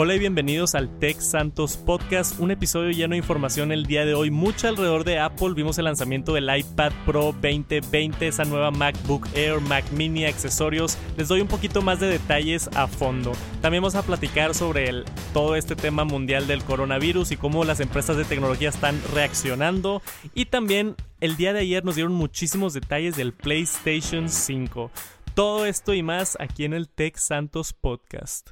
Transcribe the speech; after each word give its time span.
Hola 0.00 0.14
y 0.14 0.20
bienvenidos 0.20 0.76
al 0.76 0.96
Tech 1.00 1.18
Santos 1.18 1.76
Podcast, 1.76 2.38
un 2.38 2.52
episodio 2.52 2.92
lleno 2.92 3.14
de 3.14 3.16
información 3.16 3.72
el 3.72 3.84
día 3.84 4.04
de 4.04 4.14
hoy, 4.14 4.30
mucho 4.30 4.68
alrededor 4.68 5.02
de 5.02 5.18
Apple, 5.18 5.54
vimos 5.56 5.76
el 5.76 5.86
lanzamiento 5.86 6.34
del 6.34 6.56
iPad 6.56 6.92
Pro 7.04 7.32
2020, 7.32 8.28
esa 8.28 8.44
nueva 8.44 8.70
MacBook 8.70 9.26
Air, 9.34 9.60
Mac 9.60 9.84
Mini, 9.90 10.24
accesorios, 10.24 10.96
les 11.16 11.26
doy 11.26 11.40
un 11.40 11.48
poquito 11.48 11.82
más 11.82 11.98
de 11.98 12.06
detalles 12.06 12.70
a 12.76 12.86
fondo. 12.86 13.32
También 13.60 13.82
vamos 13.82 13.96
a 13.96 14.04
platicar 14.04 14.54
sobre 14.54 14.88
el, 14.88 15.04
todo 15.34 15.56
este 15.56 15.74
tema 15.74 16.04
mundial 16.04 16.46
del 16.46 16.62
coronavirus 16.62 17.32
y 17.32 17.36
cómo 17.36 17.64
las 17.64 17.80
empresas 17.80 18.16
de 18.16 18.24
tecnología 18.24 18.68
están 18.68 19.02
reaccionando 19.12 20.00
y 20.32 20.44
también 20.44 20.94
el 21.20 21.36
día 21.36 21.52
de 21.52 21.58
ayer 21.58 21.84
nos 21.84 21.96
dieron 21.96 22.14
muchísimos 22.14 22.72
detalles 22.72 23.16
del 23.16 23.32
PlayStation 23.32 24.28
5. 24.28 24.92
Todo 25.34 25.66
esto 25.66 25.92
y 25.92 26.04
más 26.04 26.36
aquí 26.38 26.64
en 26.64 26.72
el 26.72 26.88
Tech 26.88 27.16
Santos 27.16 27.72
Podcast. 27.72 28.50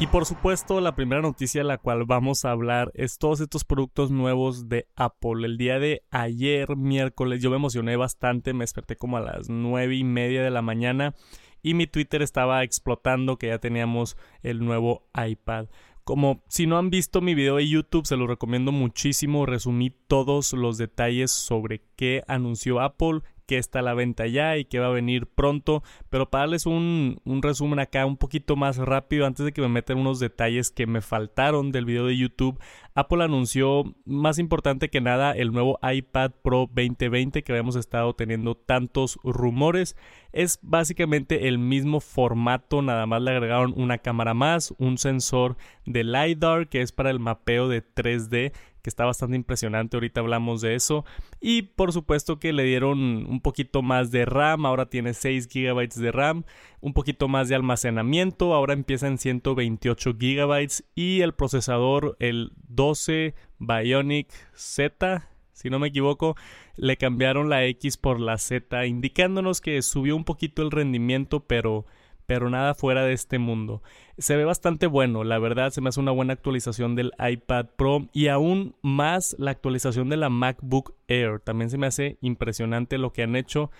Y 0.00 0.06
por 0.06 0.24
supuesto, 0.24 0.80
la 0.80 0.94
primera 0.94 1.20
noticia 1.20 1.60
de 1.60 1.68
la 1.68 1.76
cual 1.76 2.06
vamos 2.06 2.46
a 2.46 2.52
hablar 2.52 2.90
es 2.94 3.18
todos 3.18 3.42
estos 3.42 3.64
productos 3.64 4.10
nuevos 4.10 4.70
de 4.70 4.86
Apple. 4.96 5.44
El 5.44 5.58
día 5.58 5.78
de 5.78 6.04
ayer, 6.10 6.74
miércoles, 6.74 7.42
yo 7.42 7.50
me 7.50 7.56
emocioné 7.56 7.96
bastante, 7.96 8.54
me 8.54 8.62
desperté 8.62 8.96
como 8.96 9.18
a 9.18 9.20
las 9.20 9.50
nueve 9.50 9.96
y 9.96 10.04
media 10.04 10.42
de 10.42 10.48
la 10.48 10.62
mañana 10.62 11.14
y 11.62 11.74
mi 11.74 11.86
Twitter 11.86 12.22
estaba 12.22 12.62
explotando 12.62 13.36
que 13.36 13.48
ya 13.48 13.58
teníamos 13.58 14.16
el 14.42 14.64
nuevo 14.64 15.06
iPad. 15.14 15.66
Como 16.02 16.42
si 16.48 16.66
no 16.66 16.78
han 16.78 16.88
visto 16.88 17.20
mi 17.20 17.34
video 17.34 17.56
de 17.56 17.68
YouTube, 17.68 18.06
se 18.06 18.16
lo 18.16 18.26
recomiendo 18.26 18.72
muchísimo. 18.72 19.44
Resumí 19.44 19.90
todos 19.90 20.54
los 20.54 20.78
detalles 20.78 21.30
sobre 21.30 21.82
qué 21.96 22.24
anunció 22.26 22.80
Apple, 22.80 23.20
que 23.50 23.58
está 23.58 23.80
a 23.80 23.82
la 23.82 23.94
venta 23.94 24.28
ya 24.28 24.58
y 24.58 24.64
que 24.64 24.78
va 24.78 24.86
a 24.86 24.90
venir 24.90 25.26
pronto. 25.26 25.82
Pero 26.08 26.30
para 26.30 26.42
darles 26.42 26.66
un, 26.66 27.20
un, 27.24 27.42
resumen 27.42 27.80
acá 27.80 28.06
un 28.06 28.16
poquito 28.16 28.54
más 28.54 28.76
rápido, 28.76 29.26
antes 29.26 29.44
de 29.44 29.52
que 29.52 29.60
me 29.60 29.66
metan 29.66 29.98
unos 29.98 30.20
detalles 30.20 30.70
que 30.70 30.86
me 30.86 31.00
faltaron 31.00 31.72
del 31.72 31.84
video 31.84 32.06
de 32.06 32.16
YouTube, 32.16 32.60
Apple 32.94 33.24
anunció, 33.24 33.96
más 34.04 34.38
importante 34.38 34.88
que 34.88 35.00
nada, 35.00 35.32
el 35.32 35.50
nuevo 35.50 35.80
iPad 35.82 36.30
Pro 36.42 36.70
2020 36.72 37.42
que 37.42 37.50
habíamos 37.50 37.74
estado 37.74 38.14
teniendo 38.14 38.54
tantos 38.54 39.18
rumores. 39.24 39.96
Es 40.32 40.60
básicamente 40.62 41.48
el 41.48 41.58
mismo 41.58 41.98
formato, 41.98 42.82
nada 42.82 43.06
más 43.06 43.20
le 43.20 43.32
agregaron 43.32 43.74
una 43.76 43.98
cámara 43.98 44.32
más, 44.32 44.72
un 44.78 44.96
sensor 44.96 45.56
de 45.86 46.04
LiDAR 46.04 46.68
que 46.68 46.82
es 46.82 46.92
para 46.92 47.10
el 47.10 47.18
mapeo 47.18 47.68
de 47.68 47.82
3D 47.82 48.52
que 48.82 48.90
está 48.90 49.04
bastante 49.04 49.36
impresionante, 49.36 49.96
ahorita 49.96 50.20
hablamos 50.20 50.60
de 50.60 50.74
eso. 50.74 51.04
Y 51.40 51.62
por 51.62 51.92
supuesto 51.92 52.38
que 52.38 52.52
le 52.52 52.64
dieron 52.64 52.98
un 53.26 53.40
poquito 53.40 53.82
más 53.82 54.10
de 54.10 54.24
RAM, 54.24 54.66
ahora 54.66 54.86
tiene 54.86 55.14
6 55.14 55.48
GB 55.48 55.88
de 55.94 56.12
RAM, 56.12 56.44
un 56.80 56.92
poquito 56.92 57.28
más 57.28 57.48
de 57.48 57.54
almacenamiento, 57.54 58.54
ahora 58.54 58.72
empieza 58.72 59.06
en 59.06 59.18
128 59.18 60.14
GB 60.14 60.84
y 60.94 61.20
el 61.20 61.34
procesador, 61.34 62.16
el 62.20 62.52
12 62.68 63.34
Bionic 63.58 64.28
Z, 64.54 65.28
si 65.52 65.68
no 65.68 65.78
me 65.78 65.88
equivoco, 65.88 66.36
le 66.76 66.96
cambiaron 66.96 67.50
la 67.50 67.64
X 67.66 67.98
por 67.98 68.20
la 68.20 68.38
Z, 68.38 68.86
indicándonos 68.86 69.60
que 69.60 69.82
subió 69.82 70.16
un 70.16 70.24
poquito 70.24 70.62
el 70.62 70.70
rendimiento, 70.70 71.40
pero 71.40 71.84
pero 72.30 72.48
nada 72.48 72.74
fuera 72.74 73.04
de 73.04 73.12
este 73.12 73.40
mundo. 73.40 73.82
Se 74.16 74.36
ve 74.36 74.44
bastante 74.44 74.86
bueno, 74.86 75.24
la 75.24 75.40
verdad 75.40 75.70
se 75.70 75.80
me 75.80 75.88
hace 75.88 75.98
una 75.98 76.12
buena 76.12 76.32
actualización 76.32 76.94
del 76.94 77.10
iPad 77.18 77.66
Pro 77.74 78.06
y 78.12 78.28
aún 78.28 78.76
más 78.82 79.34
la 79.40 79.50
actualización 79.50 80.08
de 80.08 80.16
la 80.16 80.28
MacBook 80.28 80.94
Air. 81.08 81.40
También 81.40 81.70
se 81.70 81.76
me 81.76 81.88
hace 81.88 82.18
impresionante 82.20 82.98
lo 82.98 83.12
que 83.12 83.24
han 83.24 83.34
hecho. 83.34 83.72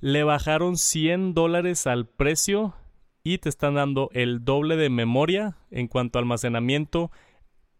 Le 0.00 0.24
bajaron 0.24 0.78
100 0.78 1.34
dólares 1.34 1.86
al 1.86 2.06
precio 2.06 2.72
y 3.22 3.36
te 3.36 3.50
están 3.50 3.74
dando 3.74 4.08
el 4.14 4.42
doble 4.42 4.78
de 4.78 4.88
memoria 4.88 5.58
en 5.70 5.86
cuanto 5.86 6.18
a 6.18 6.22
almacenamiento 6.22 7.10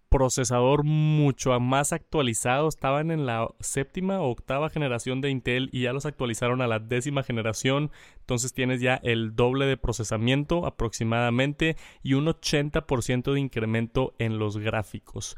procesador 0.08 0.84
mucho 0.84 1.58
más 1.60 1.92
actualizado. 1.92 2.68
Estaban 2.68 3.10
en 3.10 3.26
la 3.26 3.48
séptima 3.60 4.20
o 4.20 4.30
octava 4.30 4.70
generación 4.70 5.20
de 5.20 5.30
Intel 5.30 5.68
y 5.72 5.82
ya 5.82 5.92
los 5.92 6.06
actualizaron 6.06 6.62
a 6.62 6.66
la 6.66 6.78
décima 6.78 7.22
generación. 7.22 7.90
Entonces 8.20 8.52
tienes 8.52 8.80
ya 8.80 9.00
el 9.02 9.34
doble 9.34 9.66
de 9.66 9.76
procesamiento 9.76 10.66
aproximadamente 10.66 11.76
y 12.02 12.14
un 12.14 12.26
80% 12.26 13.32
de 13.32 13.40
incremento 13.40 14.14
en 14.18 14.38
los 14.38 14.58
gráficos. 14.58 15.36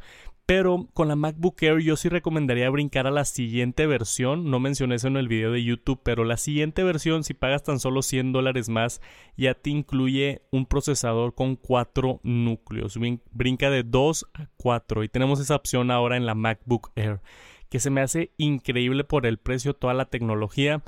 Pero 0.50 0.88
con 0.94 1.06
la 1.06 1.14
MacBook 1.14 1.62
Air 1.62 1.78
yo 1.78 1.94
sí 1.94 2.08
recomendaría 2.08 2.68
brincar 2.70 3.06
a 3.06 3.12
la 3.12 3.24
siguiente 3.24 3.86
versión. 3.86 4.50
No 4.50 4.58
mencioné 4.58 4.96
eso 4.96 5.06
en 5.06 5.16
el 5.16 5.28
video 5.28 5.52
de 5.52 5.62
YouTube, 5.62 6.00
pero 6.02 6.24
la 6.24 6.36
siguiente 6.36 6.82
versión, 6.82 7.22
si 7.22 7.34
pagas 7.34 7.62
tan 7.62 7.78
solo 7.78 8.02
100 8.02 8.32
dólares 8.32 8.68
más, 8.68 9.00
ya 9.36 9.54
te 9.54 9.70
incluye 9.70 10.42
un 10.50 10.66
procesador 10.66 11.36
con 11.36 11.54
4 11.54 12.18
núcleos. 12.24 12.98
Brinca 13.30 13.70
de 13.70 13.84
2 13.84 14.26
a 14.34 14.48
4 14.56 15.04
y 15.04 15.08
tenemos 15.08 15.38
esa 15.38 15.54
opción 15.54 15.92
ahora 15.92 16.16
en 16.16 16.26
la 16.26 16.34
MacBook 16.34 16.90
Air, 16.96 17.20
que 17.68 17.78
se 17.78 17.90
me 17.90 18.00
hace 18.00 18.32
increíble 18.36 19.04
por 19.04 19.26
el 19.26 19.38
precio, 19.38 19.74
toda 19.74 19.94
la 19.94 20.06
tecnología. 20.06 20.82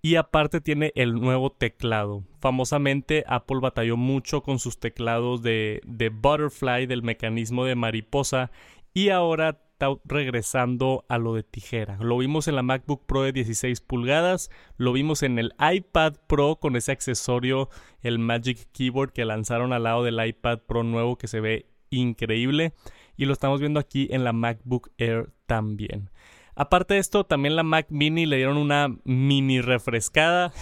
Y 0.00 0.14
aparte 0.14 0.60
tiene 0.60 0.92
el 0.94 1.14
nuevo 1.14 1.50
teclado. 1.50 2.22
Famosamente 2.38 3.24
Apple 3.26 3.58
batalló 3.60 3.96
mucho 3.96 4.44
con 4.44 4.60
sus 4.60 4.78
teclados 4.78 5.42
de, 5.42 5.80
de 5.84 6.08
Butterfly, 6.08 6.86
del 6.86 7.02
mecanismo 7.02 7.64
de 7.64 7.74
mariposa, 7.74 8.52
y 8.94 9.10
ahora 9.10 9.60
regresando 10.04 11.04
a 11.08 11.18
lo 11.18 11.34
de 11.34 11.42
tijera. 11.42 11.98
Lo 12.00 12.18
vimos 12.18 12.48
en 12.48 12.56
la 12.56 12.62
MacBook 12.62 13.06
Pro 13.06 13.22
de 13.22 13.32
16 13.32 13.80
pulgadas, 13.80 14.50
lo 14.76 14.92
vimos 14.92 15.22
en 15.22 15.38
el 15.38 15.54
iPad 15.58 16.14
Pro 16.26 16.56
con 16.56 16.76
ese 16.76 16.92
accesorio, 16.92 17.68
el 18.00 18.18
Magic 18.18 18.68
Keyboard 18.72 19.12
que 19.12 19.24
lanzaron 19.24 19.72
al 19.72 19.84
lado 19.84 20.02
del 20.02 20.24
iPad 20.24 20.60
Pro 20.66 20.82
nuevo 20.82 21.16
que 21.16 21.28
se 21.28 21.40
ve 21.40 21.66
increíble 21.90 22.74
y 23.16 23.26
lo 23.26 23.32
estamos 23.32 23.60
viendo 23.60 23.80
aquí 23.80 24.08
en 24.10 24.24
la 24.24 24.32
MacBook 24.32 24.90
Air 24.98 25.30
también. 25.46 26.10
Aparte 26.54 26.94
de 26.94 27.00
esto, 27.00 27.22
también 27.22 27.54
la 27.54 27.62
Mac 27.62 27.86
Mini 27.88 28.26
le 28.26 28.36
dieron 28.36 28.56
una 28.56 28.88
mini 29.04 29.60
refrescada 29.60 30.52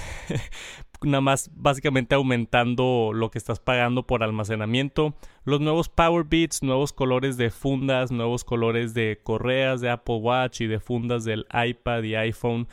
nada 1.02 1.20
más 1.20 1.50
básicamente 1.54 2.14
aumentando 2.14 3.12
lo 3.14 3.30
que 3.30 3.38
estás 3.38 3.60
pagando 3.60 4.06
por 4.06 4.22
almacenamiento. 4.22 5.14
Los 5.44 5.60
nuevos 5.60 5.88
Power 5.88 6.24
Beats, 6.24 6.62
nuevos 6.62 6.92
colores 6.92 7.36
de 7.36 7.50
fundas, 7.50 8.10
nuevos 8.10 8.44
colores 8.44 8.94
de 8.94 9.20
correas 9.22 9.80
de 9.80 9.90
Apple 9.90 10.16
Watch 10.16 10.60
y 10.60 10.66
de 10.66 10.80
fundas 10.80 11.24
del 11.24 11.46
iPad 11.52 12.02
y 12.02 12.14
iPhone. 12.14 12.68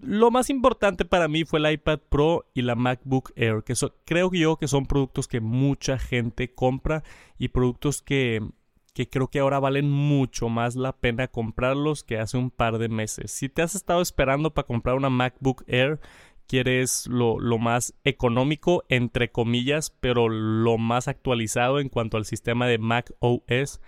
Lo 0.00 0.30
más 0.30 0.50
importante 0.50 1.04
para 1.04 1.28
mí 1.28 1.44
fue 1.44 1.60
el 1.60 1.72
iPad 1.72 2.00
Pro 2.08 2.46
y 2.52 2.62
la 2.62 2.74
MacBook 2.74 3.32
Air, 3.36 3.62
que 3.62 3.74
creo 4.04 4.30
yo 4.32 4.56
que 4.56 4.68
son 4.68 4.86
productos 4.86 5.28
que 5.28 5.40
mucha 5.40 5.98
gente 5.98 6.52
compra 6.52 7.04
y 7.38 7.48
productos 7.48 8.02
que, 8.02 8.42
que 8.92 9.08
creo 9.08 9.28
que 9.28 9.38
ahora 9.38 9.60
valen 9.60 9.90
mucho 9.90 10.48
más 10.48 10.74
la 10.74 10.92
pena 10.92 11.28
comprarlos 11.28 12.02
que 12.02 12.18
hace 12.18 12.36
un 12.36 12.50
par 12.50 12.78
de 12.78 12.88
meses. 12.88 13.30
Si 13.30 13.48
te 13.48 13.62
has 13.62 13.74
estado 13.74 14.02
esperando 14.02 14.52
para 14.52 14.66
comprar 14.66 14.96
una 14.96 15.10
MacBook 15.10 15.64
Air, 15.68 16.00
quieres 16.46 17.06
lo, 17.06 17.38
lo, 17.38 17.58
más 17.58 17.94
económico, 18.04 18.84
entre 18.88 19.30
comillas, 19.30 19.90
pero 20.00 20.28
lo 20.28 20.78
más 20.78 21.08
actualizado 21.08 21.80
en 21.80 21.88
cuanto 21.88 22.16
al 22.16 22.24
sistema 22.24 22.66
de 22.66 22.78
Mac 22.78 23.12
OS, 23.20 23.80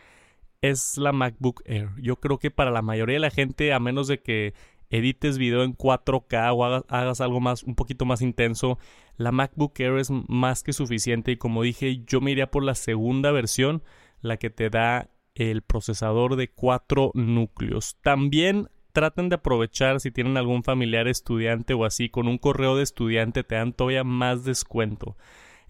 es 0.61 0.99
la 0.99 1.13
MacBook 1.13 1.63
Air. 1.65 1.91
Yo 2.01 2.17
creo 2.17 2.39
que 2.39 2.51
para 2.51 2.71
la 2.71 2.83
mayoría 2.83 3.15
de 3.15 3.21
la 3.21 3.31
gente, 3.31 3.73
a 3.73 3.81
menos 3.81 4.09
de 4.09 4.21
que 4.21 4.55
edites 4.91 5.39
video 5.39 5.63
en 5.63 5.77
4K 5.77 6.53
o 6.55 6.65
hagas, 6.65 6.85
hagas 6.89 7.21
algo 7.21 7.41
más, 7.41 7.63
un 7.63 7.75
poquito 7.75 8.05
más 8.05 8.23
intenso, 8.23 8.79
la 9.17 9.33
MacBook 9.33 9.79
Air 9.79 9.99
es 9.99 10.11
más 10.11 10.63
que 10.63 10.73
suficiente. 10.73 11.33
Y 11.33 11.37
como 11.37 11.63
dije, 11.63 12.03
yo 12.07 12.21
me 12.21 12.33
iría 12.33 12.51
por 12.51 12.65
la 12.65 12.75
segunda 12.75 13.31
versión, 13.31 13.83
la 14.21 14.37
que 14.37 14.51
te 14.51 14.71
da 14.71 15.11
el 15.35 15.63
procesador 15.63 16.37
de 16.37 16.51
4 16.51 17.13
núcleos. 17.15 17.97
También 18.03 18.69
traten 18.99 19.29
de 19.29 19.37
aprovechar 19.37 20.01
si 20.01 20.11
tienen 20.11 20.37
algún 20.37 20.65
familiar 20.65 21.07
estudiante 21.07 21.73
o 21.73 21.85
así, 21.85 22.09
con 22.09 22.27
un 22.27 22.37
correo 22.37 22.75
de 22.75 22.83
estudiante 22.83 23.45
te 23.45 23.55
dan 23.55 23.73
todavía 23.73 24.03
más 24.03 24.43
descuento. 24.43 25.17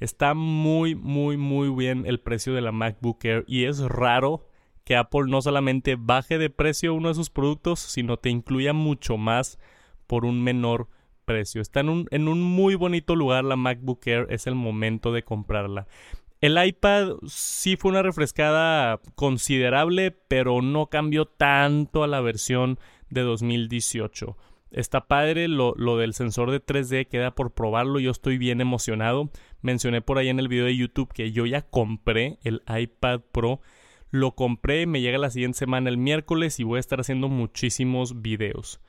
Está 0.01 0.33
muy, 0.33 0.95
muy, 0.95 1.37
muy 1.37 1.69
bien 1.69 2.05
el 2.07 2.21
precio 2.21 2.55
de 2.55 2.63
la 2.63 2.73
MacBook 2.73 3.23
Air 3.23 3.45
y 3.47 3.65
es 3.65 3.81
raro 3.81 4.47
que 4.83 4.97
Apple 4.97 5.25
no 5.27 5.43
solamente 5.43 5.97
baje 5.99 6.39
de 6.39 6.49
precio 6.49 6.95
uno 6.95 7.09
de 7.09 7.17
sus 7.17 7.29
productos, 7.29 7.81
sino 7.81 8.17
te 8.17 8.31
incluya 8.31 8.73
mucho 8.73 9.19
más 9.19 9.59
por 10.07 10.25
un 10.25 10.43
menor 10.43 10.89
precio. 11.27 11.61
Está 11.61 11.81
en 11.81 11.91
un, 11.91 12.09
en 12.11 12.29
un 12.29 12.41
muy 12.41 12.77
bonito 12.77 13.15
lugar 13.15 13.45
la 13.45 13.57
MacBook 13.57 14.07
Air, 14.07 14.27
es 14.31 14.47
el 14.47 14.55
momento 14.55 15.13
de 15.13 15.23
comprarla. 15.23 15.87
El 16.41 16.57
iPad 16.65 17.17
sí 17.27 17.77
fue 17.77 17.91
una 17.91 18.01
refrescada 18.01 19.01
considerable, 19.17 20.13
pero 20.13 20.63
no 20.63 20.87
cambió 20.87 21.27
tanto 21.27 22.05
a 22.05 22.07
la 22.07 22.23
versión 22.23 22.79
de 23.11 23.23
2018. 23.23 24.37
Está 24.71 25.09
padre 25.09 25.49
lo, 25.49 25.75
lo, 25.77 25.97
del 25.97 26.13
sensor 26.13 26.51
de 26.51 26.65
3D, 26.65 27.09
queda 27.09 27.35
por 27.35 27.53
probarlo, 27.53 28.01
yo 28.01 28.11
estoy 28.11 28.37
bien 28.37 28.61
emocionado. 28.61 29.31
Mencioné 29.63 30.03
por 30.03 30.19
ahí 30.19 30.29
en 30.29 30.39
el 30.39 30.49
video 30.49 30.67
de 30.67 30.77
YouTube 30.77 31.13
que 31.13 31.33
yo 31.33 31.47
ya 31.47 31.63
compré 31.63 32.39
el 32.43 32.63
iPad 32.69 33.21
Pro. 33.33 33.61
Lo 34.11 34.35
compré, 34.35 34.87
me 34.87 35.01
llega 35.01 35.19
la 35.19 35.31
siguiente 35.31 35.59
semana 35.59 35.89
el 35.89 35.97
miércoles 35.97 36.61
y 36.61 36.65
voy 36.65 36.79
a 36.79 36.81
estar 36.81 37.01
haciendo 37.01 37.29
muchísimos 37.29 38.21
videos. 38.21 38.81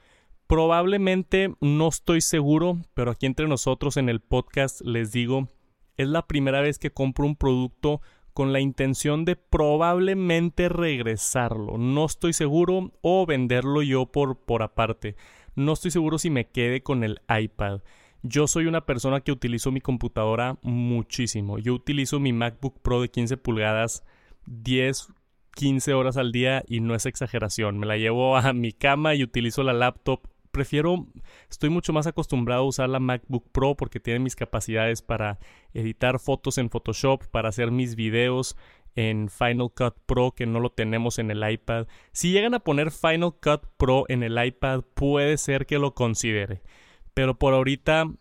Probablemente 0.48 1.54
no 1.62 1.88
estoy 1.88 2.22
seguro, 2.22 2.80
pero 2.94 3.12
aquí 3.12 3.26
entre 3.26 3.48
nosotros 3.48 3.98
en 3.98 4.10
el 4.10 4.20
podcast 4.20 4.82
les 4.82 5.12
digo, 5.12 5.48
es 5.96 6.08
la 6.08 6.26
primera 6.28 6.62
vez 6.62 6.80
que 6.80 6.92
compro 6.92 7.26
un 7.26 7.36
producto 7.36 8.02
con 8.34 8.54
la 8.54 8.60
intención 8.60 9.26
de 9.26 9.36
probablemente 9.36 10.70
regresarlo. 10.70 11.78
No 11.78 12.06
estoy 12.06 12.34
seguro 12.34 12.92
o 13.02 13.26
venderlo 13.26 13.82
yo 13.82 14.06
por, 14.06 14.38
por 14.38 14.64
aparte. 14.64 15.16
No 15.56 15.74
estoy 15.74 15.92
seguro 15.92 16.18
si 16.18 16.30
me 16.30 16.48
quede 16.48 16.82
con 16.82 17.04
el 17.04 17.22
iPad. 17.30 17.82
Yo 18.22 18.48
soy 18.48 18.66
una 18.66 18.86
persona 18.86 19.22
que 19.22 19.32
utilizo 19.32 19.72
mi 19.72 19.82
computadora 19.82 20.58
muchísimo. 20.62 21.58
Yo 21.58 21.74
utilizo 21.74 22.20
mi 22.20 22.34
MacBook 22.34 22.82
Pro 22.82 23.02
de 23.02 23.10
15 23.10 23.38
pulgadas 23.38 24.04
10, 24.46 25.10
15 25.56 25.94
horas 25.94 26.18
al 26.18 26.32
día 26.32 26.64
y 26.68 26.82
no 26.82 26.96
es 26.96 27.06
exageración. 27.06 27.80
Me 27.80 27.86
la 27.86 27.98
llevo 27.98 28.36
a 28.38 28.54
mi 28.54 28.74
cama 28.74 29.16
y 29.16 29.24
utilizo 29.24 29.64
la 29.64 29.74
laptop 29.74 30.22
prefiero, 30.60 31.08
estoy 31.50 31.70
mucho 31.70 31.94
más 31.94 32.06
acostumbrado 32.06 32.64
a 32.64 32.68
usar 32.68 32.90
la 32.90 33.00
MacBook 33.00 33.50
Pro 33.54 33.78
porque 33.78 34.02
tiene 34.02 34.20
mis 34.20 34.36
capacidades 34.36 35.02
para 35.02 35.40
editar 35.74 36.20
fotos 36.20 36.58
en 36.58 36.70
Photoshop, 36.70 37.26
para 37.28 37.48
hacer 37.48 37.72
mis 37.72 37.96
videos 37.96 38.58
en 38.94 39.30
Final 39.30 39.72
Cut 39.74 39.96
Pro 40.06 40.34
que 40.34 40.46
no 40.46 40.60
lo 40.60 40.70
tenemos 40.70 41.18
en 41.18 41.32
el 41.32 41.50
iPad. 41.50 41.88
Si 42.12 42.34
llegan 42.34 42.56
a 42.56 42.60
poner 42.60 42.92
Final 42.92 43.36
Cut 43.42 43.68
Pro 43.78 44.04
en 44.10 44.22
el 44.22 44.38
iPad, 44.44 44.82
puede 44.96 45.38
ser 45.38 45.66
que 45.66 45.80
lo 45.80 45.94
considere. 45.94 46.62
Pero 47.14 47.40
por 47.40 47.54
ahorita 47.54 48.12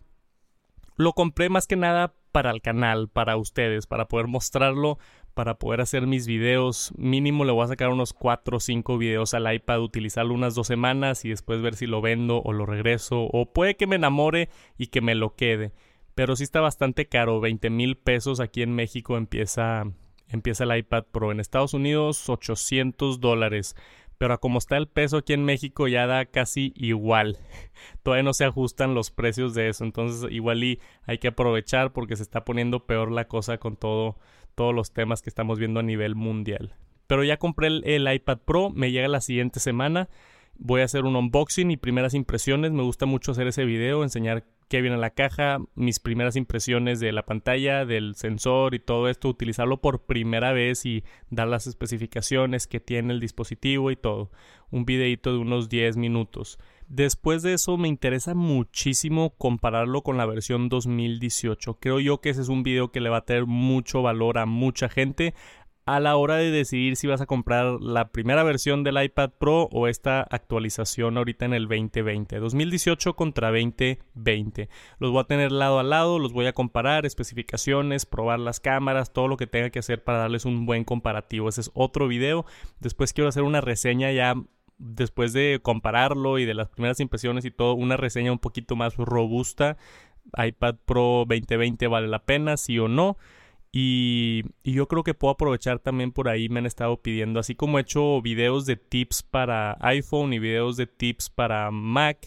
lo 0.94 1.12
compré 1.14 1.49
más 1.49 1.67
que 1.67 1.75
nada 1.75 2.14
para 2.38 2.52
el 2.52 2.62
canal, 2.62 3.08
para 3.08 3.37
ustedes, 3.37 3.88
para 3.88 4.06
poder 4.06 4.29
mostrarlo 4.29 4.96
para 5.35 5.58
poder 5.58 5.81
hacer 5.81 6.06
mis 6.06 6.29
videos. 6.29 6.93
Mínimo 6.96 7.44
le 7.44 7.50
voy 7.50 7.64
a 7.64 7.69
sacar 7.69 7.88
unos 7.88 8.12
4 8.12 8.58
o 8.58 8.61
5 8.61 8.96
videos 8.96 9.35
al 9.35 9.52
iPad, 9.52 9.82
utilizarlo 9.82 10.35
unas 10.35 10.55
dos 10.55 10.69
semanas 10.69 11.25
y 11.25 11.31
después 11.31 11.61
ver 11.61 11.75
si 11.75 11.87
lo 11.87 12.00
vendo 12.00 12.40
o 12.43 12.52
lo 12.52 12.64
regreso. 12.64 13.25
O 13.32 13.52
puede 13.52 13.76
que 13.76 13.88
me 13.88 13.96
enamore 13.96 14.50
y 14.76 14.87
que 14.88 15.00
me 15.00 15.17
lo 15.17 15.35
quede. 15.35 15.73
Pero 16.14 16.37
sí 16.37 16.44
está 16.44 16.61
bastante 16.61 17.06
caro, 17.06 17.40
20 17.40 17.70
mil 17.70 17.96
pesos 17.96 18.38
aquí 18.38 18.62
en 18.62 18.73
México 18.73 19.17
empieza, 19.17 19.85
empieza 20.29 20.62
el 20.62 20.76
iPad 20.79 21.06
Pro. 21.11 21.32
En 21.32 21.40
Estados 21.40 21.75
Unidos 21.75 22.29
800 22.29 23.19
dólares. 23.19 23.75
Pero 24.18 24.38
como 24.40 24.58
está 24.58 24.76
el 24.76 24.88
peso 24.88 25.18
aquí 25.18 25.32
en 25.32 25.44
México 25.44 25.88
ya 25.88 26.06
da 26.06 26.26
casi 26.26 26.72
igual. 26.76 27.38
Todavía 28.02 28.24
no 28.24 28.34
se 28.34 28.44
ajustan 28.44 28.94
los 28.94 29.10
precios 29.10 29.54
de 29.54 29.68
eso. 29.68 29.84
Entonces 29.84 30.30
igual 30.30 30.62
y 30.64 30.80
hay 31.04 31.18
que 31.18 31.28
aprovechar 31.28 31.92
porque 31.92 32.16
se 32.16 32.24
está 32.24 32.44
poniendo 32.44 32.84
peor 32.86 33.12
la 33.12 33.28
cosa 33.28 33.58
con 33.58 33.76
todo 33.76 34.16
todos 34.58 34.74
los 34.74 34.92
temas 34.92 35.22
que 35.22 35.30
estamos 35.30 35.60
viendo 35.60 35.78
a 35.78 35.84
nivel 35.84 36.16
mundial. 36.16 36.74
Pero 37.06 37.22
ya 37.22 37.38
compré 37.38 37.68
el, 37.68 38.12
iPad 38.12 38.38
Pro, 38.44 38.70
me 38.70 38.90
llega 38.90 39.06
la 39.06 39.20
siguiente 39.20 39.60
semana. 39.60 40.08
Voy 40.56 40.80
a 40.80 40.84
hacer 40.84 41.04
un 41.04 41.14
unboxing 41.14 41.70
y 41.70 41.76
primeras 41.76 42.12
impresiones. 42.12 42.72
Me 42.72 42.82
gusta 42.82 43.06
mucho 43.06 43.30
hacer 43.30 43.46
ese 43.46 43.64
video, 43.64 44.02
enseñar 44.02 44.44
qué 44.68 44.80
viene 44.80 44.96
en 44.96 45.00
la 45.00 45.10
caja, 45.10 45.58
mis 45.74 45.98
primeras 45.98 46.36
impresiones 46.36 47.00
de 47.00 47.12
la 47.12 47.24
pantalla, 47.24 47.84
del 47.84 48.14
sensor 48.14 48.74
y 48.74 48.78
todo 48.78 49.08
esto, 49.08 49.28
utilizarlo 49.28 49.80
por 49.80 50.04
primera 50.04 50.52
vez 50.52 50.84
y 50.86 51.04
dar 51.30 51.48
las 51.48 51.66
especificaciones 51.66 52.66
que 52.66 52.80
tiene 52.80 53.12
el 53.12 53.20
dispositivo 53.20 53.90
y 53.90 53.96
todo. 53.96 54.30
Un 54.70 54.84
videito 54.84 55.32
de 55.32 55.38
unos 55.38 55.68
10 55.68 55.96
minutos. 55.96 56.58
Después 56.88 57.42
de 57.42 57.52
eso 57.52 57.76
me 57.76 57.88
interesa 57.88 58.34
muchísimo 58.34 59.34
compararlo 59.36 60.02
con 60.02 60.16
la 60.16 60.24
versión 60.24 60.70
2018. 60.70 61.78
Creo 61.80 62.00
yo 62.00 62.22
que 62.22 62.30
ese 62.30 62.40
es 62.40 62.48
un 62.48 62.62
video 62.62 62.92
que 62.92 63.00
le 63.00 63.10
va 63.10 63.18
a 63.18 63.24
tener 63.26 63.44
mucho 63.44 64.00
valor 64.00 64.38
a 64.38 64.46
mucha 64.46 64.88
gente 64.88 65.34
a 65.88 66.00
la 66.00 66.17
hora 66.17 66.37
de 66.37 66.50
decidir 66.50 66.96
si 66.96 67.06
vas 67.06 67.23
a 67.23 67.26
comprar 67.26 67.81
la 67.81 68.08
primera 68.11 68.43
versión 68.43 68.85
del 68.85 69.02
iPad 69.02 69.31
Pro 69.38 69.70
o 69.73 69.88
esta 69.88 70.20
actualización 70.20 71.17
ahorita 71.17 71.46
en 71.46 71.55
el 71.55 71.67
2020. 71.67 72.38
2018 72.40 73.17
contra 73.17 73.49
2020. 73.49 74.69
Los 74.99 75.12
voy 75.12 75.20
a 75.23 75.25
tener 75.25 75.50
lado 75.50 75.79
a 75.79 75.82
lado, 75.82 76.19
los 76.19 76.35
voy 76.35 76.44
a 76.44 76.52
comparar, 76.52 77.06
especificaciones, 77.06 78.05
probar 78.05 78.38
las 78.38 78.61
cámaras, 78.61 79.14
todo 79.14 79.29
lo 79.29 79.38
que 79.38 79.46
tenga 79.46 79.70
que 79.70 79.79
hacer 79.79 80.05
para 80.05 80.19
darles 80.19 80.44
un 80.44 80.67
buen 80.67 80.85
comparativo. 80.85 81.49
Ese 81.49 81.62
es 81.62 81.70
otro 81.73 82.06
video. 82.06 82.44
Después 82.81 83.14
quiero 83.14 83.29
hacer 83.29 83.43
una 83.43 83.62
reseña 83.62 84.12
ya 84.12 84.35
después 84.76 85.32
de 85.32 85.58
compararlo 85.62 86.38
y 86.38 86.44
de 86.44 86.52
las 86.52 86.69
primeras 86.69 87.00
impresiones 87.00 87.46
y 87.46 87.50
todo, 87.50 87.73
una 87.73 87.96
reseña 87.96 88.31
un 88.31 88.40
poquito 88.40 88.76
más 88.76 88.96
robusta. 88.96 89.79
iPad 90.37 90.75
Pro 90.85 91.25
2020 91.26 91.87
vale 91.87 92.08
la 92.08 92.26
pena, 92.26 92.58
sí 92.58 92.79
o 92.79 92.88
no. 92.88 93.17
Y, 93.70 94.44
yo 94.64 94.88
creo 94.88 95.02
que 95.02 95.14
puedo 95.14 95.32
aprovechar 95.32 95.78
también 95.78 96.12
por 96.12 96.28
ahí, 96.28 96.48
me 96.48 96.58
han 96.60 96.66
estado 96.66 97.00
pidiendo, 97.02 97.40
así 97.40 97.54
como 97.54 97.78
he 97.78 97.82
hecho 97.82 98.22
videos 98.22 98.66
de 98.66 98.76
tips 98.76 99.22
para 99.22 99.76
iPhone 99.80 100.32
y 100.32 100.38
videos 100.38 100.76
de 100.76 100.86
tips 100.86 101.30
para 101.30 101.70
Mac, 101.70 102.18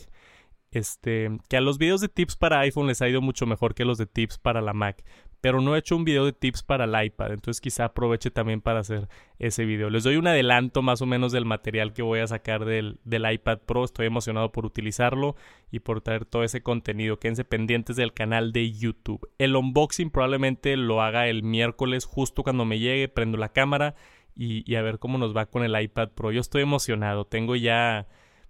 este, 0.72 1.30
que 1.50 1.58
a 1.58 1.62
los 1.62 1.78
videos 1.78 2.02
de 2.02 2.10
tips 2.10 2.36
para 2.36 2.60
iPhone 2.60 2.88
les 2.88 3.02
ha 3.02 3.10
ido 3.10 3.22
mucho 3.22 3.46
mejor 3.46 3.74
que 3.74 3.86
los 3.86 3.98
de 3.98 4.06
tips 4.06 4.38
para 4.38 4.62
la 4.62 4.74
Mac 4.74 5.04
pero 5.42 5.60
no 5.60 5.76
he 5.76 5.80
hecho 5.80 5.96
un 5.96 6.06
video 6.06 6.26
de 6.26 6.34
tips 6.34 6.62
para 6.62 6.86
el 6.86 7.06
iPad, 7.06 7.32
entonces 7.34 7.60
quizá 7.60 7.86
aproveche 7.86 8.30
también 8.30 8.62
para 8.62 8.80
hacer 8.80 9.10
ese 9.40 9.66
video. 9.66 9.90
Les 9.90 10.04
doy 10.04 10.16
un 10.16 10.28
adelanto 10.28 10.84
más 10.84 11.02
o 11.02 11.08
menos 11.08 11.32
del 11.32 11.46
material 11.46 11.94
que 11.94 12.04
voy 12.04 12.20
a 12.20 12.28
sacar 12.28 12.64
del, 12.64 13.00
iPad 13.06 13.60
Pro, 13.66 13.84
estoy 13.84 14.06
emocionado 14.06 14.52
por 14.52 14.68
utilizarlo 14.68 15.36
y 15.72 15.80
por 15.80 16.02
traer 16.02 16.26
todo 16.26 16.44
ese 16.44 16.62
contenido. 16.62 17.18
Quédense 17.18 17.44
pendientes 17.44 17.96
del 17.96 18.14
canal 18.14 18.54
de 18.54 18.72
YouTube. 18.72 19.28
El 19.40 19.56
unboxing 19.56 20.12
probablemente 20.12 20.78
lo 20.78 21.02
haga 21.02 21.28
el 21.28 21.42
miércoles 21.42 22.06
justo 22.06 22.44
cuando 22.44 22.64
me 22.64 22.78
llegue, 22.78 23.08
prendo 23.08 23.40
la 23.40 23.50
cámara 23.50 23.96
y, 24.36 24.70
y 24.72 24.76
a 24.76 24.84
ver 24.84 25.00
cómo 25.00 25.18
nos 25.18 25.36
va 25.36 25.48
con 25.48 25.64
el 25.64 25.80
iPad 25.82 26.10
Pro. 26.10 26.32
Yo 26.32 26.40
estoy 26.40 26.62
emocionado, 26.62 27.26
tengo 27.26 27.56
ya 27.56 28.08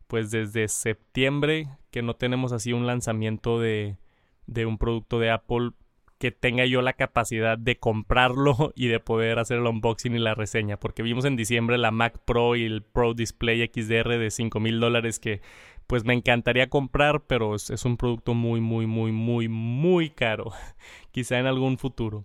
pues 0.08 0.30
desde 0.30 0.68
septiembre 0.68 1.70
que 1.90 2.02
no 2.02 2.18
tenemos 2.18 2.52
así 2.52 2.74
un 2.74 2.86
lanzamiento 2.86 3.62
de, 3.62 3.96
de 4.46 4.66
un 4.66 4.78
producto 4.78 5.20
de 5.20 5.32
Apple 5.32 5.72
que 6.22 6.32
tenga 6.32 6.66
yo 6.66 6.84
la 6.84 6.94
capacidad 6.94 7.58
de 7.58 7.80
comprarlo 7.80 8.72
y 8.76 8.88
de 8.88 9.00
poder 9.00 9.40
hacer 9.40 9.58
el 9.58 9.66
unboxing 9.66 10.16
y 10.16 10.20
la 10.20 10.36
reseña. 10.36 10.78
Porque 10.78 11.02
vimos 11.02 11.26
en 11.26 11.36
diciembre 11.36 11.80
la 11.80 11.90
Mac 11.90 12.20
Pro 12.24 12.56
y 12.56 12.64
el 12.64 12.84
Pro 12.84 13.16
Display 13.16 13.68
XDR 13.68 14.20
de 14.20 14.30
5 14.30 14.60
mil 14.60 14.80
dólares 14.80 15.20
que 15.20 15.42
pues 15.88 16.06
me 16.06 16.14
encantaría 16.14 16.70
comprar, 16.70 17.24
pero 17.26 17.56
es, 17.56 17.72
es, 17.72 17.84
un 17.84 17.98
producto 17.98 18.36
muy, 18.36 18.62
muy, 18.62 18.86
muy, 18.86 19.12
muy, 19.12 19.50
muy 19.50 20.12
caro. 20.12 20.52
Quizá 21.12 21.40
en 21.40 21.48
algún 21.48 21.80
futuro. 21.80 22.24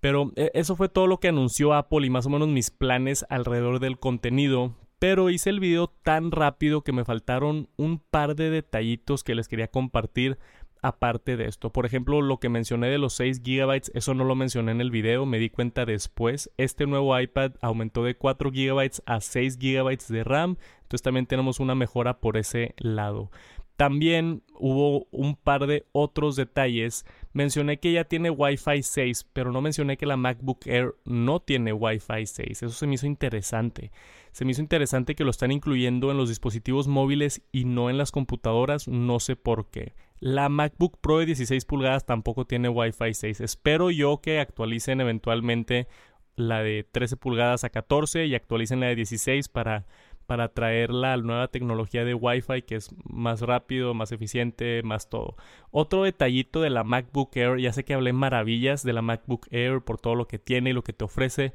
Pero 0.00 0.32
e, 0.34 0.50
eso 0.54 0.74
fue 0.74 0.88
todo 0.88 1.06
lo 1.06 1.20
que 1.20 1.28
anunció 1.28 1.74
Apple 1.74 2.06
y 2.06 2.10
más 2.10 2.24
o 2.24 2.30
menos 2.30 2.48
mis 2.48 2.70
planes 2.70 3.26
alrededor 3.28 3.80
del 3.80 3.98
contenido. 3.98 4.74
Pero 4.98 5.28
hice 5.28 5.50
el 5.50 5.60
video 5.60 5.88
tan 5.88 6.30
rápido 6.30 6.80
que 6.80 6.92
me 6.92 7.04
faltaron 7.04 7.68
un 7.76 7.98
par 7.98 8.34
de 8.34 8.48
detallitos 8.48 9.24
que 9.24 9.34
les 9.34 9.46
quería 9.46 9.68
compartir 9.68 10.38
aparte 10.86 11.36
de 11.36 11.46
esto. 11.46 11.70
Por 11.70 11.84
ejemplo, 11.84 12.22
lo 12.22 12.38
que 12.38 12.48
mencioné 12.48 12.88
de 12.88 12.98
los 12.98 13.14
6 13.14 13.42
GB, 13.42 13.90
eso 13.94 14.14
no 14.14 14.24
lo 14.24 14.36
mencioné 14.36 14.70
en 14.70 14.80
el 14.80 14.92
video, 14.92 15.26
me 15.26 15.38
di 15.38 15.50
cuenta 15.50 15.84
después. 15.84 16.50
Este 16.58 16.86
nuevo 16.86 17.18
iPad 17.18 17.52
aumentó 17.60 18.04
de 18.04 18.16
4 18.16 18.50
GB 18.52 19.02
a 19.04 19.20
6 19.20 19.58
GB 19.58 19.98
de 20.08 20.24
RAM, 20.24 20.56
entonces 20.82 21.02
también 21.02 21.26
tenemos 21.26 21.58
una 21.58 21.74
mejora 21.74 22.20
por 22.20 22.36
ese 22.36 22.74
lado. 22.78 23.30
También 23.76 24.42
hubo 24.58 25.06
un 25.10 25.34
par 25.36 25.66
de 25.66 25.86
otros 25.92 26.36
detalles. 26.36 27.04
Mencioné 27.36 27.78
que 27.78 27.92
ya 27.92 28.04
tiene 28.04 28.30
Wi-Fi 28.30 28.82
6, 28.82 29.26
pero 29.34 29.52
no 29.52 29.60
mencioné 29.60 29.98
que 29.98 30.06
la 30.06 30.16
MacBook 30.16 30.66
Air 30.66 30.94
no 31.04 31.40
tiene 31.40 31.74
Wi-Fi 31.74 32.24
6. 32.24 32.62
Eso 32.62 32.70
se 32.70 32.86
me 32.86 32.94
hizo 32.94 33.06
interesante. 33.06 33.92
Se 34.32 34.46
me 34.46 34.52
hizo 34.52 34.62
interesante 34.62 35.14
que 35.14 35.22
lo 35.22 35.32
están 35.32 35.52
incluyendo 35.52 36.10
en 36.10 36.16
los 36.16 36.30
dispositivos 36.30 36.88
móviles 36.88 37.42
y 37.52 37.66
no 37.66 37.90
en 37.90 37.98
las 37.98 38.10
computadoras. 38.10 38.88
No 38.88 39.20
sé 39.20 39.36
por 39.36 39.68
qué. 39.68 39.92
La 40.18 40.48
MacBook 40.48 40.96
Pro 40.98 41.18
de 41.18 41.26
16 41.26 41.66
pulgadas 41.66 42.06
tampoco 42.06 42.46
tiene 42.46 42.70
Wi-Fi 42.70 43.12
6. 43.12 43.42
Espero 43.42 43.90
yo 43.90 44.22
que 44.22 44.40
actualicen 44.40 45.02
eventualmente 45.02 45.88
la 46.36 46.62
de 46.62 46.84
13 46.90 47.18
pulgadas 47.18 47.64
a 47.64 47.68
14 47.68 48.24
y 48.24 48.34
actualicen 48.34 48.80
la 48.80 48.86
de 48.86 48.96
16 48.96 49.48
para 49.48 49.84
para 50.26 50.52
traer 50.52 50.90
la 50.90 51.16
nueva 51.16 51.48
tecnología 51.48 52.04
de 52.04 52.14
Wi-Fi 52.14 52.62
que 52.62 52.76
es 52.76 52.90
más 53.04 53.40
rápido, 53.40 53.94
más 53.94 54.12
eficiente, 54.12 54.82
más 54.82 55.08
todo. 55.08 55.36
Otro 55.70 56.02
detallito 56.02 56.60
de 56.60 56.70
la 56.70 56.84
MacBook 56.84 57.36
Air, 57.36 57.58
ya 57.58 57.72
sé 57.72 57.84
que 57.84 57.94
hablé 57.94 58.12
maravillas 58.12 58.82
de 58.82 58.92
la 58.92 59.02
MacBook 59.02 59.46
Air 59.50 59.80
por 59.82 59.98
todo 59.98 60.14
lo 60.14 60.26
que 60.26 60.38
tiene 60.38 60.70
y 60.70 60.72
lo 60.72 60.82
que 60.82 60.92
te 60.92 61.04
ofrece, 61.04 61.54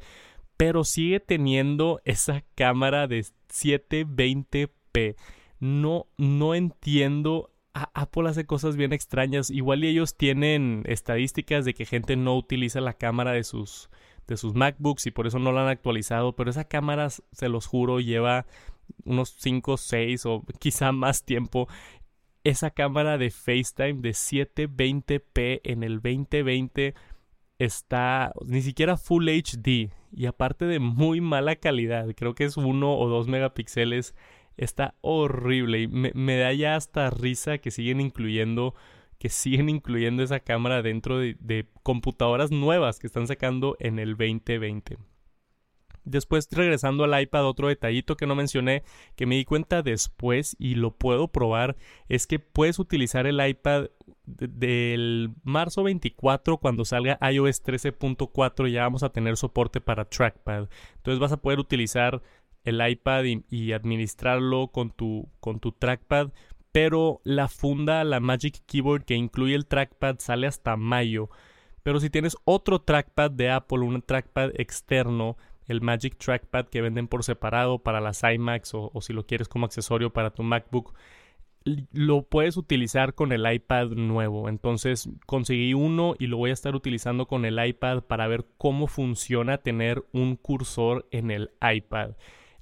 pero 0.57 0.83
sigue 0.83 1.19
teniendo 1.19 2.01
esa 2.05 2.43
cámara 2.55 3.07
de 3.07 3.25
720p. 3.49 5.15
No, 5.59 6.07
no 6.17 6.55
entiendo. 6.55 7.51
Apple 7.73 8.29
hace 8.29 8.45
cosas 8.45 8.75
bien 8.75 8.93
extrañas. 8.93 9.49
Igual 9.49 9.83
y 9.83 9.87
ellos 9.87 10.17
tienen 10.17 10.83
estadísticas 10.85 11.65
de 11.65 11.73
que 11.73 11.85
gente 11.85 12.15
no 12.15 12.35
utiliza 12.35 12.81
la 12.81 12.93
cámara 12.93 13.31
de 13.31 13.43
sus 13.43 13.89
de 14.31 14.37
sus 14.37 14.55
MacBooks 14.55 15.05
y 15.07 15.11
por 15.11 15.27
eso 15.27 15.39
no 15.39 15.51
la 15.51 15.63
han 15.63 15.67
actualizado, 15.67 16.35
pero 16.35 16.49
esa 16.49 16.65
cámara, 16.65 17.09
se 17.09 17.49
los 17.49 17.67
juro, 17.67 17.99
lleva 17.99 18.45
unos 19.05 19.35
5, 19.39 19.77
6 19.77 20.25
o 20.25 20.43
quizá 20.59 20.91
más 20.91 21.23
tiempo. 21.23 21.67
Esa 22.43 22.71
cámara 22.71 23.19
de 23.19 23.29
FaceTime 23.29 24.01
de 24.01 24.11
720p 24.11 25.61
en 25.63 25.83
el 25.83 26.01
2020 26.01 26.95
está 27.59 28.33
ni 28.43 28.63
siquiera 28.63 28.97
Full 28.97 29.29
HD 29.29 29.91
y 30.11 30.25
aparte 30.25 30.65
de 30.65 30.79
muy 30.79 31.21
mala 31.21 31.55
calidad, 31.55 32.07
creo 32.15 32.33
que 32.33 32.45
es 32.45 32.57
1 32.57 32.97
o 32.97 33.07
2 33.07 33.27
megapíxeles 33.27 34.15
Está 34.57 34.95
horrible 35.01 35.81
y 35.81 35.87
me, 35.87 36.37
da 36.37 36.53
ya 36.53 36.75
hasta 36.75 37.09
risa 37.09 37.57
que 37.57 37.71
siguen 37.71 38.01
incluyendo 38.01 38.75
que 39.21 39.29
siguen 39.29 39.69
incluyendo 39.69 40.23
esa 40.23 40.39
cámara 40.39 40.81
dentro 40.81 41.19
de, 41.19 41.67
computadoras 41.83 42.49
nuevas 42.49 42.97
que 42.97 43.05
están 43.05 43.27
sacando 43.27 43.77
en 43.79 43.99
el 43.99 44.17
2020. 44.17 44.97
Después, 46.03 46.47
regresando 46.49 47.03
al 47.03 47.21
iPad, 47.21 47.45
otro 47.45 47.67
detallito 47.67 48.17
que 48.17 48.25
no 48.25 48.33
mencioné, 48.33 48.81
que 49.15 49.27
me 49.27 49.35
di 49.35 49.45
cuenta 49.45 49.83
después 49.83 50.55
y 50.57 50.73
lo 50.73 50.95
puedo 50.95 51.27
probar, 51.27 51.75
es 52.09 52.25
que 52.25 52.39
puedes 52.39 52.79
utilizar 52.79 53.27
el 53.27 53.47
iPad 53.47 53.89
del 54.25 55.35
marzo 55.43 55.83
24 55.83 56.57
cuando 56.57 56.83
salga 56.83 57.19
iOS 57.31 57.63
13.4 57.63 58.71
ya 58.71 58.81
vamos 58.81 59.03
a 59.03 59.09
tener 59.09 59.37
soporte 59.37 59.81
para 59.81 60.05
trackpad. 60.05 60.67
Entonces 60.95 61.19
vas 61.19 61.31
a 61.31 61.37
poder 61.37 61.59
utilizar 61.59 62.23
el 62.63 62.81
iPad 62.89 63.25
y, 63.51 63.71
administrarlo 63.73 64.69
con 64.69 64.89
tu, 64.89 65.29
con 65.39 65.59
tu 65.59 65.73
trackpad. 65.73 66.31
Pero 66.71 67.21
la 67.23 67.47
funda, 67.47 68.03
la 68.03 68.19
Magic 68.19 68.63
Keyboard 68.65 69.03
que 69.03 69.15
incluye 69.15 69.55
el 69.55 69.65
trackpad 69.65 70.17
sale 70.19 70.47
hasta 70.47 70.77
mayo. 70.77 71.29
Pero 71.83 71.99
si 71.99 72.09
tienes 72.09 72.37
otro 72.45 72.79
trackpad 72.79 73.31
de 73.31 73.49
Apple, 73.49 73.79
un 73.79 74.01
trackpad 74.01 74.51
externo, 74.55 75.37
el 75.71 75.81
Magic 75.81 76.17
Trackpad 76.17 76.67
que 76.67 76.81
venden 76.81 77.07
por 77.07 77.23
separado 77.23 77.79
para 77.79 78.01
las 78.01 78.21
iMacs 78.23 78.71
o, 78.73 78.91
si 79.01 79.13
lo 79.13 79.25
quieres 79.25 79.47
como 79.47 79.65
accesorio 79.65 80.11
para 80.11 80.31
tu 80.31 80.43
MacBook, 80.43 80.93
lo 81.93 82.23
puedes 82.23 82.57
utilizar 82.57 83.13
con 83.13 83.31
el 83.31 83.51
iPad 83.51 83.89
nuevo. 83.91 84.49
Entonces 84.49 85.09
conseguí 85.25 85.73
uno 85.73 86.15
y 86.19 86.27
lo 86.27 86.37
voy 86.37 86.49
a 86.49 86.53
estar 86.53 86.75
utilizando 86.75 87.27
con 87.27 87.45
el 87.45 87.63
iPad 87.63 88.03
para 88.03 88.27
ver 88.27 88.45
cómo 88.57 88.87
funciona 88.87 89.59
tener 89.59 90.03
un 90.11 90.35
cursor 90.35 91.07
en 91.11 91.31
el 91.31 91.51
iPad. 91.61 92.11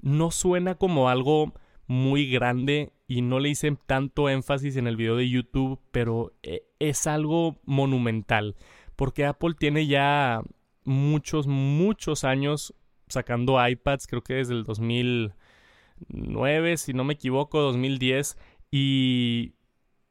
No 0.02 0.30
suena 0.30 0.76
como 0.76 1.08
algo 1.08 1.54
muy 1.90 2.30
grande 2.30 2.92
y 3.08 3.20
no 3.20 3.40
le 3.40 3.48
hice 3.48 3.76
tanto 3.86 4.28
énfasis 4.28 4.76
en 4.76 4.86
el 4.86 4.96
video 4.96 5.16
de 5.16 5.28
YouTube, 5.28 5.80
pero 5.90 6.32
eh, 6.44 6.62
es 6.78 7.08
algo 7.08 7.58
monumental 7.64 8.54
porque 9.00 9.24
Apple 9.24 9.54
tiene 9.58 9.86
ya 9.86 10.42
muchos, 10.84 11.46
muchos 11.46 12.22
años 12.22 12.74
sacando 13.08 13.66
iPads, 13.66 14.06
creo 14.06 14.22
que 14.22 14.34
desde 14.34 14.52
el 14.52 14.64
2009, 14.64 16.76
si 16.76 16.92
no 16.92 17.04
me 17.04 17.14
equivoco, 17.14 17.60
2010, 17.60 18.36
y, 18.70 19.54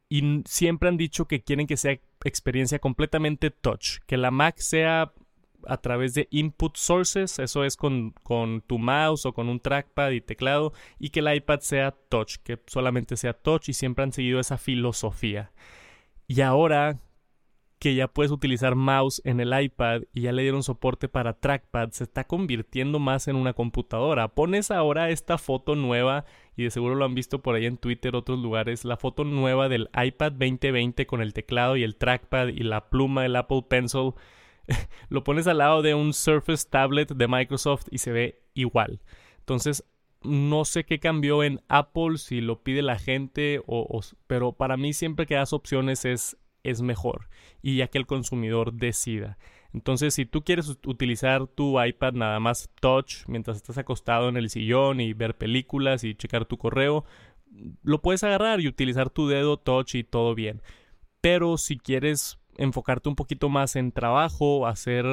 y 0.08 0.42
siempre 0.44 0.88
han 0.88 0.96
dicho 0.96 1.26
que 1.26 1.44
quieren 1.44 1.68
que 1.68 1.76
sea 1.76 2.00
experiencia 2.24 2.80
completamente 2.80 3.52
touch, 3.52 3.98
que 4.08 4.16
la 4.16 4.32
Mac 4.32 4.58
sea 4.58 5.12
a 5.66 5.78
través 5.78 6.14
de 6.14 6.28
input 6.30 6.76
sources, 6.76 7.38
eso 7.38 7.64
es 7.64 7.76
con, 7.76 8.12
con, 8.22 8.62
tu 8.62 8.78
mouse 8.78 9.26
o 9.26 9.32
con 9.32 9.48
un 9.48 9.60
trackpad 9.60 10.10
y 10.10 10.20
teclado, 10.20 10.72
y 10.98 11.10
que 11.10 11.20
el 11.20 11.34
iPad 11.34 11.60
sea 11.60 11.92
touch, 12.08 12.36
que 12.42 12.60
solamente 12.66 13.16
sea 13.16 13.32
touch 13.32 13.68
y 13.68 13.72
siempre 13.72 14.04
han 14.04 14.12
seguido 14.12 14.40
esa 14.40 14.58
filosofía. 14.58 15.52
Y 16.26 16.40
ahora 16.42 17.00
que 17.80 17.94
ya 17.94 18.08
puedes 18.08 18.30
utilizar 18.30 18.74
mouse 18.74 19.22
en 19.24 19.40
el 19.40 19.58
iPad 19.58 20.02
y 20.12 20.20
ya 20.20 20.32
le 20.32 20.42
dieron 20.42 20.62
soporte 20.62 21.08
para 21.08 21.40
trackpad, 21.40 21.90
se 21.92 22.04
está 22.04 22.24
convirtiendo 22.24 22.98
más 22.98 23.26
en 23.26 23.36
una 23.36 23.54
computadora. 23.54 24.28
Pones 24.28 24.70
ahora 24.70 25.08
esta 25.08 25.38
foto 25.38 25.74
nueva 25.74 26.26
y 26.56 26.64
de 26.64 26.70
seguro 26.70 26.94
lo 26.94 27.06
han 27.06 27.14
visto 27.14 27.40
por 27.40 27.54
ahí 27.54 27.64
en 27.64 27.78
Twitter, 27.78 28.14
otros 28.14 28.38
lugares, 28.38 28.84
la 28.84 28.98
foto 28.98 29.24
nueva 29.24 29.70
del 29.70 29.88
iPad 29.96 30.32
2020 30.32 31.06
con 31.06 31.22
el 31.22 31.32
teclado 31.32 31.74
y 31.78 31.82
el 31.82 31.96
trackpad 31.96 32.48
y 32.48 32.64
la 32.64 32.90
pluma 32.90 33.22
del 33.22 33.36
Apple 33.36 33.64
Pencil. 33.66 34.12
lo 35.08 35.24
pones 35.24 35.46
al 35.46 35.58
lado 35.58 35.82
de 35.82 35.94
un 35.94 36.12
Surface 36.12 36.66
Tablet 36.68 37.12
de 37.12 37.28
Microsoft 37.28 37.86
y 37.90 37.98
se 37.98 38.12
ve 38.12 38.42
igual. 38.54 39.00
Entonces, 39.40 39.84
no 40.22 40.64
sé 40.64 40.84
qué 40.84 41.00
cambió 41.00 41.42
en 41.42 41.60
Apple, 41.68 42.18
si 42.18 42.40
lo 42.40 42.62
pide 42.62 42.82
la 42.82 42.98
gente, 42.98 43.62
o, 43.66 44.00
pero 44.26 44.52
para 44.52 44.76
mí 44.76 44.92
siempre 44.92 45.26
que 45.26 45.34
das 45.34 45.52
opciones 45.52 46.04
es 46.04 46.36
es 46.62 46.82
mejor 46.82 47.28
y 47.62 47.76
ya 47.76 47.88
que 47.88 47.98
el 47.98 48.06
consumidor 48.06 48.72
decida. 48.72 49.38
Entonces, 49.72 50.14
si 50.14 50.26
tú 50.26 50.42
quieres 50.42 50.68
utilizar 50.84 51.46
tu 51.46 51.80
iPad 51.80 52.14
nada 52.14 52.40
más 52.40 52.70
touch 52.80 53.26
mientras 53.28 53.56
estás 53.56 53.78
acostado 53.78 54.28
en 54.28 54.36
el 54.36 54.50
sillón 54.50 55.00
y 55.00 55.12
ver 55.12 55.36
películas 55.36 56.02
y 56.02 56.14
checar 56.14 56.44
tu 56.44 56.58
correo, 56.58 57.04
lo 57.82 58.02
puedes 58.02 58.24
agarrar 58.24 58.60
y 58.60 58.68
utilizar 58.68 59.10
tu 59.10 59.28
dedo 59.28 59.58
touch 59.58 59.94
y 59.94 60.02
todo 60.02 60.34
bien. 60.34 60.60
Pero 61.20 61.56
si 61.56 61.78
quieres 61.78 62.39
enfocarte 62.56 63.08
un 63.08 63.16
poquito 63.16 63.48
más 63.48 63.76
en 63.76 63.92
trabajo, 63.92 64.66
hacer, 64.66 65.04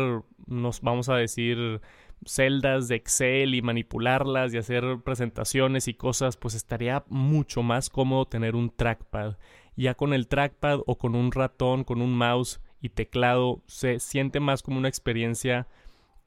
nos 0.46 0.82
vamos 0.82 1.10
a 1.10 1.16
decir, 1.16 1.82
celdas 2.26 2.88
de 2.88 2.96
Excel 2.96 3.56
y 3.56 3.62
manipularlas 3.62 4.54
y 4.54 4.58
hacer 4.58 5.00
presentaciones 5.04 5.88
y 5.88 5.94
cosas, 5.94 6.38
pues 6.38 6.56
estaría 6.56 7.04
mucho 7.10 7.64
más 7.64 7.90
cómodo 7.90 8.26
tener 8.26 8.56
un 8.56 8.70
trackpad 8.70 9.36
ya 9.78 9.94
con 9.94 10.14
el 10.14 10.28
trackpad 10.28 10.80
o 10.86 10.98
con 10.98 11.16
un 11.16 11.32
ratón, 11.32 11.84
con 11.84 12.02
un 12.02 12.18
mouse 12.18 12.60
y 12.82 12.90
teclado, 12.90 13.62
se 13.68 14.00
siente 14.00 14.40
más 14.40 14.64
como 14.64 14.80
una 14.80 14.90
experiencia 14.90 15.68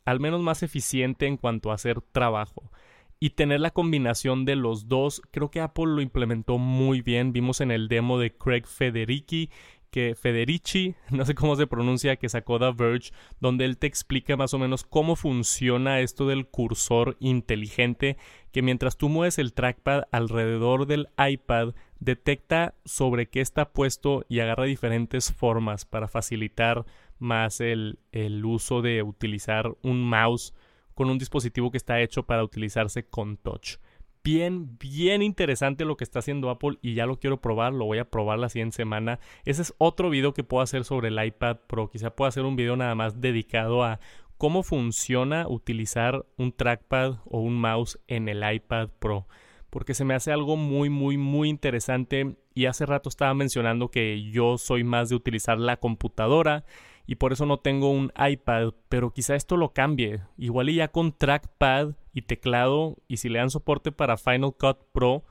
al 0.05 0.21
menos 0.21 0.41
más 0.41 0.63
eficiente 0.63 1.27
en 1.27 1.37
cuanto 1.37 1.71
a 1.71 1.75
hacer 1.75 2.01
trabajo. 2.01 2.71
Y 3.19 3.31
tener 3.31 3.61
la 3.61 3.73
combinación 3.73 4.47
de 4.47 4.57
los 4.57 4.89
dos, 4.89 5.21
creo 5.31 5.51
que 5.51 5.61
Apple 5.61 5.87
lo 5.89 6.01
implementó 6.01 6.57
muy 6.57 7.03
bien. 7.03 7.35
Vimos 7.35 7.61
en 7.61 7.71
el 7.71 7.89
demo 7.89 8.19
de 8.19 8.35
Craig 8.35 8.65
Federici 8.65 9.51
que 9.91 10.15
Federici, 10.15 10.95
no 11.11 11.25
sé 11.25 11.35
cómo 11.35 11.57
se 11.57 11.67
pronuncia, 11.67 12.17
que 12.17 12.29
sacó 12.29 12.59
The 12.59 12.73
Verge, 12.73 13.13
donde 13.41 13.65
él 13.65 13.79
te 13.79 13.87
explica 13.87 14.37
más 14.37 14.55
o 14.55 14.59
menos 14.59 14.85
cómo 14.85 15.17
funciona 15.17 16.01
esto 16.01 16.27
del 16.27 16.47
cursor 16.47 17.17
inteligente, 17.21 18.17
que 18.53 18.63
mientras 18.63 18.97
tú 18.97 19.09
mueves 19.09 19.39
el 19.39 19.53
trackpad 19.53 20.05
alrededor 20.13 20.87
del 20.87 21.09
iPad, 21.19 21.75
detecta 21.99 22.75
sobre 22.85 23.29
qué 23.29 23.41
está 23.41 23.73
puesto 23.73 24.25
y 24.29 24.41
agarra 24.41 24.65
diferentes 24.65 25.33
formas 25.33 25.85
para 25.85 26.09
facilitar 26.09 26.87
más 27.19 27.61
el, 27.61 27.99
el 28.13 28.45
uso 28.45 28.81
de 28.81 29.03
utilizar 29.03 29.77
un 29.83 30.03
mouse 30.03 30.55
con 30.95 31.11
un 31.11 31.19
dispositivo 31.19 31.71
que 31.71 31.77
está 31.77 32.01
hecho 32.01 32.25
para 32.25 32.43
utilizarse 32.43 33.05
con 33.05 33.37
touch 33.37 33.77
bien, 34.23 34.79
bien 34.79 35.23
interesante 35.23 35.85
lo 35.85 35.97
que 35.97 36.05
está 36.05 36.19
haciendo 36.19 36.51
Apple 36.51 36.79
y 36.83 36.95
ya 36.95 37.07
lo 37.07 37.19
quiero 37.19 37.41
probar, 37.41 37.73
lo 37.73 37.85
voy 37.85 37.99
a 37.99 38.11
probar 38.11 38.39
la 38.39 38.49
siguiente 38.49 38.77
semana. 38.77 39.19
Ese 39.45 39.63
es 39.63 39.75
otro 39.79 40.11
video 40.11 40.35
que 40.35 40.45
puedo 40.45 40.63
hacer 40.63 40.85
sobre 40.85 41.09
el 41.09 41.25
iPad 41.25 41.59
Pro. 41.67 41.89
Quizá 41.91 42.11
pueda 42.11 42.29
hacer 42.29 42.45
un 42.45 42.57
video 42.57 42.77
nada 42.77 42.95
más 42.95 43.21
dedicado 43.21 43.85
a 43.85 44.01
cómo 44.39 44.63
funciona 44.63 45.47
utilizar 45.49 46.25
un 46.37 46.53
trackpad 46.53 47.17
o 47.27 47.41
un 47.41 47.61
mouse 47.61 47.99
en 48.09 48.29
el 48.29 48.43
iPad 48.51 48.89
Pro. 48.99 49.27
Porque 49.69 49.95
se 49.95 50.05
me 50.05 50.15
hace 50.15 50.33
algo 50.33 50.57
muy, 50.57 50.91
muy, 50.91 51.17
muy 51.17 51.49
interesante. 51.49 52.37
Y 52.55 52.67
hace 52.67 52.87
rato 52.87 53.09
estaba 53.09 53.35
mencionando 53.35 53.91
que 53.91 54.31
yo 54.31 54.59
soy 54.59 54.83
más 54.83 55.09
de 55.09 55.15
utilizar 55.15 55.59
la 55.59 55.77
computadora 55.77 56.65
y 57.11 57.17
por 57.17 57.33
eso 57.33 57.45
no 57.45 57.57
tengo 57.57 57.91
un 57.91 58.13
iPad, 58.17 58.73
pero 58.89 59.13
quizá 59.13 59.35
esto 59.35 59.57
lo 59.57 59.73
cambie. 59.73 60.21
Igual 60.39 60.69
y 60.69 60.77
ya 60.77 60.93
con 60.93 61.11
trackpad 61.11 61.97
y 62.13 62.23
teclado 62.23 62.99
y 63.09 63.17
si 63.17 63.29
le 63.29 63.41
dan 63.41 63.51
soporte 63.51 63.91
para 63.91 64.17
Final 64.17 64.55
Cut 64.57 64.79
Pro, 64.93 65.25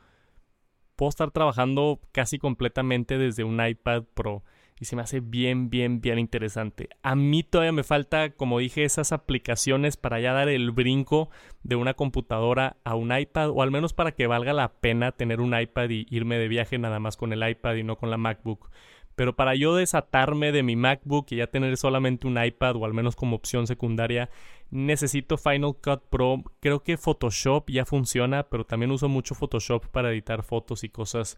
puedo 0.98 1.08
estar 1.08 1.32
trabajando 1.32 2.02
casi 2.12 2.38
completamente 2.38 3.18
desde 3.18 3.46
un 3.46 3.66
iPad 3.66 4.04
Pro 4.14 4.44
y 4.78 4.86
se 4.86 4.98
me 4.98 5.04
hace 5.04 5.22
bien, 5.22 5.70
bien, 5.70 6.02
bien 6.02 6.20
interesante. 6.20 6.90
A 7.02 7.16
mí 7.16 7.44
todavía 7.44 7.72
me 7.72 7.86
falta, 7.86 8.32
como 8.32 8.60
dije, 8.60 8.84
esas 8.84 9.14
aplicaciones 9.14 9.96
para 9.96 10.20
ya 10.20 10.34
dar 10.34 10.50
el 10.50 10.72
brinco 10.72 11.30
de 11.64 11.78
una 11.78 11.94
computadora 11.94 12.76
a 12.84 12.96
un 12.96 13.18
iPad 13.18 13.52
o 13.52 13.62
al 13.62 13.72
menos 13.72 13.94
para 13.94 14.12
que 14.12 14.28
valga 14.28 14.52
la 14.52 14.74
pena 14.82 15.14
tener 15.14 15.40
un 15.40 15.58
iPad 15.58 15.90
y 15.92 16.08
irme 16.10 16.38
de 16.38 16.50
viaje 16.50 16.78
nada 16.78 17.00
más 17.00 17.16
con 17.16 17.32
el 17.32 17.48
iPad 17.48 17.76
y 17.76 17.84
no 17.84 17.96
con 17.96 18.10
la 18.10 18.18
MacBook. 18.18 18.70
Pero 19.16 19.36
para 19.36 19.56
yo 19.56 19.76
desatarme 19.76 20.52
de 20.52 20.64
mi 20.64 20.76
MacBook 20.76 21.28
y 21.32 21.38
ya 21.38 21.48
tener 21.48 21.76
solamente 21.78 22.28
un 22.28 22.42
iPad 22.42 22.78
o 22.78 22.86
al 22.86 22.94
menos 22.94 23.16
como 23.16 23.36
opción 23.36 23.68
secundaria, 23.68 24.30
necesito 24.72 25.38
Final 25.38 25.76
Cut 25.76 26.04
Pro. 26.10 26.44
Creo 26.60 26.84
que 26.84 26.98
Photoshop 26.98 27.70
ya 27.70 27.86
funciona, 27.86 28.44
pero 28.44 28.66
también 28.66 28.92
uso 28.92 29.10
mucho 29.10 29.36
Photoshop 29.36 29.88
para 29.88 30.12
editar 30.12 30.44
fotos 30.44 30.84
y 30.84 30.90
cosas. 30.90 31.38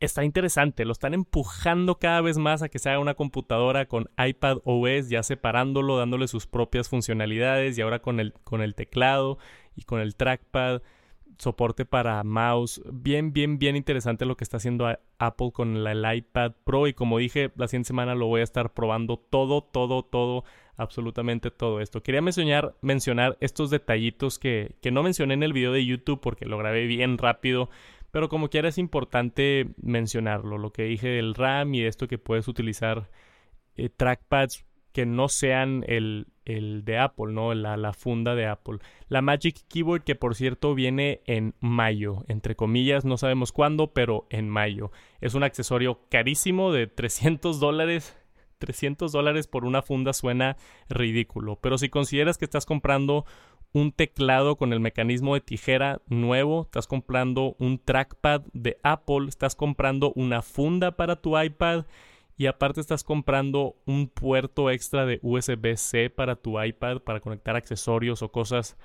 Está 0.00 0.24
interesante, 0.24 0.84
lo 0.84 0.92
están 0.92 1.14
empujando 1.14 1.98
cada 1.98 2.20
vez 2.20 2.36
más 2.36 2.62
a 2.62 2.68
que 2.68 2.78
se 2.78 2.90
haga 2.90 2.98
una 2.98 3.14
computadora 3.14 3.86
con 3.86 4.10
iPad 4.18 4.58
OS, 4.64 5.08
ya 5.08 5.22
separándolo, 5.22 5.96
dándole 5.96 6.28
sus 6.28 6.46
propias 6.46 6.88
funcionalidades 6.88 7.78
y 7.78 7.80
ahora 7.80 8.00
con 8.00 8.18
el, 8.20 8.32
con 8.44 8.60
el 8.60 8.74
teclado 8.74 9.38
y 9.76 9.82
con 9.82 10.00
el 10.00 10.16
trackpad 10.16 10.82
soporte 11.38 11.84
para 11.84 12.22
mouse. 12.24 12.80
Bien, 12.92 13.32
bien, 13.32 13.58
bien 13.58 13.76
interesante 13.76 14.24
lo 14.24 14.36
que 14.36 14.44
está 14.44 14.58
haciendo 14.58 14.86
Apple 15.18 15.52
con 15.52 15.76
el 15.86 16.16
iPad 16.16 16.52
Pro. 16.64 16.86
Y 16.86 16.94
como 16.94 17.18
dije, 17.18 17.50
la 17.56 17.68
siguiente 17.68 17.88
semana 17.88 18.14
lo 18.14 18.26
voy 18.26 18.40
a 18.40 18.44
estar 18.44 18.72
probando 18.72 19.16
todo, 19.16 19.62
todo, 19.62 20.04
todo, 20.04 20.44
absolutamente 20.76 21.50
todo 21.50 21.80
esto. 21.80 22.02
Quería 22.02 22.22
mencionar, 22.22 22.74
mencionar 22.80 23.36
estos 23.40 23.70
detallitos 23.70 24.38
que, 24.38 24.76
que 24.80 24.90
no 24.90 25.02
mencioné 25.02 25.34
en 25.34 25.42
el 25.42 25.52
video 25.52 25.72
de 25.72 25.84
YouTube 25.84 26.20
porque 26.20 26.46
lo 26.46 26.58
grabé 26.58 26.86
bien 26.86 27.18
rápido. 27.18 27.70
Pero 28.10 28.28
como 28.28 28.48
quiera 28.48 28.68
es 28.68 28.78
importante 28.78 29.74
mencionarlo. 29.76 30.58
Lo 30.58 30.72
que 30.72 30.84
dije 30.84 31.08
del 31.08 31.34
RAM 31.34 31.74
y 31.74 31.82
esto 31.82 32.06
que 32.06 32.18
puedes 32.18 32.46
utilizar 32.46 33.10
eh, 33.76 33.88
trackpads 33.88 34.64
que 34.92 35.04
no 35.04 35.28
sean 35.28 35.84
el, 35.88 36.28
el 36.44 36.84
de 36.84 36.98
Apple, 36.98 37.32
¿no? 37.32 37.54
La, 37.54 37.76
la, 37.76 37.92
funda 37.92 38.34
de 38.34 38.46
Apple. 38.46 38.78
La 39.08 39.22
Magic 39.22 39.56
Keyboard, 39.68 40.04
que 40.04 40.14
por 40.14 40.34
cierto 40.34 40.74
viene 40.74 41.20
en 41.26 41.54
mayo, 41.60 42.24
entre 42.28 42.56
comillas, 42.56 43.04
no 43.04 43.16
sabemos 43.16 43.52
cuándo, 43.52 43.92
pero 43.92 44.26
en 44.30 44.48
mayo. 44.48 44.90
Es 45.20 45.34
un 45.34 45.42
accesorio 45.42 46.00
carísimo 46.10 46.72
de 46.72 46.86
300 46.86 47.60
dólares. 47.60 48.16
300 48.58 49.12
dólares 49.12 49.46
por 49.46 49.64
una 49.64 49.82
funda 49.82 50.12
suena 50.12 50.56
ridículo, 50.88 51.58
pero 51.60 51.76
si 51.76 51.90
consideras 51.90 52.38
que 52.38 52.46
estás 52.46 52.64
comprando 52.64 53.26
un 53.74 53.90
teclado 53.92 54.56
con 54.56 54.72
el 54.72 54.80
mecanismo 54.80 55.34
de 55.34 55.40
tijera 55.40 56.00
nuevo, 56.06 56.62
estás 56.62 56.86
comprando 56.86 57.56
un 57.58 57.78
trackpad 57.78 58.42
de 58.52 58.78
Apple, 58.84 59.26
estás 59.28 59.56
comprando 59.56 60.12
una 60.14 60.40
funda 60.40 60.92
para 60.92 61.16
tu 61.16 61.38
iPad 61.38 61.84
y 62.36 62.46
aparte 62.46 62.80
estás 62.80 63.04
comprando 63.04 63.76
un 63.86 64.08
puerto 64.08 64.70
extra 64.70 65.06
de 65.06 65.20
USB-C 65.22 66.10
para 66.10 66.36
tu 66.36 66.60
iPad 66.60 67.00
para 67.00 67.20
conectar 67.20 67.56
accesorios 67.56 68.22
o 68.22 68.32
cosas, 68.32 68.76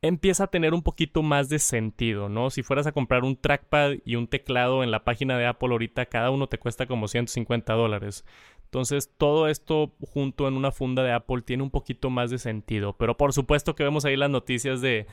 empieza 0.00 0.44
a 0.44 0.48
tener 0.48 0.74
un 0.74 0.82
poquito 0.82 1.22
más 1.22 1.48
de 1.48 1.58
sentido, 1.58 2.28
¿no? 2.28 2.50
Si 2.50 2.62
fueras 2.62 2.86
a 2.86 2.92
comprar 2.92 3.24
un 3.24 3.36
trackpad 3.36 3.94
y 4.04 4.16
un 4.16 4.28
teclado 4.28 4.82
en 4.82 4.90
la 4.90 5.02
página 5.02 5.38
de 5.38 5.46
Apple 5.46 5.70
ahorita, 5.70 6.06
cada 6.06 6.30
uno 6.30 6.46
te 6.46 6.58
cuesta 6.58 6.86
como 6.86 7.08
150 7.08 7.72
dólares. 7.72 8.24
Entonces, 8.64 9.10
todo 9.16 9.48
esto 9.48 9.94
junto 10.00 10.46
en 10.46 10.54
una 10.54 10.72
funda 10.72 11.02
de 11.02 11.12
Apple 11.12 11.42
tiene 11.42 11.62
un 11.62 11.70
poquito 11.70 12.10
más 12.10 12.30
de 12.30 12.38
sentido. 12.38 12.96
Pero 12.96 13.16
por 13.16 13.32
supuesto 13.32 13.74
que 13.74 13.84
vemos 13.84 14.04
ahí 14.04 14.16
las 14.16 14.30
noticias 14.30 14.80
de 14.80 15.06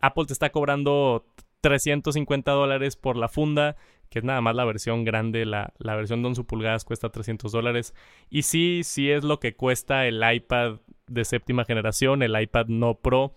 Apple 0.00 0.26
te 0.26 0.32
está 0.32 0.50
cobrando 0.50 1.26
350 1.62 2.52
dólares 2.52 2.96
por 2.96 3.16
la 3.16 3.28
funda 3.28 3.76
que 4.10 4.20
es 4.20 4.24
nada 4.24 4.40
más 4.40 4.54
la 4.54 4.64
versión 4.64 5.04
grande, 5.04 5.44
la, 5.44 5.72
versión 5.78 6.22
de 6.22 6.28
11 6.28 6.44
pulgadas 6.44 6.84
cuesta 6.84 7.10
300 7.10 7.52
dólares. 7.52 7.94
Y 8.30 8.42
sí, 8.42 8.82
sí 8.84 9.10
es 9.10 9.24
lo 9.24 9.40
que 9.40 9.54
cuesta 9.54 10.06
el 10.06 10.22
iPad 10.22 10.80
de 11.06 11.24
séptima 11.24 11.64
generación, 11.64 12.22
el 12.22 12.40
iPad 12.40 12.66
no 12.66 12.94
Pro. 12.94 13.34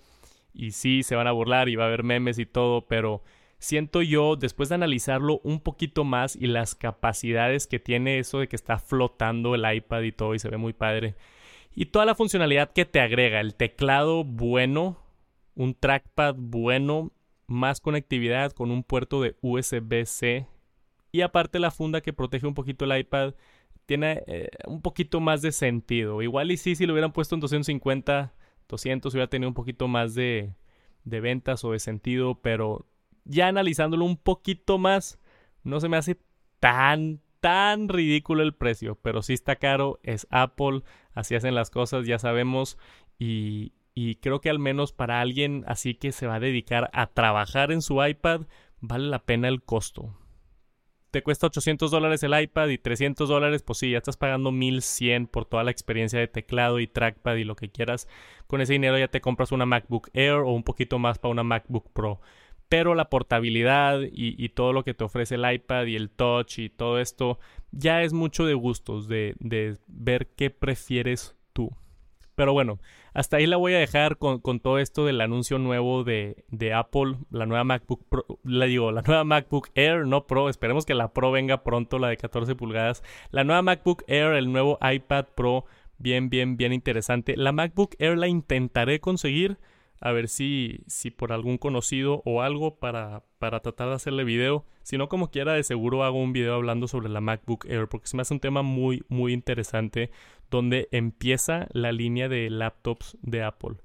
Y 0.53 0.71
sí, 0.71 1.03
se 1.03 1.15
van 1.15 1.27
a 1.27 1.31
burlar 1.31 1.69
y 1.69 1.75
va 1.75 1.85
a 1.85 1.87
haber 1.87 2.03
memes 2.03 2.39
y 2.39 2.45
todo, 2.45 2.87
pero 2.87 3.23
siento 3.59 4.01
yo, 4.01 4.35
después 4.35 4.69
de 4.69 4.75
analizarlo 4.75 5.39
un 5.43 5.59
poquito 5.59 6.03
más 6.03 6.35
y 6.35 6.47
las 6.47 6.75
capacidades 6.75 7.67
que 7.67 7.79
tiene 7.79 8.19
eso 8.19 8.39
de 8.39 8.47
que 8.47 8.55
está 8.55 8.79
flotando 8.79 9.55
el 9.55 9.71
iPad 9.71 10.01
y 10.01 10.11
todo 10.11 10.33
y 10.33 10.39
se 10.39 10.49
ve 10.49 10.57
muy 10.57 10.73
padre. 10.73 11.15
Y 11.75 11.87
toda 11.87 12.05
la 12.05 12.15
funcionalidad 12.15 12.71
que 12.73 12.85
te 12.85 12.99
agrega, 12.99 13.39
el 13.39 13.55
teclado 13.55 14.23
bueno, 14.23 14.97
un 15.55 15.75
trackpad 15.75 16.35
bueno, 16.37 17.11
más 17.47 17.81
conectividad 17.81 18.51
con 18.53 18.71
un 18.71 18.83
puerto 18.83 19.21
de 19.21 19.35
USB-C 19.41 20.47
y 21.11 21.21
aparte 21.21 21.59
la 21.59 21.71
funda 21.71 22.01
que 22.01 22.13
protege 22.13 22.47
un 22.47 22.53
poquito 22.53 22.85
el 22.85 22.97
iPad 22.97 23.33
tiene 23.85 24.23
eh, 24.27 24.49
un 24.67 24.81
poquito 24.81 25.19
más 25.19 25.41
de 25.41 25.51
sentido. 25.51 26.21
Igual 26.21 26.51
y 26.51 26.57
sí, 26.57 26.75
si 26.75 26.85
lo 26.85 26.93
hubieran 26.93 27.11
puesto 27.11 27.35
en 27.35 27.41
250, 27.41 28.33
200 28.67 29.13
hubiera 29.13 29.29
tenido 29.29 29.49
un 29.49 29.55
poquito 29.55 29.87
más 29.87 30.13
de, 30.13 30.53
de 31.05 31.19
ventas 31.19 31.63
o 31.63 31.71
de 31.71 31.79
sentido, 31.79 32.39
pero 32.41 32.85
ya 33.25 33.47
analizándolo 33.47 34.05
un 34.05 34.17
poquito 34.17 34.77
más, 34.77 35.19
no 35.63 35.79
se 35.79 35.89
me 35.89 35.97
hace 35.97 36.19
tan, 36.59 37.19
tan 37.39 37.89
ridículo 37.89 38.43
el 38.43 38.53
precio, 38.53 38.95
pero 39.01 39.23
sí 39.23 39.33
está 39.33 39.55
caro, 39.55 39.99
es 40.03 40.27
Apple, 40.29 40.83
así 41.13 41.33
hacen 41.33 41.55
las 41.55 41.71
cosas, 41.71 42.05
ya 42.05 42.19
sabemos, 42.19 42.77
y, 43.17 43.73
y 43.95 44.15
creo 44.15 44.39
que 44.39 44.51
al 44.51 44.59
menos 44.59 44.93
para 44.93 45.19
alguien 45.19 45.63
así 45.67 45.95
que 45.95 46.11
se 46.11 46.27
va 46.27 46.35
a 46.35 46.39
dedicar 46.39 46.91
a 46.93 47.07
trabajar 47.07 47.71
en 47.71 47.81
su 47.81 48.03
iPad, 48.05 48.41
vale 48.81 49.07
la 49.07 49.25
pena 49.25 49.47
el 49.47 49.63
costo 49.63 50.15
te 51.11 51.23
cuesta 51.23 51.47
800 51.47 51.91
dólares 51.91 52.23
el 52.23 52.39
iPad 52.39 52.67
y 52.67 52.77
300 52.77 53.27
dólares, 53.27 53.63
pues 53.63 53.79
sí, 53.79 53.91
ya 53.91 53.97
estás 53.97 54.17
pagando 54.17 54.51
1100 54.51 55.27
por 55.27 55.45
toda 55.45 55.63
la 55.63 55.71
experiencia 55.71 56.19
de 56.19 56.27
teclado 56.27 56.79
y 56.79 56.87
trackpad 56.87 57.35
y 57.35 57.43
lo 57.43 57.55
que 57.55 57.69
quieras. 57.69 58.07
Con 58.47 58.61
ese 58.61 58.73
dinero 58.73 58.97
ya 58.97 59.07
te 59.07 59.21
compras 59.21 59.51
una 59.51 59.65
MacBook 59.65 60.09
Air 60.13 60.33
o 60.33 60.51
un 60.51 60.63
poquito 60.63 60.99
más 60.99 61.17
para 61.19 61.31
una 61.31 61.43
MacBook 61.43 61.91
Pro. 61.93 62.19
Pero 62.67 62.93
la 62.93 63.09
portabilidad 63.09 63.99
y, 64.11 64.49
todo 64.49 64.73
lo 64.73 64.83
que 64.83 64.93
te 64.93 65.03
ofrece 65.03 65.35
el 65.35 65.51
iPad 65.51 65.85
y 65.85 65.95
el 65.95 66.11
touch 66.11 66.59
y 66.59 66.69
todo 66.69 66.99
esto 66.99 67.39
ya 67.71 68.03
es 68.03 68.13
mucho 68.13 68.45
de 68.45 68.53
gustos, 68.53 69.07
de, 69.07 69.35
de 69.39 69.77
ver 69.87 70.27
qué 70.35 70.51
prefieres 70.51 71.35
tú. 71.53 71.71
Pero 72.39 72.53
bueno, 72.53 72.79
hasta 73.13 73.35
ahí 73.35 73.47
la 73.47 73.57
voy 73.57 73.73
a 73.73 73.79
dejar 73.79 74.15
con, 74.15 74.39
todo 74.61 74.79
esto 74.79 75.05
del 75.05 75.19
anuncio 75.19 75.59
nuevo 75.59 76.05
de, 76.05 76.45
Apple, 76.73 77.17
la 77.31 77.45
nueva 77.45 77.65
MacBook 77.65 78.05
Pro, 78.07 78.25
la 78.45 78.63
digo, 78.63 78.93
la 78.93 79.01
nueva 79.01 79.25
MacBook 79.25 79.67
Air, 79.75 80.07
no 80.07 80.25
Pro, 80.25 80.47
esperemos 80.47 80.85
que 80.85 80.93
la 80.93 81.11
Pro 81.11 81.31
venga 81.31 81.65
pronto, 81.65 81.99
la 81.99 82.07
de 82.07 82.15
14 82.15 82.55
pulgadas. 82.55 83.03
La 83.31 83.43
nueva 83.43 83.61
MacBook 83.61 84.05
Air, 84.07 84.35
el 84.35 84.53
nuevo 84.53 84.79
iPad 84.81 85.25
Pro, 85.35 85.65
bien, 85.97 86.29
bien, 86.29 86.55
bien 86.55 86.71
interesante. 86.71 87.35
La 87.35 87.51
MacBook 87.51 87.97
Air 87.99 88.17
la 88.17 88.29
intentaré 88.29 89.01
conseguir 89.01 89.57
a 90.01 90.11
ver 90.11 90.27
si, 90.27 90.81
si 90.87 91.11
por 91.11 91.33
algún 91.33 91.57
conocido 91.57 92.21
o 92.25 92.41
algo 92.41 92.75
para, 92.79 93.23
para 93.37 93.59
tratar 93.59 93.89
de 93.89 93.95
hacerle 93.95 94.23
video. 94.23 94.65
Si 94.83 94.97
no, 94.97 95.09
como 95.09 95.29
quiera, 95.29 95.53
de 95.53 95.63
seguro 95.63 96.03
hago 96.03 96.21
un 96.21 96.33
video 96.33 96.55
hablando 96.55 96.87
sobre 96.87 97.09
la 97.09 97.21
MacBook 97.21 97.65
Air, 97.65 97.87
porque 97.87 98.07
se 98.07 98.15
me 98.15 98.21
hace 98.21 98.33
un 98.33 98.39
tema 98.39 98.61
muy, 98.61 99.03
muy 99.09 99.33
interesante, 99.33 100.11
donde 100.49 100.87
empieza 100.91 101.67
la 101.71 101.91
línea 101.91 102.29
de 102.29 102.49
laptops 102.49 103.17
de 103.21 103.43
Apple. 103.43 103.77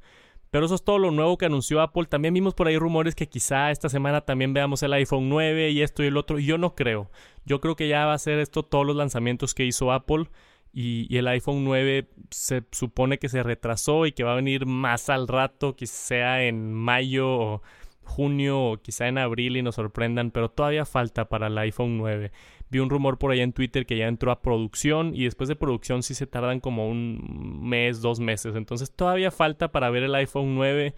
Pero 0.55 0.67
eso 0.67 0.77
es 0.77 0.85
todo 0.85 1.01
lo 1.01 1.11
nuevo 1.11 1.37
que 1.37 1.47
anunció 1.47 1.81
Apple. 1.81 2.05
También 2.05 2.33
vimos 2.33 2.55
por 2.55 2.69
ahí 2.69 2.79
rumores 2.79 3.17
que 3.17 3.29
quizá 3.29 3.73
esta 3.73 3.89
semana 3.89 4.21
también 4.21 4.55
veamos 4.55 4.85
el 4.85 4.93
iPhone 4.93 5.29
9 5.29 5.71
y 5.71 5.83
esto 5.83 6.05
y 6.05 6.07
el 6.07 6.17
otro. 6.17 6.39
Yo 6.39 6.59
no 6.59 6.77
creo. 6.77 7.11
Yo 7.45 7.61
creo 7.61 7.75
que 7.75 7.89
ya 7.89 8.07
va 8.07 8.15
a 8.15 8.19
ser 8.19 8.39
esto 8.39 8.63
todos 8.63 8.87
los 8.87 8.95
lanzamientos 8.95 9.53
que 9.53 9.65
hizo 9.65 9.91
Apple 9.91 10.29
y, 10.75 11.17
el 11.17 11.29
iPhone 11.29 11.65
9 11.65 12.09
se 12.31 12.65
supone 12.73 13.19
que 13.19 13.29
se 13.29 13.43
retrasó 13.45 14.07
y 14.07 14.13
que 14.13 14.25
va 14.25 14.33
a 14.33 14.37
venir 14.37 14.67
más 14.67 15.09
al 15.09 15.29
rato, 15.29 15.77
quizá 15.77 16.43
en 16.43 16.73
mayo 16.75 17.29
o 17.29 17.63
junio 18.03 18.61
o 18.61 18.77
quizá 18.79 19.07
en 19.07 19.19
abril 19.19 19.57
y 19.57 19.63
nos 19.63 19.77
sorprendan, 19.77 20.33
pero 20.33 20.51
todavía 20.51 20.85
falta 20.85 21.29
para 21.29 21.47
el 21.47 21.57
iPhone 21.59 21.97
9. 21.97 22.33
Vi 22.71 22.81
un 22.81 22.91
rumor 22.91 23.19
por 23.19 23.31
allá 23.31 23.45
en 23.45 23.53
Twitter 23.53 23.87
que 23.87 23.97
ya 23.97 24.09
entró 24.09 24.33
a 24.33 24.43
producción 24.43 25.15
y 25.15 25.25
después 25.25 25.49
de 25.49 25.57
producción 25.57 26.03
sí 26.03 26.15
se 26.15 26.27
tardan 26.27 26.59
como 26.59 26.89
un 26.89 27.61
mes, 27.63 28.03
dos 28.03 28.19
meses, 28.19 28.57
entonces 28.57 28.91
todavía 28.91 29.31
falta 29.31 29.71
para 29.71 29.91
ver 29.91 30.03
el 30.03 30.15
iPhone 30.17 30.57
9 30.57 30.95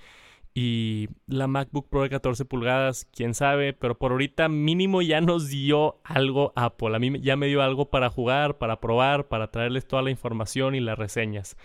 y 0.59 1.11
la 1.27 1.49
MacBook 1.49 1.91
Pro 1.91 2.01
de 2.01 2.09
14 2.09 2.47
pulgadas, 2.47 3.07
quién 3.13 3.35
sabe, 3.35 3.75
pero 3.75 3.99
por 3.99 4.13
ahorita 4.13 4.49
mínimo 4.49 5.03
ya 5.03 5.21
nos 5.21 5.51
dio 5.51 6.01
algo 6.03 6.55
Apple. 6.57 6.97
A 6.97 6.99
mí 6.99 7.21
ya 7.21 7.37
me 7.37 7.49
dio 7.49 7.61
algo 7.61 7.91
para 7.91 8.09
jugar, 8.09 8.57
para 8.57 8.81
probar, 8.81 9.29
para 9.29 9.51
traerles 9.51 9.87
toda 9.87 10.01
la 10.01 10.11
información 10.11 10.75
y 10.75 10.81
las 10.81 10.99
reseñas. 10.99 11.59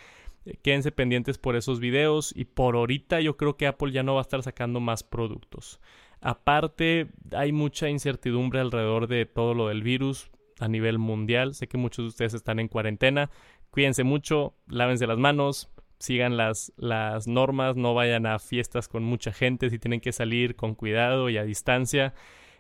Eh, 0.46 0.58
quédense 0.62 0.92
pendientes 0.92 1.38
por 1.38 1.56
esos 1.56 1.80
videos 1.80 2.34
y 2.36 2.44
por 2.44 2.76
ahorita 2.76 3.22
yo 3.22 3.38
creo 3.38 3.56
que 3.56 3.66
Apple 3.66 3.94
ya 3.94 4.04
no 4.04 4.16
va 4.16 4.20
a 4.20 4.24
estar 4.24 4.44
sacando 4.44 4.82
más 4.82 5.04
productos. 5.04 5.80
Aparte, 6.20 7.08
hay 7.32 7.54
mucha 7.54 7.88
incertidumbre 7.88 8.60
alrededor 8.60 9.08
de 9.08 9.26
todo 9.26 9.54
lo 9.54 9.70
del 9.70 9.84
virus 9.84 10.32
a 10.60 10.68
nivel 10.68 11.00
mundial. 11.00 11.56
Sé 11.56 11.70
que 11.70 11.78
muchos 11.78 12.04
de 12.04 12.10
ustedes 12.10 12.34
están 12.34 12.60
en 12.60 12.68
cuarentena. 12.68 13.30
Cuídense 13.70 14.04
mucho, 14.04 14.54
lávense 14.68 15.08
las 15.08 15.18
manos, 15.18 15.71
sigan 16.02 16.38
las, 16.38 16.74
las 16.78 17.28
normas, 17.28 17.76
no 17.76 17.94
vayan 17.94 18.26
a 18.26 18.40
fiestas 18.40 18.88
con 18.88 19.04
mucha 19.04 19.32
gente, 19.32 19.70
si 19.70 19.80
tienen 19.80 20.02
que 20.02 20.12
salir 20.12 20.56
con 20.56 20.76
cuidado 20.76 21.30
y 21.30 21.38
a 21.38 21.44
distancia. 21.44 22.14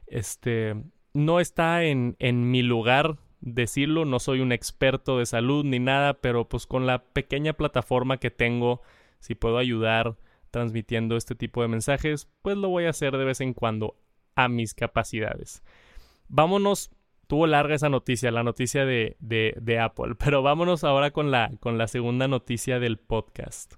Este, 0.07 0.75
no 1.13 1.39
está 1.39 1.83
en, 1.83 2.15
en 2.19 2.51
mi 2.51 2.61
lugar 2.61 3.17
decirlo, 3.41 4.05
no 4.05 4.19
soy 4.19 4.39
un 4.39 4.51
experto 4.51 5.17
de 5.17 5.25
salud 5.25 5.65
ni 5.65 5.79
nada, 5.79 6.13
pero 6.13 6.47
pues 6.47 6.67
con 6.67 6.85
la 6.85 7.03
pequeña 7.03 7.53
plataforma 7.53 8.17
que 8.17 8.31
tengo, 8.31 8.81
si 9.19 9.35
puedo 9.35 9.57
ayudar 9.57 10.15
transmitiendo 10.51 11.17
este 11.17 11.35
tipo 11.35 11.61
de 11.61 11.67
mensajes, 11.67 12.29
pues 12.41 12.57
lo 12.57 12.69
voy 12.69 12.85
a 12.85 12.91
hacer 12.91 13.17
de 13.17 13.25
vez 13.25 13.41
en 13.41 13.53
cuando 13.53 13.97
a 14.35 14.47
mis 14.47 14.73
capacidades. 14.73 15.63
Vámonos 16.27 16.91
Tuvo 17.31 17.47
larga 17.47 17.75
esa 17.75 17.87
noticia, 17.87 18.29
la 18.29 18.43
noticia 18.43 18.83
de, 18.83 19.15
de, 19.21 19.55
de, 19.61 19.79
Apple. 19.79 20.15
Pero 20.19 20.43
vámonos 20.43 20.83
ahora 20.83 21.11
con 21.11 21.31
la, 21.31 21.49
con 21.61 21.77
la 21.77 21.87
segunda 21.87 22.27
noticia 22.27 22.77
del 22.77 22.97
podcast. 22.97 23.75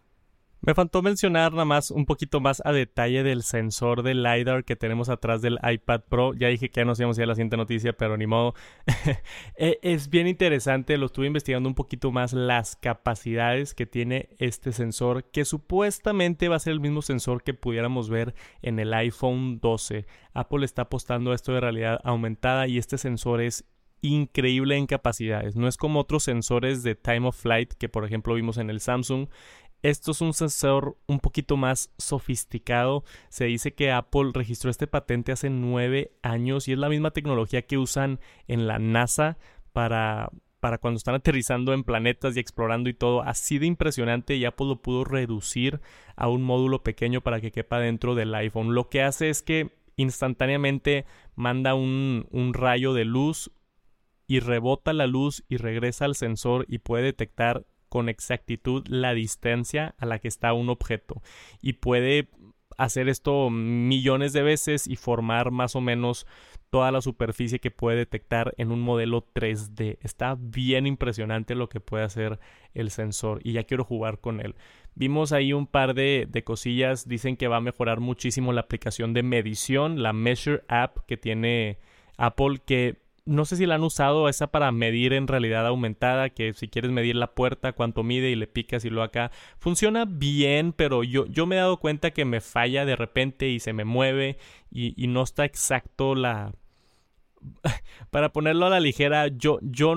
Me 0.66 0.74
faltó 0.74 1.02
mencionar 1.02 1.52
nada 1.52 1.66
más 1.66 1.92
un 1.92 2.06
poquito 2.06 2.40
más 2.40 2.62
a 2.64 2.72
detalle 2.72 3.22
del 3.24 3.44
sensor 3.44 4.02
de 4.02 4.14
LiDAR 4.14 4.64
que 4.64 4.78
tenemos 4.78 5.10
atrás 5.10 5.42
del 5.42 5.60
iPad 5.62 6.04
Pro. 6.08 6.34
Ya 6.36 6.48
dije 6.48 6.70
que 6.70 6.80
ya 6.80 6.86
nos 6.86 6.98
íbamos 7.02 7.18
la 7.18 7.36
siguiente 7.36 7.58
noticia, 7.58 7.92
pero 7.92 8.16
ni 8.16 8.28
modo. 8.28 8.54
E, 9.58 9.78
es 9.84 10.10
bien 10.10 10.28
interesante, 10.28 10.98
lo 10.98 11.08
estuve 11.08 11.28
investigando 11.28 11.68
un 11.68 11.76
poquito 11.76 12.12
más 12.12 12.34
las 12.34 12.76
capacidades 12.78 13.74
que 13.74 13.86
tiene 13.86 14.30
este 14.40 14.72
sensor, 14.72 15.26
que 15.26 15.46
supuestamente 15.46 16.48
va 16.48 16.56
a 16.56 16.60
ser 16.60 16.74
el 16.74 16.80
mismo 16.80 17.02
sensor 17.02 17.44
que 17.44 17.54
pudiéramos 17.54 18.10
ver 18.10 18.34
en 18.62 18.80
el 18.80 18.94
iPhone 18.94 19.60
12. 19.60 20.06
Apple 20.34 20.66
está 20.66 20.84
apostando 20.84 21.32
a 21.32 21.36
esto 21.36 21.54
de 21.54 21.60
realidad 21.60 22.00
aumentada 22.04 22.68
y 22.68 22.78
este 22.78 22.98
sensor 22.98 23.42
es 23.42 23.66
increíble 24.04 24.76
en 24.78 24.86
capacidades. 24.86 25.56
No 25.56 25.68
es 25.68 25.78
como 25.78 26.02
otros 26.02 26.24
sensores 26.24 26.84
de 26.84 26.94
time 26.94 27.28
of 27.28 27.38
flight 27.38 27.74
que 27.74 27.90
por 27.90 28.06
ejemplo 28.06 28.36
vimos 28.36 28.58
en 28.58 28.70
el 28.70 28.82
Samsung 28.82 29.28
esto 29.84 30.12
es 30.12 30.22
un 30.22 30.34
sensor 30.34 30.98
un 31.08 31.20
poquito 31.20 31.58
más 31.58 31.92
sofisticado. 31.98 33.04
Se 33.30 33.46
dice 33.46 33.74
que 33.74 33.92
Apple 33.92 34.32
registró 34.34 34.72
este 34.72 34.88
patente 34.88 35.34
hace 35.34 35.50
nueve 35.50 36.14
años 36.24 36.68
y 36.68 36.72
es 36.72 36.80
la 36.80 36.90
misma 36.90 37.12
tecnología 37.12 37.64
que 37.64 37.78
usan 37.78 38.20
en 38.48 38.66
la 38.66 38.80
NASA 38.80 39.38
para 39.74 40.32
para 40.62 40.78
cuando 40.78 40.98
están 40.98 41.16
aterrizando 41.16 41.74
en 41.74 41.84
planetas 41.84 42.38
y 42.38 42.40
explorando 42.40 42.90
y 42.90 42.94
todo, 42.94 43.22
así 43.22 43.60
de 43.60 43.66
impresionante 43.66 44.38
y 44.38 44.46
Apple 44.46 44.68
lo 44.68 44.82
pudo 44.82 45.04
reducir 45.04 45.82
a 46.16 46.30
un 46.30 46.42
módulo 46.42 46.84
pequeño 46.84 47.20
para 47.20 47.42
que 47.42 47.52
quepa 47.52 47.80
dentro 47.80 48.16
del 48.16 48.34
iPhone. 48.34 48.74
Lo 48.74 48.88
que 48.88 49.02
hace 49.02 49.30
es 49.30 49.42
que 49.42 49.72
instantáneamente 49.98 51.04
manda 51.36 51.74
un, 51.74 52.28
un 52.32 52.54
rayo 52.54 52.94
de 52.94 53.04
luz 53.04 53.52
y 54.26 54.40
rebota 54.40 54.94
la 54.94 55.06
luz 55.06 55.44
y 55.50 55.58
regresa 55.58 56.06
al 56.06 56.16
sensor 56.16 56.66
y 56.70 56.78
puede 56.78 57.04
detectar 57.04 57.66
con 57.94 58.10
exactitud 58.10 58.84
la 58.88 59.14
distancia 59.14 59.94
a 60.00 60.08
la 60.08 60.18
que 60.18 60.28
está 60.28 60.52
un 60.54 60.70
objeto 60.70 61.22
y 61.62 61.74
puede 61.74 62.28
hacer 62.76 63.08
esto 63.08 63.52
millones 63.52 64.34
de 64.34 64.42
veces 64.42 64.88
y 64.88 64.96
formar 64.96 65.52
más 65.52 65.76
o 65.76 65.82
menos 65.82 66.26
toda 66.72 66.92
la 66.92 67.02
superficie 67.02 67.60
que 67.60 67.70
puede 67.70 67.98
detectar 67.98 68.56
en 68.58 68.72
un 68.72 68.82
modelo 68.82 69.28
3D. 69.36 70.00
Está 70.02 70.36
bien 70.40 70.88
impresionante 70.88 71.54
lo 71.54 71.70
que 71.70 71.82
puede 71.82 72.04
hacer 72.04 72.40
el 72.74 72.90
sensor 72.90 73.42
y 73.44 73.52
ya 73.54 73.66
quiero 73.66 73.84
jugar 73.84 74.20
con 74.22 74.42
él. 74.42 74.56
Vimos 74.96 75.32
ahí 75.32 75.54
un 75.54 75.68
par 75.68 75.94
de, 75.94 76.28
de, 76.28 76.44
cosillas, 76.44 77.08
dicen 77.08 77.38
que 77.38 77.48
va 77.48 77.58
a 77.58 77.62
mejorar 77.62 78.00
muchísimo 78.00 78.54
la 78.54 78.62
aplicación 78.62 79.14
de 79.14 79.22
medición, 79.22 80.02
la 80.02 80.14
Measure 80.14 80.64
App 80.68 80.98
que 81.06 81.16
tiene 81.16 81.78
Apple, 82.18 82.60
que 82.66 83.03
no 83.26 83.46
sé 83.46 83.56
si 83.56 83.66
la 83.66 83.76
han 83.76 83.84
usado 83.84 84.28
esa 84.30 84.48
para 84.48 84.72
medir 84.72 85.14
en 85.14 85.28
realidad 85.28 85.66
aumentada, 85.66 86.30
que 86.30 86.54
si 86.54 86.68
quieres 86.68 86.92
medir 86.92 87.16
la 87.16 87.34
puerta, 87.34 87.74
cuánto 87.74 88.04
mide 88.04 88.30
y 88.30 88.36
le 88.36 88.48
picas 88.48 88.86
y 88.86 88.90
lo 88.90 89.04
acá. 89.04 89.32
Funciona 89.60 90.06
bien, 90.06 90.74
pero 90.74 91.04
yo, 91.04 91.26
yo 91.28 91.46
me 91.46 91.56
he 91.56 91.60
dado 91.60 91.78
cuenta 91.78 92.12
que 92.12 92.26
me 92.26 92.42
falla 92.42 92.86
de 92.86 92.96
repente 92.96 93.50
y 93.50 93.60
se 93.60 93.74
me 93.74 93.86
mueve 93.86 94.38
y, 94.72 94.94
y 95.02 95.08
no 95.08 95.24
está 95.24 95.46
exacto 95.46 96.16
la, 96.16 96.54
para 98.12 98.34
ponerlo 98.34 98.66
a 98.66 98.70
la 98.70 98.80
ligera, 98.80 99.28
yo, 99.28 99.60
yo 99.62 99.96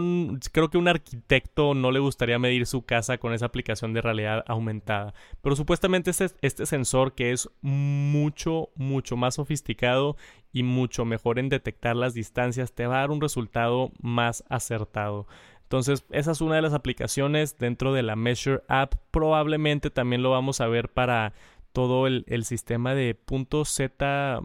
creo 0.52 0.70
que 0.70 0.78
un 0.78 0.88
arquitecto 0.88 1.74
no 1.74 1.90
le 1.90 1.98
gustaría 1.98 2.38
medir 2.38 2.66
su 2.66 2.82
casa 2.82 3.18
con 3.18 3.32
esa 3.32 3.46
aplicación 3.46 3.92
de 3.92 4.02
realidad 4.02 4.44
aumentada. 4.46 5.14
Pero 5.42 5.56
supuestamente 5.56 6.10
este, 6.10 6.26
este 6.42 6.66
sensor 6.66 7.14
que 7.14 7.32
es 7.32 7.48
mucho, 7.60 8.70
mucho 8.74 9.16
más 9.16 9.34
sofisticado 9.34 10.16
y 10.52 10.62
mucho 10.62 11.04
mejor 11.04 11.38
en 11.38 11.48
detectar 11.48 11.96
las 11.96 12.14
distancias 12.14 12.72
te 12.72 12.86
va 12.86 12.96
a 12.96 13.00
dar 13.00 13.10
un 13.10 13.20
resultado 13.20 13.92
más 14.00 14.44
acertado. 14.48 15.26
Entonces, 15.66 16.06
esa 16.10 16.30
es 16.30 16.40
una 16.40 16.54
de 16.54 16.62
las 16.62 16.74
aplicaciones 16.74 17.58
dentro 17.58 17.92
de 17.92 18.04
la 18.04 18.14
Measure 18.14 18.62
App. 18.68 18.94
Probablemente 19.10 19.90
también 19.90 20.22
lo 20.22 20.30
vamos 20.30 20.60
a 20.60 20.68
ver 20.68 20.90
para 20.90 21.32
todo 21.72 22.06
el, 22.06 22.24
sistema 22.44 22.94
de 22.94 23.14
punto 23.14 23.64
Z 23.64 24.40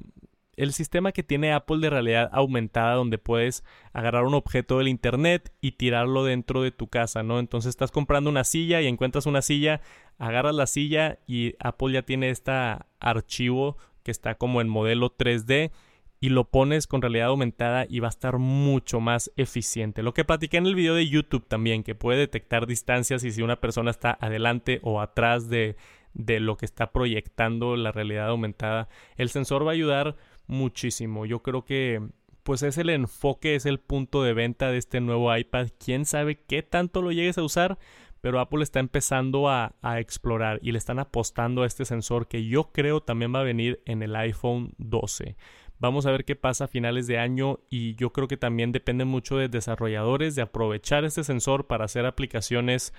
el 0.62 0.74
sistema 0.74 1.12
que 1.12 1.24
tiene 1.24 1.54
Apple 1.54 1.80
de 1.80 1.90
realidad 1.90 2.30
aumentada 2.32 2.94
donde 2.94 3.18
puedes 3.18 3.64
agarrar 3.94 4.26
un 4.26 4.36
objeto 4.36 4.78
del 4.78 4.90
internet 4.90 5.52
y 5.60 5.72
tirarlo 5.72 6.24
dentro 6.24 6.62
de 6.62 6.70
tu 6.70 6.88
casa, 6.88 7.24
¿no? 7.24 7.40
Entonces 7.40 7.70
estás 7.70 7.90
comprando 7.90 8.30
una 8.30 8.44
silla 8.44 8.80
y 8.80 8.86
encuentras 8.86 9.26
una 9.26 9.42
silla, 9.42 9.82
agarras 10.20 10.54
la 10.54 10.68
silla 10.68 11.18
y 11.26 11.56
Apple 11.60 11.94
ya 11.94 12.04
tiene 12.04 12.30
este 12.30 12.52
archivo 13.00 13.78
que 14.04 14.12
está 14.12 14.36
como 14.36 14.62
en 14.62 14.70
modelo 14.70 15.18
3D 15.18 15.72
y 16.20 16.30
lo 16.30 16.44
pones 16.44 16.86
con 16.86 17.02
realidad 17.02 17.30
aumentada 17.30 17.88
y 17.90 18.00
va 18.00 18.10
a 18.10 18.10
estar 18.10 18.38
mucho 18.38 19.00
más 19.00 19.32
eficiente. 19.38 20.04
Lo 20.04 20.14
que 20.14 20.26
platiqué 20.26 20.58
en 20.58 20.68
el 20.68 20.76
video 20.76 20.94
de 20.94 21.08
YouTube 21.08 21.48
también, 21.48 21.82
que 21.82 21.96
puede 21.96 22.20
detectar 22.20 22.68
distancias 22.68 23.24
y 23.24 23.32
si 23.32 23.42
una 23.42 23.60
persona 23.60 23.90
está 23.90 24.16
adelante 24.22 24.80
o 24.84 25.02
atrás 25.02 25.50
de, 25.50 25.76
de 26.14 26.40
lo 26.40 26.58
que 26.58 26.66
está 26.66 26.92
proyectando 26.92 27.76
la 27.76 27.92
realidad 27.92 28.30
aumentada. 28.30 28.90
El 29.18 29.30
sensor 29.30 29.66
va 29.66 29.72
a 29.72 29.74
ayudar 29.74 30.16
muchísimo. 30.48 31.26
Yo 31.26 31.42
creo 31.42 31.66
que 31.66 32.02
pues 32.44 32.64
es 32.64 32.78
el 32.78 32.90
enfoque, 32.90 33.56
es 33.56 33.66
el 33.66 33.80
punto 33.80 34.24
de 34.24 34.34
venta 34.34 34.72
de 34.72 34.78
este 34.78 35.00
nuevo 35.00 35.36
iPad. 35.36 35.68
Quién 35.84 36.06
sabe 36.06 36.44
qué 36.48 36.64
tanto 36.64 37.02
lo 37.02 37.12
llegues 37.12 37.38
a 37.38 37.44
usar, 37.44 37.78
pero 38.20 38.40
Apple 38.40 38.64
está 38.64 38.80
empezando 38.80 39.50
a, 39.50 39.76
a, 39.82 40.00
explorar 40.00 40.60
y 40.62 40.72
le 40.72 40.78
están 40.78 41.00
apostando 41.00 41.64
a 41.64 41.68
este 41.68 41.86
sensor 41.86 42.28
que 42.28 42.46
yo 42.46 42.72
creo 42.72 43.02
también 43.02 43.34
va 43.34 43.42
a 43.42 43.44
venir 43.44 43.82
en 43.86 44.04
el 44.04 44.16
iPhone 44.16 44.74
12. 44.78 45.36
Vamos 45.80 46.06
a 46.06 46.12
ver 46.12 46.26
qué 46.26 46.36
pasa 46.36 46.66
a 46.66 46.68
finales 46.68 47.08
de 47.08 47.18
año 47.18 47.60
y 47.68 47.96
yo 47.96 48.12
creo 48.12 48.28
que 48.28 48.38
también 48.38 48.72
depende 48.72 49.04
mucho 49.04 49.38
de 49.38 49.50
desarrolladores 49.50 50.36
de 50.36 50.44
aprovechar 50.44 51.06
este 51.06 51.24
sensor 51.24 51.66
para 51.66 51.86
hacer 51.86 52.06
aplicaciones 52.06 52.94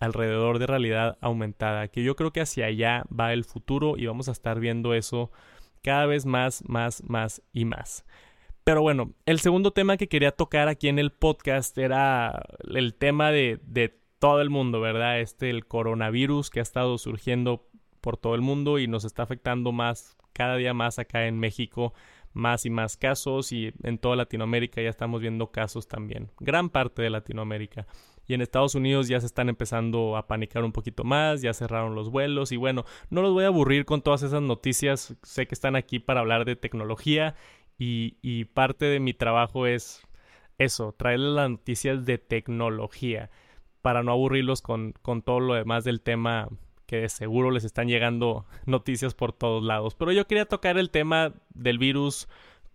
alrededor 0.00 0.60
de 0.60 0.68
realidad 0.68 1.18
aumentada, 1.20 1.88
que 1.88 2.04
yo 2.04 2.14
creo 2.14 2.32
que 2.32 2.40
hacia 2.40 2.66
allá 2.66 3.04
va 3.08 3.32
el 3.32 3.44
futuro 3.44 3.96
y 3.96 4.06
vamos 4.06 4.28
a 4.28 4.32
estar 4.32 4.60
viendo 4.60 4.94
eso 4.94 5.32
cada 5.82 6.06
vez 6.06 6.26
más, 6.26 6.62
más, 6.68 7.02
más 7.08 7.42
y 7.52 7.64
más. 7.64 8.04
Pero 8.64 8.82
bueno, 8.82 9.14
el 9.26 9.40
segundo 9.40 9.72
tema 9.72 9.96
que 9.96 10.08
quería 10.08 10.32
tocar 10.32 10.68
aquí 10.68 10.88
en 10.88 10.98
el 10.98 11.12
podcast 11.12 11.76
era 11.78 12.42
el 12.72 12.94
tema 12.94 13.30
de, 13.30 13.58
de 13.62 13.98
todo 14.18 14.40
el 14.42 14.50
mundo, 14.50 14.80
¿verdad? 14.80 15.20
Este, 15.20 15.50
el 15.50 15.66
coronavirus 15.66 16.50
que 16.50 16.60
ha 16.60 16.62
estado 16.62 16.98
surgiendo 16.98 17.66
por 18.00 18.16
todo 18.16 18.34
el 18.34 18.42
mundo 18.42 18.78
y 18.78 18.86
nos 18.86 19.04
está 19.04 19.22
afectando 19.22 19.72
más, 19.72 20.16
cada 20.32 20.56
día 20.56 20.74
más 20.74 20.98
acá 20.98 21.26
en 21.26 21.38
México, 21.38 21.94
más 22.32 22.64
y 22.66 22.70
más 22.70 22.96
casos 22.96 23.52
y 23.52 23.72
en 23.82 23.98
toda 23.98 24.16
Latinoamérica 24.16 24.80
ya 24.80 24.88
estamos 24.88 25.20
viendo 25.20 25.50
casos 25.50 25.88
también, 25.88 26.30
gran 26.38 26.70
parte 26.70 27.02
de 27.02 27.10
Latinoamérica 27.10 27.86
y 28.30 28.34
en 28.34 28.42
Estados 28.42 28.76
Unidos 28.76 29.08
ya 29.08 29.18
se 29.18 29.26
están 29.26 29.48
empezando 29.48 30.16
a 30.16 30.28
panicar 30.28 30.62
un 30.62 30.70
poquito 30.70 31.02
más, 31.02 31.42
ya 31.42 31.52
cerraron 31.52 31.96
los 31.96 32.10
vuelos 32.10 32.52
y 32.52 32.56
bueno, 32.56 32.84
no 33.08 33.22
los 33.22 33.32
voy 33.32 33.42
a 33.42 33.48
aburrir 33.48 33.84
con 33.84 34.02
todas 34.02 34.22
esas 34.22 34.40
noticias, 34.40 35.16
sé 35.24 35.48
que 35.48 35.54
están 35.56 35.74
aquí 35.74 35.98
para 35.98 36.20
hablar 36.20 36.44
de 36.44 36.54
tecnología 36.54 37.34
y, 37.76 38.44
parte 38.54 38.84
de 38.84 39.00
mi 39.00 39.14
trabajo 39.14 39.66
es 39.66 40.06
eso, 40.58 40.94
traerles 40.96 41.32
las 41.32 41.50
noticias 41.50 42.06
de 42.06 42.18
tecnología 42.18 43.30
para 43.82 44.04
no 44.04 44.12
aburrirlos 44.12 44.62
con, 44.62 44.94
con 45.02 45.22
todo 45.22 45.40
lo 45.40 45.54
demás 45.54 45.82
del 45.82 46.00
tema 46.00 46.48
que 46.86 47.00
de 47.00 47.08
seguro 47.08 47.50
les 47.50 47.64
están 47.64 47.88
llegando 47.88 48.46
noticias 48.64 49.14
por 49.14 49.32
todos 49.32 49.64
lados. 49.64 49.96
Pero 49.96 50.12
yo 50.12 50.28
quería 50.28 50.44
tocar 50.44 50.78
el 50.78 50.90
tema 50.90 51.34
del 51.52 51.78
virus 51.78 52.28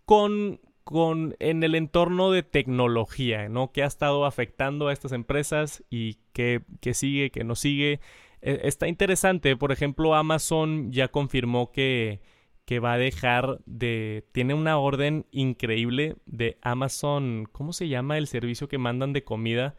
con 0.04 0.60
con, 0.86 1.36
en 1.40 1.64
el 1.64 1.74
entorno 1.76 2.32
de 2.32 2.44
tecnología, 2.44 3.50
¿no? 3.50 3.72
Que 3.72 3.84
ha 3.84 3.88
estado 3.88 4.26
afectando 4.26 4.88
a 4.88 4.94
estas 4.94 5.12
empresas 5.12 5.84
y 5.90 6.20
que, 6.32 6.62
sigue, 6.94 7.32
que 7.32 7.44
no 7.44 7.56
sigue. 7.56 8.00
E, 8.42 8.62
está 8.64 8.88
interesante, 8.88 9.58
por 9.58 9.72
ejemplo, 9.72 10.14
Amazon 10.14 10.92
ya 10.92 11.08
confirmó 11.08 11.72
que, 11.72 12.22
que 12.66 12.80
va 12.80 12.94
a 12.94 12.98
dejar 13.00 13.60
de... 13.66 14.28
Tiene 14.32 14.54
una 14.54 14.78
orden 14.78 15.26
increíble 15.32 16.18
de 16.28 16.60
Amazon, 16.62 17.50
¿cómo 17.52 17.74
se 17.74 17.88
llama 17.88 18.20
el 18.20 18.28
servicio 18.28 18.68
que 18.68 18.78
mandan 18.78 19.12
de 19.12 19.24
comida? 19.24 19.76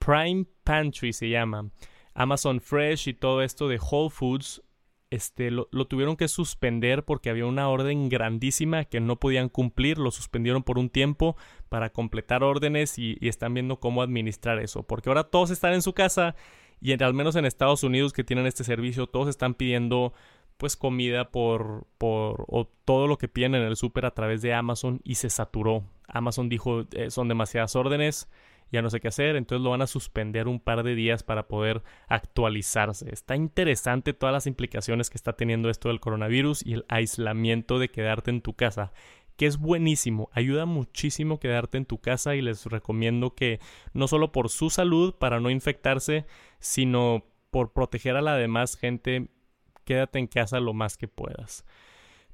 Prime 0.00 0.46
Pantry 0.64 1.12
se 1.12 1.28
llama. 1.28 1.70
Amazon 2.12 2.60
Fresh 2.60 3.06
y 3.08 3.14
todo 3.14 3.42
esto 3.42 3.68
de 3.68 3.78
Whole 3.78 4.10
Foods 4.10 4.62
este, 5.10 5.50
lo, 5.50 5.66
tuvieron 5.66 6.16
que 6.16 6.28
suspender 6.28 7.04
porque 7.04 7.30
había 7.30 7.46
una 7.46 7.68
orden 7.68 8.08
grandísima 8.08 8.84
que 8.84 9.00
no 9.00 9.16
podían 9.16 9.48
cumplir, 9.48 9.98
lo 9.98 10.10
suspendieron 10.10 10.62
por 10.62 10.78
un 10.78 10.88
tiempo 10.88 11.36
para 11.68 11.90
completar 11.90 12.44
órdenes 12.44 12.98
y, 12.98 13.18
están 13.20 13.54
viendo 13.54 13.80
cómo 13.80 14.02
administrar 14.02 14.60
eso, 14.60 14.84
porque 14.84 15.10
ahora 15.10 15.24
todos 15.24 15.50
están 15.50 15.74
en 15.74 15.82
su 15.82 15.92
casa 15.92 16.36
y 16.80 16.92
al 17.02 17.14
menos 17.14 17.36
en 17.36 17.44
Estados 17.44 17.82
Unidos 17.82 18.12
que 18.12 18.24
tienen 18.24 18.46
este 18.46 18.64
servicio, 18.64 19.06
todos 19.06 19.28
están 19.28 19.54
pidiendo 19.54 20.14
pues 20.56 20.76
comida 20.76 21.30
por, 21.30 21.86
por 21.98 22.44
o 22.48 22.68
todo 22.84 23.06
lo 23.06 23.18
que 23.18 23.28
piden 23.28 23.54
en 23.54 23.62
el 23.62 23.76
súper 23.76 24.06
a 24.06 24.14
través 24.14 24.42
de 24.42 24.54
Amazon 24.54 25.00
y 25.04 25.16
se 25.16 25.30
saturó. 25.30 25.84
Amazon 26.06 26.48
dijo 26.48 26.84
eh, 26.92 27.10
son 27.10 27.28
demasiadas 27.28 27.74
órdenes, 27.76 28.28
ya 28.70 28.82
no 28.82 28.90
sé 28.90 29.00
qué 29.00 29.08
hacer, 29.08 29.36
entonces 29.36 29.62
lo 29.62 29.70
van 29.70 29.82
a 29.82 29.86
suspender 29.86 30.48
un 30.48 30.60
par 30.60 30.82
de 30.82 30.94
días 30.94 31.22
para 31.22 31.48
poder 31.48 31.82
actualizarse. 32.08 33.12
Está 33.12 33.36
interesante 33.36 34.12
todas 34.12 34.32
las 34.32 34.46
implicaciones 34.46 35.10
que 35.10 35.16
está 35.16 35.32
teniendo 35.32 35.70
esto 35.70 35.88
del 35.88 36.00
coronavirus 36.00 36.64
y 36.64 36.74
el 36.74 36.84
aislamiento 36.88 37.78
de 37.78 37.90
quedarte 37.90 38.30
en 38.30 38.42
tu 38.42 38.54
casa 38.54 38.92
que 39.40 39.46
es 39.46 39.56
buenísimo, 39.56 40.28
ayuda 40.34 40.66
muchísimo 40.66 41.40
quedarte 41.40 41.78
en 41.78 41.86
tu 41.86 41.96
casa 41.96 42.34
y 42.34 42.42
les 42.42 42.66
recomiendo 42.66 43.34
que 43.34 43.58
no 43.94 44.06
solo 44.06 44.32
por 44.32 44.50
su 44.50 44.68
salud 44.68 45.14
para 45.14 45.40
no 45.40 45.48
infectarse, 45.48 46.26
sino 46.58 47.24
por 47.50 47.72
proteger 47.72 48.16
a 48.16 48.20
la 48.20 48.36
demás 48.36 48.76
gente, 48.76 49.28
quédate 49.86 50.18
en 50.18 50.26
casa 50.26 50.60
lo 50.60 50.74
más 50.74 50.98
que 50.98 51.08
puedas. 51.08 51.64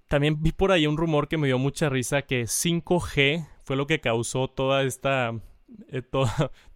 También 0.08 0.42
vi 0.42 0.50
por 0.50 0.72
ahí 0.72 0.88
un 0.88 0.96
rumor 0.96 1.28
que 1.28 1.38
me 1.38 1.46
dio 1.46 1.58
mucha 1.58 1.88
risa 1.88 2.22
que 2.22 2.42
5G 2.42 3.46
fue 3.62 3.76
lo 3.76 3.86
que 3.86 4.00
causó 4.00 4.48
toda 4.48 4.82
esta 4.82 5.32
eh, 5.88 6.02
todo, 6.10 6.28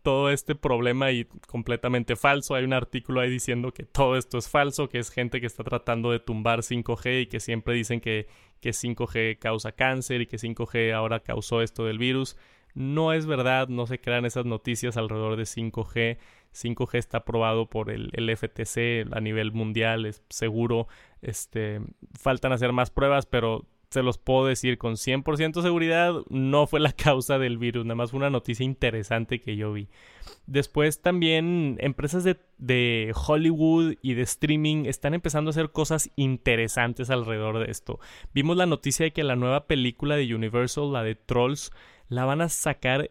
todo, 0.03 0.31
este 0.31 0.55
problema 0.55 1.11
y 1.13 1.25
completamente 1.47 2.17
falso. 2.17 2.55
Hay 2.55 2.65
un 2.65 2.73
artículo 2.73 3.21
ahí 3.21 3.31
diciendo 3.31 3.73
que 3.73 3.85
todo 3.85 4.17
esto 4.17 4.39
es 4.39 4.49
falso, 4.49 4.89
que 4.89 4.99
es 4.99 5.11
gente 5.11 5.41
que 5.41 5.47
está 5.47 5.65
tratando 5.65 6.11
de 6.11 6.21
tumbar 6.21 6.61
5G 6.61 7.23
y 7.23 7.27
que 7.27 7.41
siempre 7.41 7.75
dicen 7.75 8.01
que, 8.01 8.27
que 8.61 8.71
5G 8.71 9.39
causa 9.39 9.73
cáncer 9.73 10.23
y 10.23 10.27
que 10.27 10.37
5G 10.37 10.93
ahora 10.93 11.21
causó 11.21 11.63
esto 11.63 11.85
del 11.85 11.99
virus. 11.99 12.37
No 12.75 13.13
es 13.13 13.27
verdad, 13.27 13.69
no 13.69 13.87
se 13.87 14.01
crean 14.01 14.25
esas 14.25 14.45
noticias 14.45 14.97
alrededor 14.97 15.37
de 15.37 15.45
5G. 15.45 16.19
5G 16.53 16.99
está 16.99 17.19
aprobado 17.19 17.69
por 17.69 17.91
el, 17.91 18.11
el, 18.13 18.37
FTC 18.37 19.13
a 19.13 19.21
nivel 19.21 19.53
mundial, 19.53 20.07
es 20.07 20.23
seguro. 20.31 20.89
Este, 21.23 21.81
faltan 22.19 22.53
hacer 22.53 22.73
más 22.73 22.91
pruebas, 22.91 23.27
pero 23.27 23.67
se 23.91 24.05
los 24.05 24.19
puedo 24.19 24.47
decir 24.47 24.79
con 24.79 24.95
100% 24.95 25.63
seguridad, 25.63 26.15
no 26.29 26.67
fue 26.69 26.79
la 26.79 26.93
causa 26.97 27.39
del 27.39 27.59
virus, 27.59 27.85
nada 27.85 27.97
más 27.97 28.13
fue 28.13 28.19
una 28.19 28.31
noticia 28.31 28.65
interesante 28.65 29.41
que 29.41 29.57
yo 29.57 29.73
vi. 29.73 29.89
Después 30.47 31.03
también 31.03 31.77
empresas 31.81 32.23
de, 32.23 32.37
de, 32.59 33.13
Hollywood 33.15 33.95
y 34.01 34.15
de 34.15 34.23
streaming 34.23 34.85
están 34.87 35.15
empezando 35.15 35.49
a 35.49 35.53
hacer 35.53 35.71
cosas 35.71 36.11
interesantes 36.15 37.11
alrededor 37.11 37.59
de 37.59 37.71
esto. 37.71 37.99
Vimos 38.33 38.57
la 38.57 38.67
noticia 38.67 39.05
de 39.05 39.13
que 39.13 39.25
la 39.25 39.37
nueva 39.37 39.67
película 39.67 40.17
de 40.17 40.35
Universal, 40.35 40.93
la 40.93 41.03
de 41.03 41.17
Trolls, 41.17 41.73
la 42.09 42.25
van 42.25 42.41
a 42.43 42.49
sacar 42.49 43.11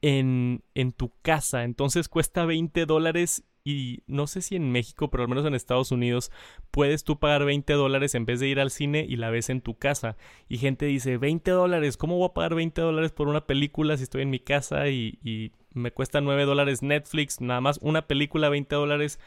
en, 0.00 0.62
en 0.74 0.92
tu 0.92 1.12
casa. 1.22 1.64
Entonces 1.64 2.08
cuesta 2.08 2.46
20 2.46 2.86
dólares 2.86 3.44
y 3.64 4.02
no 4.06 4.26
sé 4.26 4.42
si 4.42 4.56
en 4.56 4.70
México, 4.70 5.10
pero 5.10 5.22
al 5.22 5.28
menos 5.28 5.46
en 5.46 5.54
Estados 5.54 5.90
Unidos, 5.90 6.30
puedes 6.70 7.02
tú 7.02 7.18
pagar 7.18 7.44
20 7.46 7.72
dólares 7.72 8.14
en 8.14 8.26
vez 8.26 8.38
de 8.40 8.48
ir 8.48 8.60
al 8.60 8.70
cine 8.70 9.06
y 9.08 9.16
la 9.16 9.30
ves 9.30 9.48
en 9.48 9.62
tu 9.62 9.78
casa. 9.78 10.16
Y 10.48 10.58
gente 10.58 10.84
dice, 10.86 11.16
20 11.16 11.50
dólares, 11.50 11.96
¿cómo 11.96 12.18
voy 12.18 12.28
a 12.28 12.34
pagar 12.34 12.54
20 12.54 12.80
dólares 12.82 13.12
por 13.12 13.28
una 13.28 13.46
película 13.46 13.96
si 13.96 14.02
estoy 14.02 14.22
en 14.22 14.30
mi 14.30 14.38
casa 14.38 14.88
y, 14.88 15.18
y 15.24 15.52
me 15.72 15.92
cuesta 15.92 16.20
9 16.20 16.44
dólares 16.44 16.82
Netflix? 16.82 17.40
Nada 17.40 17.62
más 17.62 17.78
una 17.80 18.06
película 18.06 18.50
20 18.50 18.74
dólares, 18.76 19.18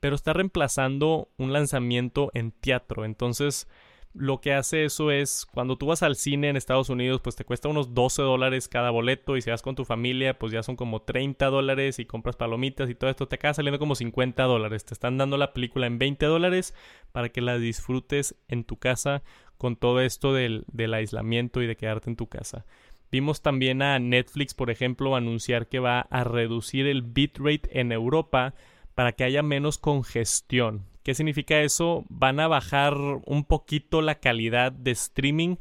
pero 0.00 0.16
está 0.16 0.32
reemplazando 0.32 1.28
un 1.38 1.52
lanzamiento 1.52 2.32
en 2.34 2.50
teatro. 2.50 3.04
Entonces 3.04 3.68
lo 4.14 4.40
que 4.40 4.52
hace 4.52 4.84
eso 4.84 5.10
es 5.10 5.44
cuando 5.52 5.76
tú 5.76 5.86
vas 5.86 6.04
al 6.04 6.14
cine 6.14 6.48
en 6.48 6.56
Estados 6.56 6.88
Unidos 6.88 7.20
pues 7.20 7.34
te 7.34 7.44
cuesta 7.44 7.68
unos 7.68 7.94
12 7.94 8.22
dólares 8.22 8.68
cada 8.68 8.90
boleto 8.90 9.36
y 9.36 9.42
si 9.42 9.50
vas 9.50 9.62
con 9.62 9.74
tu 9.74 9.84
familia 9.84 10.38
pues 10.38 10.52
ya 10.52 10.62
son 10.62 10.76
como 10.76 11.02
30 11.02 11.46
dólares 11.46 11.98
y 11.98 12.04
compras 12.04 12.36
palomitas 12.36 12.88
y 12.88 12.94
todo 12.94 13.10
esto 13.10 13.26
te 13.26 13.34
acaba 13.34 13.54
saliendo 13.54 13.80
como 13.80 13.96
50 13.96 14.42
dólares 14.44 14.84
te 14.84 14.94
están 14.94 15.18
dando 15.18 15.36
la 15.36 15.52
película 15.52 15.86
en 15.86 15.98
20 15.98 16.26
dólares 16.26 16.74
para 17.10 17.30
que 17.30 17.40
la 17.40 17.58
disfrutes 17.58 18.36
en 18.46 18.62
tu 18.62 18.76
casa 18.76 19.22
con 19.58 19.76
todo 19.76 20.00
esto 20.00 20.32
del, 20.32 20.64
aislamiento 20.94 21.60
y 21.60 21.66
de 21.66 21.76
quedarte 21.76 22.08
en 22.08 22.16
tu 22.16 22.28
casa 22.28 22.64
Vimos 23.10 23.42
también 23.42 23.80
a 23.80 23.96
Netflix, 24.00 24.54
por 24.54 24.70
ejemplo, 24.70 25.14
anunciar 25.14 25.68
que 25.68 25.78
va 25.78 26.00
a 26.00 26.24
reducir 26.24 26.88
el 26.88 27.02
bitrate 27.02 27.78
en 27.78 27.92
Europa 27.92 28.54
para 28.96 29.12
que 29.12 29.22
haya 29.22 29.40
menos 29.40 29.78
congestión. 29.78 30.84
¿Qué 31.04 31.14
significa 31.14 31.60
eso? 31.60 32.04
Van 32.08 32.40
a 32.40 32.48
bajar 32.48 32.94
un 32.96 33.44
poquito 33.44 34.00
la 34.00 34.16
calidad 34.16 34.72
de 34.72 34.90
streaming 34.92 35.56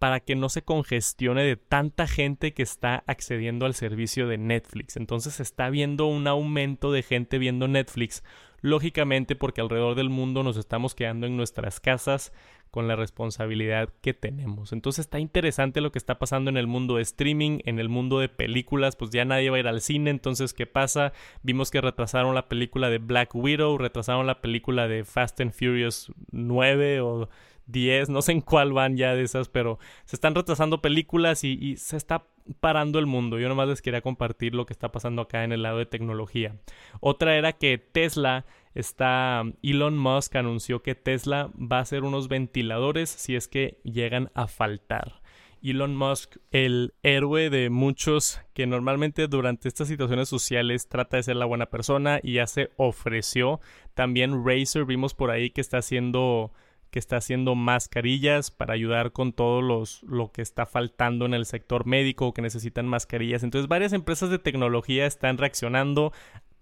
para 0.00 0.18
que 0.18 0.34
no 0.34 0.48
se 0.48 0.62
congestione 0.62 1.44
de 1.44 1.56
tanta 1.56 2.08
gente 2.08 2.54
que 2.54 2.64
está 2.64 3.04
accediendo 3.06 3.66
al 3.66 3.74
servicio 3.74 4.26
de 4.26 4.36
Netflix. 4.36 4.96
Entonces 4.96 5.34
se 5.34 5.44
está 5.44 5.70
viendo 5.70 6.06
un 6.06 6.26
aumento 6.26 6.90
de 6.90 7.04
gente 7.04 7.38
viendo 7.38 7.68
Netflix, 7.68 8.24
lógicamente 8.60 9.36
porque 9.36 9.60
alrededor 9.60 9.94
del 9.94 10.10
mundo 10.10 10.42
nos 10.42 10.56
estamos 10.56 10.94
quedando 10.94 11.26
en 11.26 11.36
nuestras 11.36 11.80
casas 11.80 12.32
con 12.70 12.86
la 12.86 12.96
responsabilidad 12.96 13.88
que 14.00 14.14
tenemos. 14.14 14.72
Entonces 14.72 15.06
está 15.06 15.18
interesante 15.18 15.80
lo 15.80 15.90
que 15.90 15.98
está 15.98 16.18
pasando 16.18 16.50
en 16.50 16.56
el 16.56 16.66
mundo 16.66 16.96
de 16.96 17.02
streaming, 17.02 17.58
en 17.64 17.80
el 17.80 17.88
mundo 17.88 18.20
de 18.20 18.28
películas, 18.28 18.96
pues 18.96 19.10
ya 19.10 19.24
nadie 19.24 19.50
va 19.50 19.56
a 19.56 19.60
ir 19.60 19.68
al 19.68 19.80
cine, 19.80 20.10
entonces 20.10 20.54
¿qué 20.54 20.66
pasa? 20.66 21.12
Vimos 21.42 21.70
que 21.70 21.80
retrasaron 21.80 22.34
la 22.34 22.48
película 22.48 22.88
de 22.88 22.98
Black 22.98 23.34
Widow, 23.34 23.76
retrasaron 23.76 24.26
la 24.26 24.40
película 24.40 24.86
de 24.86 25.04
Fast 25.04 25.40
and 25.40 25.52
Furious 25.52 26.12
9 26.30 27.00
o 27.00 27.28
10, 27.70 28.08
no 28.08 28.22
sé 28.22 28.32
en 28.32 28.40
cuál 28.40 28.72
van 28.72 28.96
ya 28.96 29.14
de 29.14 29.22
esas, 29.22 29.48
pero 29.48 29.78
se 30.04 30.16
están 30.16 30.34
retrasando 30.34 30.80
películas 30.80 31.44
y, 31.44 31.76
se 31.76 31.96
está 31.96 32.26
parando 32.60 32.98
el 32.98 33.06
mundo. 33.06 33.38
Yo 33.38 33.48
nomás 33.48 33.68
les 33.68 33.82
quería 33.82 34.00
compartir 34.00 34.54
lo 34.54 34.66
que 34.66 34.72
está 34.72 34.90
pasando 34.90 35.22
acá 35.22 35.44
en 35.44 35.52
el 35.52 35.62
lado 35.62 35.78
de 35.78 35.86
tecnología. 35.86 36.56
Otra 37.00 37.36
era 37.36 37.52
que 37.52 37.78
Tesla 37.78 38.44
está 38.74 39.44
Elon 39.62 39.98
Musk 39.98 40.36
anunció 40.36 40.82
que 40.82 40.94
Tesla 40.94 41.50
va 41.56 41.78
a 41.78 41.82
hacer 41.82 42.04
unos 42.04 42.28
ventiladores 42.28 43.10
si 43.10 43.36
es 43.36 43.48
que 43.48 43.80
llegan 43.84 44.30
a 44.34 44.46
faltar. 44.46 45.20
Elon 45.62 45.94
Musk, 45.94 46.36
el 46.50 46.94
héroe 47.02 47.50
de 47.50 47.68
muchos 47.68 48.40
que 48.54 48.66
normalmente 48.66 49.28
durante 49.28 49.68
estas 49.68 49.88
situaciones 49.88 50.28
sociales 50.28 50.88
trata 50.88 51.18
de 51.18 51.22
ser 51.22 51.36
la 51.36 51.44
buena 51.44 51.66
persona 51.66 52.18
y 52.22 52.34
ya 52.34 52.46
se 52.46 52.70
ofreció. 52.76 53.60
También 53.94 54.44
Razer 54.44 54.86
vimos 54.86 55.14
por 55.14 55.30
ahí 55.30 55.50
que 55.50 55.60
está 55.60 55.78
haciendo 55.78 56.52
que 56.90 56.98
está 56.98 57.16
haciendo 57.16 57.54
mascarillas 57.54 58.50
para 58.50 58.74
ayudar 58.74 59.12
con 59.12 59.32
todo 59.32 59.62
los, 59.62 60.02
lo 60.02 60.32
que 60.32 60.42
está 60.42 60.66
faltando 60.66 61.26
en 61.26 61.34
el 61.34 61.46
sector 61.46 61.86
médico, 61.86 62.34
que 62.34 62.42
necesitan 62.42 62.86
mascarillas. 62.86 63.42
Entonces 63.42 63.68
varias 63.68 63.92
empresas 63.92 64.30
de 64.30 64.38
tecnología 64.38 65.06
están 65.06 65.38
reaccionando. 65.38 66.12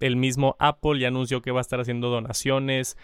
El 0.01 0.17
mismo 0.17 0.57
Apple 0.59 1.01
ya 1.01 1.09
anunció 1.09 1.43
que 1.43 1.51
va 1.51 1.61
a 1.61 1.63
estar 1.63 1.81
haciendo 1.81 2.11
donaciones 2.11 2.97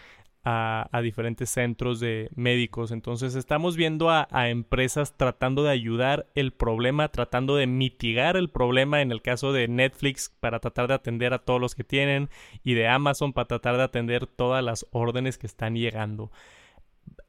a, 0.44 1.00
diferentes 1.02 1.48
centros 1.50 2.00
de 2.00 2.28
médicos. 2.34 2.90
Entonces 2.90 3.34
estamos 3.34 3.76
viendo 3.76 4.10
a, 4.10 4.28
a, 4.30 4.50
empresas 4.50 5.16
tratando 5.16 5.64
de 5.64 5.70
ayudar 5.70 6.26
el 6.34 6.52
problema, 6.52 7.08
tratando 7.08 7.56
de 7.56 7.66
mitigar 7.66 8.36
el 8.36 8.50
problema 8.50 9.00
en 9.00 9.10
el 9.10 9.22
caso 9.22 9.52
de 9.52 9.68
Netflix 9.68 10.34
para 10.40 10.60
tratar 10.60 10.88
de 10.88 10.94
atender 10.94 11.32
a 11.32 11.38
todos 11.38 11.60
los 11.60 11.74
que 11.74 11.84
tienen 11.84 12.28
y 12.62 12.74
de 12.74 12.88
Amazon 12.88 13.32
para 13.32 13.48
tratar 13.48 13.76
de 13.76 13.84
atender 13.84 14.26
todas 14.26 14.62
las 14.62 14.86
órdenes 14.92 15.38
que 15.38 15.46
están 15.46 15.74
llegando. 15.74 16.30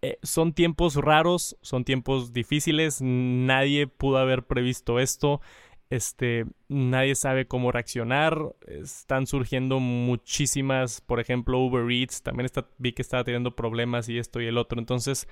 Eh, 0.01 0.19
son 0.21 0.53
tiempos 0.53 0.95
raros, 0.95 1.57
son 1.61 1.83
tiempos 1.83 2.31
difíciles, 2.31 3.01
nadie 3.01 3.87
pudo 3.87 4.17
haber 4.17 4.43
previsto 4.43 4.99
esto, 4.99 5.41
este, 5.89 6.45
nadie 6.67 7.15
sabe 7.15 7.47
cómo 7.47 7.71
reaccionar, 7.71 8.55
están 8.67 9.25
surgiendo 9.27 9.79
muchísimas, 9.79 11.01
por 11.01 11.19
ejemplo, 11.19 11.59
Uber 11.59 11.89
Eats, 11.91 12.21
también 12.21 12.45
está, 12.45 12.67
vi 12.77 12.93
que 12.93 13.01
estaba 13.01 13.23
teniendo 13.23 13.55
problemas 13.55 14.09
y 14.09 14.17
esto 14.17 14.41
y 14.41 14.47
el 14.47 14.57
otro, 14.57 14.79
entonces 14.79 15.27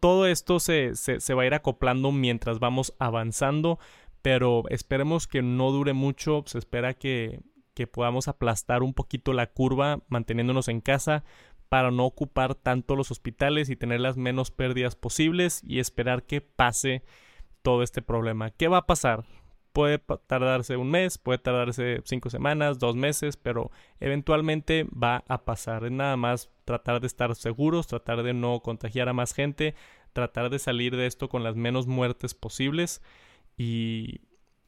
todo 0.00 0.26
esto 0.26 0.60
se, 0.60 0.94
se, 0.94 1.34
va 1.34 1.42
a 1.42 1.46
ir 1.46 1.54
acoplando 1.54 2.10
mientras 2.12 2.58
vamos 2.58 2.94
avanzando, 2.98 3.78
pero 4.22 4.64
esperemos 4.70 5.26
que 5.26 5.42
no 5.42 5.70
dure 5.70 5.92
mucho, 5.92 6.42
se 6.46 6.58
espera 6.58 6.94
que, 6.94 7.40
que 7.74 7.86
podamos 7.86 8.28
aplastar 8.28 8.82
un 8.82 8.94
poquito 8.94 9.32
la 9.32 9.48
curva 9.48 10.00
manteniéndonos 10.08 10.68
en 10.68 10.80
casa, 10.80 11.24
para 11.68 11.90
no 11.90 12.04
ocupar 12.04 12.54
tanto 12.54 12.96
los 12.96 13.10
hospitales 13.10 13.70
y 13.70 13.76
tener 13.76 14.00
las 14.00 14.16
menos 14.16 14.50
pérdidas 14.50 14.96
posibles 14.96 15.62
y 15.66 15.78
esperar 15.78 16.24
que 16.24 16.40
pase 16.40 17.02
todo 17.62 17.82
este 17.82 18.02
problema. 18.02 18.50
¿Qué 18.50 18.68
va 18.68 18.78
a 18.78 18.86
pasar? 18.86 19.24
Puede 19.72 19.98
tardarse 19.98 20.76
un 20.76 20.90
mes, 20.90 21.18
puede 21.18 21.38
tardarse 21.38 22.00
cinco 22.04 22.30
semanas, 22.30 22.78
dos 22.78 22.94
meses, 22.94 23.36
pero 23.36 23.72
eventualmente 23.98 24.86
va 24.90 25.24
a 25.26 25.44
pasar. 25.44 25.84
Es 25.84 25.90
nada 25.90 26.16
más 26.16 26.48
tratar 26.64 27.00
de 27.00 27.08
estar 27.08 27.34
seguros, 27.34 27.88
tratar 27.88 28.22
de 28.22 28.34
no 28.34 28.60
contagiar 28.60 29.08
a 29.08 29.12
más 29.12 29.34
gente, 29.34 29.74
tratar 30.12 30.50
de 30.50 30.60
salir 30.60 30.94
de 30.96 31.06
esto 31.06 31.28
con 31.28 31.42
las 31.42 31.56
menos 31.56 31.88
muertes 31.88 32.34
posibles 32.34 33.02
y, 33.56 34.20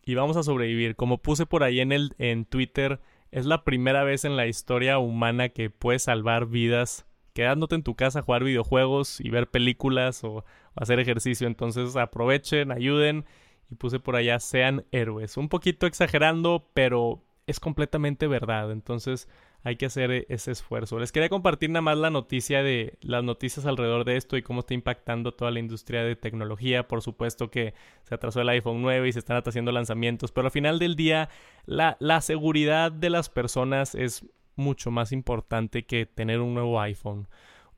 y 0.03 0.15
vamos 0.15 0.37
a 0.37 0.43
sobrevivir. 0.43 0.97
Como 0.97 1.19
puse 1.19 1.47
por 1.47 1.63
ahí 1.63 1.79
en, 1.79 1.93
el, 1.93 2.15
en 2.19 2.45
Twitter, 2.45 3.01
es 3.31 3.47
la 3.47 3.65
primera 3.65 4.05
vez 4.05 4.25
en 4.25 4.37
la 4.37 4.47
historia 4.47 4.99
humana 4.99 5.49
que 5.49 5.71
puedes 5.71 6.05
salvar 6.05 6.47
vidas 6.47 7.07
quedándote 7.37 7.75
en 7.75 7.83
tu 7.83 7.95
casa 7.95 8.21
a 8.21 8.23
jugar 8.23 8.45
videojuegos 8.45 9.21
y 9.21 9.29
ver 9.29 9.51
películas 9.51 10.25
o, 10.25 10.45
hacer 10.77 11.01
ejercicio. 11.01 11.47
Entonces 11.47 11.97
aprovechen, 11.97 12.71
ayuden 12.71 13.25
y 13.71 13.75
puse 13.75 13.99
por 13.99 14.17
allá 14.17 14.39
sean 14.39 14.85
héroes. 14.93 15.37
Un 15.37 15.49
poquito 15.49 15.87
exagerando, 15.87 16.71
pero 16.73 17.23
es 17.47 17.61
completamente 17.61 18.27
verdad. 18.27 18.71
Entonces 18.71 19.29
hay 19.67 19.75
que 19.75 19.87
hacer 19.87 20.13
e-, 20.13 20.27
ese 20.29 20.53
esfuerzo. 20.53 21.01
Les 21.01 21.11
quería 21.11 21.29
compartir 21.29 21.71
nada 21.71 21.81
más 21.81 21.99
la 21.99 22.09
noticia 22.09 22.63
de 22.63 22.99
las 23.01 23.25
noticias 23.25 23.67
alrededor 23.67 24.05
de 24.05 24.17
esto 24.17 24.37
y 24.37 24.43
cómo 24.43 24.61
está 24.61 24.75
impactando 24.75 25.35
toda 25.35 25.51
la 25.51 25.59
industria 25.59 26.05
de 26.05 26.15
tecnología. 26.15 26.87
Por 26.87 27.03
supuesto 27.03 27.51
que 27.51 27.75
se 28.05 28.15
atrasó 28.15 28.41
el 28.41 28.49
iPhone 28.49 28.81
9 28.81 29.09
y 29.09 29.13
se 29.13 29.19
están 29.19 29.43
haciendo 29.45 29.73
lanzamientos, 29.73 30.31
pero 30.31 30.47
al 30.47 30.53
final 30.53 30.79
del 30.79 30.95
día 30.95 31.31
la, 31.65 31.97
la 31.99 32.21
seguridad 32.21 32.93
de 32.93 33.11
las 33.11 33.29
personas 33.29 33.97
es 33.97 34.25
mucho 34.55 34.93
más 34.93 35.11
importante 35.11 35.85
que 35.85 36.07
tener 36.07 36.41
un 36.41 36.55
nuevo 36.55 36.81
iPhone 36.81 37.27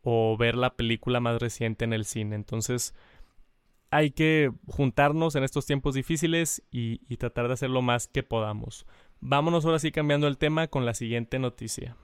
o 0.03 0.37
ver 0.37 0.57
la 0.57 0.77
película 0.77 1.20
más 1.20 1.40
reciente 1.40 1.87
en 1.87 1.94
el 1.94 2.05
cine. 2.05 2.37
Entonces 2.37 2.94
hay 3.90 4.11
que 4.11 4.53
juntarnos 4.66 5.37
en 5.37 5.42
estos 5.42 5.64
tiempos 5.64 5.94
difíciles 5.94 6.62
y, 6.70 7.01
y 7.09 7.16
tratar 7.16 7.48
de 7.48 7.55
hacer 7.55 7.70
lo 7.70 7.81
más 7.81 8.09
que 8.09 8.22
podamos. 8.22 8.85
Vámonos 9.20 9.64
ahora 9.64 9.78
sí 9.78 9.90
cambiando 9.90 10.26
el 10.28 10.38
tema 10.38 10.68
con 10.68 10.87
la 10.87 10.94
siguiente 10.94 11.38
noticia. 11.38 11.96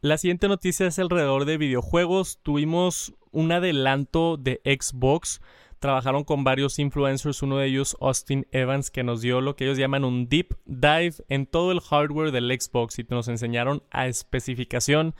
La 0.00 0.18
siguiente 0.18 0.48
noticia 0.48 0.86
es 0.86 0.98
alrededor 0.98 1.44
de 1.44 1.58
videojuegos. 1.58 2.38
Tuvimos 2.42 3.14
un 3.32 3.50
adelanto 3.52 4.36
de 4.36 4.60
Xbox. 4.64 5.40
Trabajaron 5.78 6.24
con 6.24 6.44
varios 6.44 6.78
influencers, 6.78 7.42
uno 7.42 7.58
de 7.58 7.66
ellos 7.66 7.96
Austin 8.00 8.46
Evans, 8.50 8.90
que 8.90 9.04
nos 9.04 9.20
dio 9.20 9.40
lo 9.40 9.56
que 9.56 9.64
ellos 9.64 9.78
llaman 9.78 10.04
un 10.04 10.28
deep 10.28 10.56
dive 10.66 11.14
en 11.28 11.46
todo 11.46 11.72
el 11.72 11.80
hardware 11.80 12.32
del 12.32 12.50
Xbox 12.60 12.98
y 12.98 13.06
nos 13.08 13.28
enseñaron 13.28 13.82
a 13.90 14.06
especificación 14.08 15.14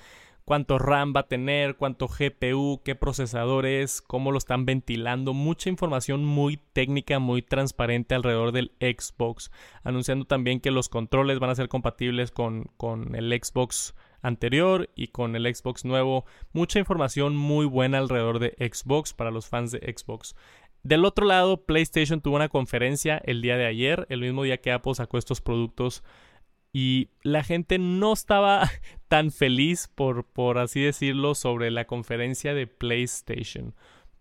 cuánto 0.49 0.79
RAM 0.79 1.13
va 1.15 1.21
a 1.21 1.29
tener, 1.29 1.77
cuánto 1.77 2.09
GPU, 2.09 2.81
qué 2.83 2.95
procesadores, 2.95 4.01
cómo 4.01 4.33
lo 4.33 4.39
están 4.39 4.65
ventilando, 4.65 5.35
mucha 5.35 5.69
información 5.69 6.25
muy 6.25 6.57
técnica, 6.73 7.19
muy 7.19 7.43
transparente 7.43 8.15
alrededor 8.15 8.53
del 8.53 8.73
Xbox, 8.81 9.51
anunciando 9.83 10.25
también 10.25 10.61
que 10.61 10.71
los 10.71 10.89
controles 10.89 11.39
van 11.39 11.51
a 11.51 11.55
ser 11.55 11.69
compatibles 11.69 12.31
con, 12.31 12.71
con 12.79 13.15
el 13.15 13.31
Xbox 13.31 13.95
anterior 14.23 14.89
y 14.97 15.09
con 15.09 15.37
el 15.37 15.55
Xbox 15.55 15.85
nuevo. 15.85 16.25
Mucha 16.55 16.79
información 16.79 17.37
muy 17.37 17.67
buena 17.67 17.99
alrededor 17.99 18.39
de 18.39 18.57
Xbox 18.59 19.13
para 19.13 19.31
los 19.31 19.49
fans 19.49 19.71
de 19.71 19.81
Xbox. 19.81 20.35
Del 20.83 21.05
otro 21.05 21.27
lado, 21.27 21.67
PlayStation 21.67 22.23
tuvo 22.23 22.37
una 22.37 22.49
conferencia 22.49 23.21
el 23.27 23.43
día 23.43 23.59
de 23.59 23.67
ayer, 23.67 24.07
el 24.09 24.23
mismo 24.23 24.45
día 24.45 24.63
que 24.63 24.73
Apple 24.73 24.95
sacó 24.95 25.19
estos 25.19 25.43
productos 25.43 26.03
y 26.73 27.09
la 27.23 27.43
gente 27.43 27.79
no 27.79 28.13
estaba 28.13 28.71
tan 29.09 29.31
feliz, 29.31 29.89
por, 29.95 30.25
por 30.25 30.59
así 30.59 30.81
decirlo, 30.81 31.35
sobre 31.35 31.71
la 31.71 31.87
conferencia 31.87 32.55
de 32.55 32.67
PlayStation. 32.67 33.75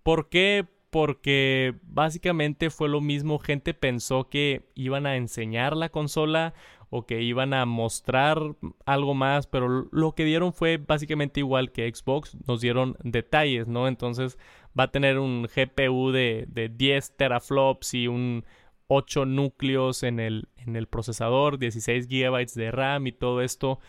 ¿Por 0.04 0.30
qué? 0.30 0.66
Porque 0.90 1.76
básicamente 1.84 2.70
fue 2.70 2.88
lo 2.88 3.02
mismo, 3.02 3.40
gente 3.40 3.74
pensó 3.74 4.30
que 4.30 4.70
iban 4.74 5.06
a 5.06 5.18
enseñar 5.18 5.76
la 5.76 5.90
consola 5.90 6.54
o 6.90 7.06
que 7.06 7.22
iban 7.22 7.54
a 7.54 7.66
mostrar 7.66 8.40
algo 8.86 9.14
más, 9.14 9.48
pero 9.48 9.90
lo 9.92 10.16
que 10.16 10.24
dieron 10.24 10.54
fue 10.54 10.78
básicamente 10.78 11.42
igual 11.42 11.72
que 11.72 11.94
Xbox, 11.94 12.38
nos 12.48 12.62
dieron 12.62 12.96
detalles, 13.04 13.68
¿no? 13.68 13.90
Entonces 13.90 14.38
va 14.78 14.86
a 14.86 14.92
tener 14.92 15.20
un 15.20 15.44
GPU 15.44 16.12
de, 16.12 16.46
de 16.48 16.70
10 16.70 17.18
teraflops 17.18 17.94
y 17.94 18.08
un 18.08 18.46
8 18.88 19.26
núcleos 19.26 20.04
en 20.04 20.20
el, 20.20 20.50
en 20.56 20.76
el 20.76 20.88
procesador, 20.88 21.58
16 21.60 22.08
GB 22.08 22.46
de 22.56 22.72
RAM 22.72 23.08
y 23.08 23.12
todo 23.12 23.42
esto. 23.42 23.80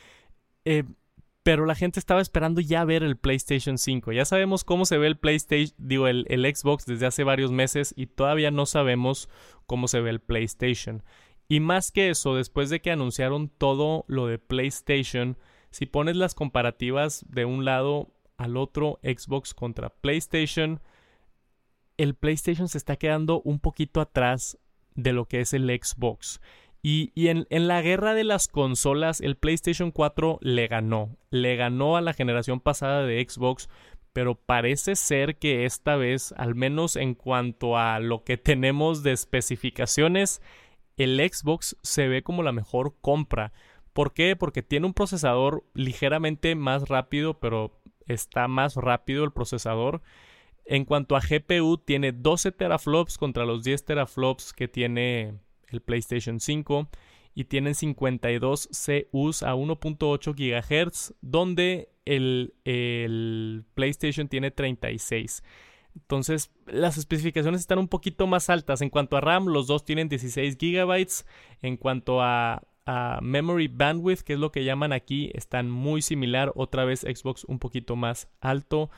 Eh, 0.65 0.85
pero 1.43 1.65
la 1.65 1.75
gente 1.75 1.99
estaba 1.99 2.21
esperando 2.21 2.61
ya 2.61 2.85
ver 2.85 3.03
el 3.03 3.17
PlayStation 3.17 3.79
5. 3.79 4.13
Ya 4.13 4.25
sabemos 4.25 4.65
cómo 4.65 4.85
se 4.85 4.99
ve 4.99 5.07
el 5.07 5.17
PlayStation, 5.17 5.75
digo, 5.79 6.07
el, 6.07 6.27
el, 6.29 6.45
Xbox 6.45 6.85
desde 6.85 7.07
hace 7.07 7.25
varios 7.25 7.51
meses 7.51 7.95
y 7.97 8.07
todavía 8.07 8.51
no 8.51 8.67
sabemos 8.67 9.31
cómo 9.67 9.89
se 9.89 10.01
ve 10.01 10.11
el 10.11 10.21
PlayStation. 10.21 11.03
Y 11.49 11.61
más 11.61 11.91
que 11.91 12.11
eso, 12.11 12.35
después 12.35 12.69
de 12.69 12.81
que 12.81 12.91
anunciaron 12.91 13.49
todo 13.49 14.05
lo 14.09 14.27
de 14.27 14.39
PlayStation, 14.39 15.39
si 15.71 15.87
pones 15.87 16.17
las 16.17 16.35
comparativas 16.35 17.25
de 17.29 17.47
un 17.47 17.65
lado 17.65 18.13
al 18.37 18.57
otro, 18.57 19.01
Xbox 19.03 19.55
contra 19.55 19.89
PlayStation, 19.89 20.81
el 21.97 22.15
PlayStation 22.15 22.69
se 22.69 22.79
está 22.79 22.97
quedando 22.97 23.41
un 23.41 23.59
poquito 23.59 24.01
atrás 24.01 24.59
de 24.99 25.13
lo 25.13 25.27
que 25.27 25.41
es 25.41 25.55
el 25.55 25.69
Xbox. 25.69 26.41
Y, 26.83 27.13
en, 27.29 27.47
la 27.51 27.83
guerra 27.83 28.15
de 28.15 28.25
las 28.25 28.49
consolas, 28.49 29.21
el 29.21 29.37
PlayStation 29.37 29.91
4 29.91 30.39
le 30.43 30.67
ganó. 30.69 31.17
Le 31.31 31.57
ganó 31.57 31.97
a 31.97 32.01
la 32.01 32.13
generación 32.13 32.61
pasada 32.61 33.05
de 33.05 33.25
Xbox, 33.29 33.69
pero 34.13 34.35
parece 34.35 34.97
ser 34.97 35.37
que 35.39 35.65
esta 35.65 35.97
vez, 35.97 36.33
al 36.37 36.55
menos 36.55 36.97
en 36.97 37.15
cuanto 37.15 37.77
a 37.77 38.01
lo 38.01 38.25
que 38.25 38.37
tenemos 38.37 39.03
de 39.03 39.13
especificaciones, 39.13 40.41
el 40.97 41.19
Xbox 41.19 41.77
se 41.83 42.09
ve 42.09 42.23
como 42.23 42.43
la 42.43 42.53
mejor 42.53 42.95
compra. 43.01 43.53
¿Por 43.93 44.15
qué? 44.15 44.35
Porque 44.37 44.63
tiene 44.63 44.87
un 44.87 44.95
procesador 44.95 45.65
ligeramente 45.75 46.55
más 46.55 46.89
rápido, 46.89 47.39
pero 47.39 47.81
está 48.07 48.49
más 48.49 48.77
rápido 48.77 49.25
el 49.25 49.33
procesador. 49.33 50.01
En 50.71 50.85
cuanto 50.85 51.17
a 51.17 51.21
GPU, 51.21 51.79
tiene 51.79 52.13
12 52.13 52.53
teraflops 52.53 53.17
contra 53.17 53.47
los 53.47 53.65
10 53.65 53.87
teraflops 53.87 54.53
que 54.53 54.69
tiene 54.69 55.39
el 55.69 55.81
PlayStation 55.81 56.41
5 56.41 56.91
y 57.35 57.45
tienen 57.45 57.75
52 57.75 58.69
CUs 59.11 59.43
a 59.43 59.55
1.8 59.55 60.35
GHz, 60.37 61.15
donde 61.23 61.89
el, 62.05 63.65
PlayStation 63.73 64.29
tiene 64.29 64.51
36. 64.51 65.43
Entonces, 65.95 66.51
las 66.67 66.99
especificaciones 66.99 67.63
están 67.63 67.79
un 67.79 67.89
poquito 67.89 68.27
más 68.27 68.51
altas. 68.51 68.83
En 68.83 68.91
cuanto 68.91 69.17
a 69.17 69.23
RAM, 69.23 69.47
los 69.47 69.69
dos 69.69 69.87
tienen 69.87 70.11
16 70.11 70.59
GB. 70.59 71.07
En 71.63 71.79
cuanto 71.79 72.21
a, 72.21 72.63
a 72.85 73.21
Memory 73.23 73.69
Bandwidth, 73.69 74.21
que 74.21 74.35
es 74.35 74.39
lo 74.39 74.53
que 74.53 74.65
llaman 74.65 74.93
aquí, 74.93 75.31
están 75.33 75.71
muy 75.71 76.03
similar. 76.03 76.53
Otra 76.57 76.85
vez 76.85 77.01
Xbox 77.01 77.45
un 77.45 77.59
poquito 77.59 77.97
más 77.97 78.29
alto. 78.41 78.91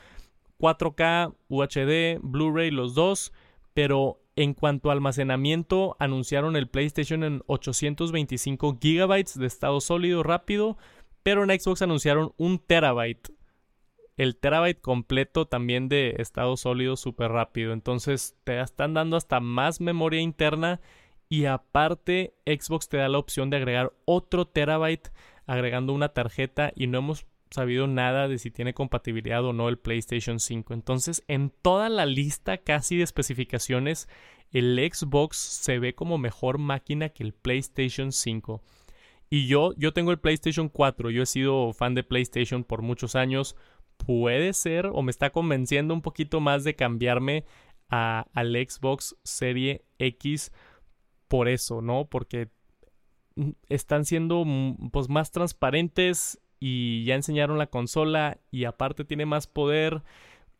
4K, 0.61 1.33
UHD, 1.49 2.19
Blu-ray, 2.21 2.69
los 2.69 2.93
dos, 2.93 3.33
pero 3.73 4.21
en 4.35 4.53
cuanto 4.53 4.89
a 4.89 4.93
almacenamiento, 4.93 5.97
anunciaron 5.99 6.55
el 6.55 6.69
PlayStation 6.69 7.23
en 7.23 7.41
825 7.47 8.77
GB 8.79 9.25
de 9.35 9.47
estado 9.47 9.81
sólido 9.81 10.23
rápido, 10.23 10.77
pero 11.23 11.43
en 11.43 11.59
Xbox 11.59 11.81
anunciaron 11.81 12.33
un 12.37 12.59
terabyte. 12.59 13.33
El 14.17 14.37
terabyte 14.37 14.81
completo 14.81 15.47
también 15.47 15.89
de 15.89 16.15
estado 16.19 16.55
sólido 16.55 16.95
súper 16.95 17.31
rápido. 17.31 17.73
Entonces 17.73 18.35
te 18.43 18.59
están 18.61 18.93
dando 18.93 19.17
hasta 19.17 19.39
más 19.39 19.81
memoria 19.81 20.21
interna 20.21 20.79
y 21.27 21.45
aparte 21.45 22.35
Xbox 22.45 22.87
te 22.87 22.97
da 22.97 23.09
la 23.09 23.17
opción 23.17 23.49
de 23.49 23.57
agregar 23.57 23.93
otro 24.05 24.45
terabyte 24.45 25.11
agregando 25.45 25.93
una 25.93 26.09
tarjeta 26.09 26.71
y 26.75 26.87
no 26.87 26.99
hemos 26.99 27.25
sabido 27.51 27.85
nada 27.87 28.27
de 28.27 28.37
si 28.37 28.49
tiene 28.49 28.73
compatibilidad 28.73 29.43
o 29.45 29.53
no 29.53 29.69
el 29.69 29.77
PlayStation 29.77 30.39
5. 30.39 30.73
Entonces, 30.73 31.23
en 31.27 31.51
toda 31.61 31.89
la 31.89 32.05
lista 32.05 32.57
casi 32.57 32.97
de 32.97 33.03
especificaciones, 33.03 34.07
el 34.51 34.77
Xbox 34.91 35.37
se 35.37 35.79
ve 35.79 35.93
como 35.93 36.17
mejor 36.17 36.57
máquina 36.57 37.09
que 37.09 37.23
el 37.23 37.33
PlayStation 37.33 38.11
5. 38.11 38.61
Y 39.29 39.47
yo, 39.47 39.73
yo 39.77 39.93
tengo 39.93 40.11
el 40.11 40.19
PlayStation 40.19 40.67
4, 40.67 41.09
yo 41.09 41.23
he 41.23 41.25
sido 41.25 41.71
fan 41.73 41.95
de 41.95 42.03
PlayStation 42.03 42.63
por 42.63 42.81
muchos 42.81 43.15
años. 43.15 43.55
Puede 43.97 44.53
ser 44.53 44.87
o 44.87 45.01
me 45.01 45.11
está 45.11 45.29
convenciendo 45.29 45.93
un 45.93 46.01
poquito 46.01 46.39
más 46.39 46.63
de 46.63 46.75
cambiarme 46.75 47.45
a, 47.89 48.25
al 48.33 48.53
Xbox 48.55 49.15
Serie 49.23 49.83
X 49.99 50.51
por 51.27 51.47
eso, 51.47 51.81
¿no? 51.81 52.05
Porque 52.09 52.49
mm, 53.35 53.51
están 53.69 54.03
siendo 54.03 54.43
mm, 54.45 54.89
pues 54.91 55.07
más 55.07 55.31
transparentes 55.31 56.41
y 56.61 57.03
ya 57.05 57.15
enseñaron 57.15 57.57
la 57.57 57.67
consola 57.67 58.37
y 58.51 58.63
aparte 58.63 59.03
tiene 59.03 59.25
más 59.25 59.47
poder. 59.47 60.03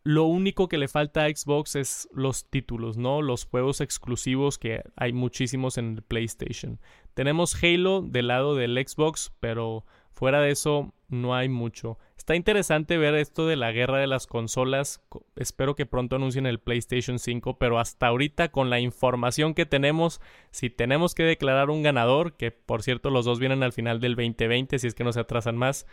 Lo 0.03 0.25
único 0.25 0.67
que 0.67 0.79
le 0.79 0.87
falta 0.87 1.23
a 1.23 1.29
Xbox 1.29 1.75
es 1.75 2.09
los 2.11 2.49
títulos, 2.49 2.97
¿no? 2.97 3.21
Los 3.21 3.45
juegos 3.45 3.81
exclusivos 3.81 4.57
que 4.57 4.81
hay 4.95 5.13
muchísimos 5.13 5.77
en 5.77 5.97
el 5.97 6.01
PlayStation. 6.01 6.79
Tenemos 7.13 7.55
Halo 7.63 8.01
del 8.01 8.27
lado 8.27 8.55
del 8.55 8.83
Xbox, 8.83 9.31
pero 9.39 9.85
fuera 10.13 10.41
de 10.41 10.51
eso 10.51 10.93
no 11.09 11.35
hay 11.35 11.49
mucho. 11.49 11.97
Está 12.17 12.35
interesante 12.35 12.97
ver 12.97 13.15
esto 13.15 13.47
de 13.47 13.55
la 13.55 13.71
guerra 13.71 13.99
de 13.99 14.07
las 14.07 14.27
consolas. 14.27 15.01
Espero 15.35 15.75
que 15.75 15.85
pronto 15.85 16.15
anuncien 16.15 16.45
el 16.45 16.59
PlayStation 16.59 17.19
5, 17.19 17.57
pero 17.57 17.79
hasta 17.79 18.07
ahorita 18.07 18.49
con 18.51 18.69
la 18.69 18.79
información 18.79 19.53
que 19.53 19.65
tenemos, 19.65 20.21
si 20.51 20.69
tenemos 20.69 21.15
que 21.15 21.23
declarar 21.23 21.69
un 21.69 21.83
ganador, 21.83 22.37
que 22.37 22.51
por 22.51 22.83
cierto 22.83 23.09
los 23.09 23.25
dos 23.25 23.39
vienen 23.39 23.63
al 23.63 23.73
final 23.73 23.99
del 23.99 24.15
2020, 24.15 24.79
si 24.79 24.87
es 24.87 24.95
que 24.95 25.03
no 25.03 25.11
se 25.11 25.19
atrasan 25.19 25.57
más, 25.57 25.85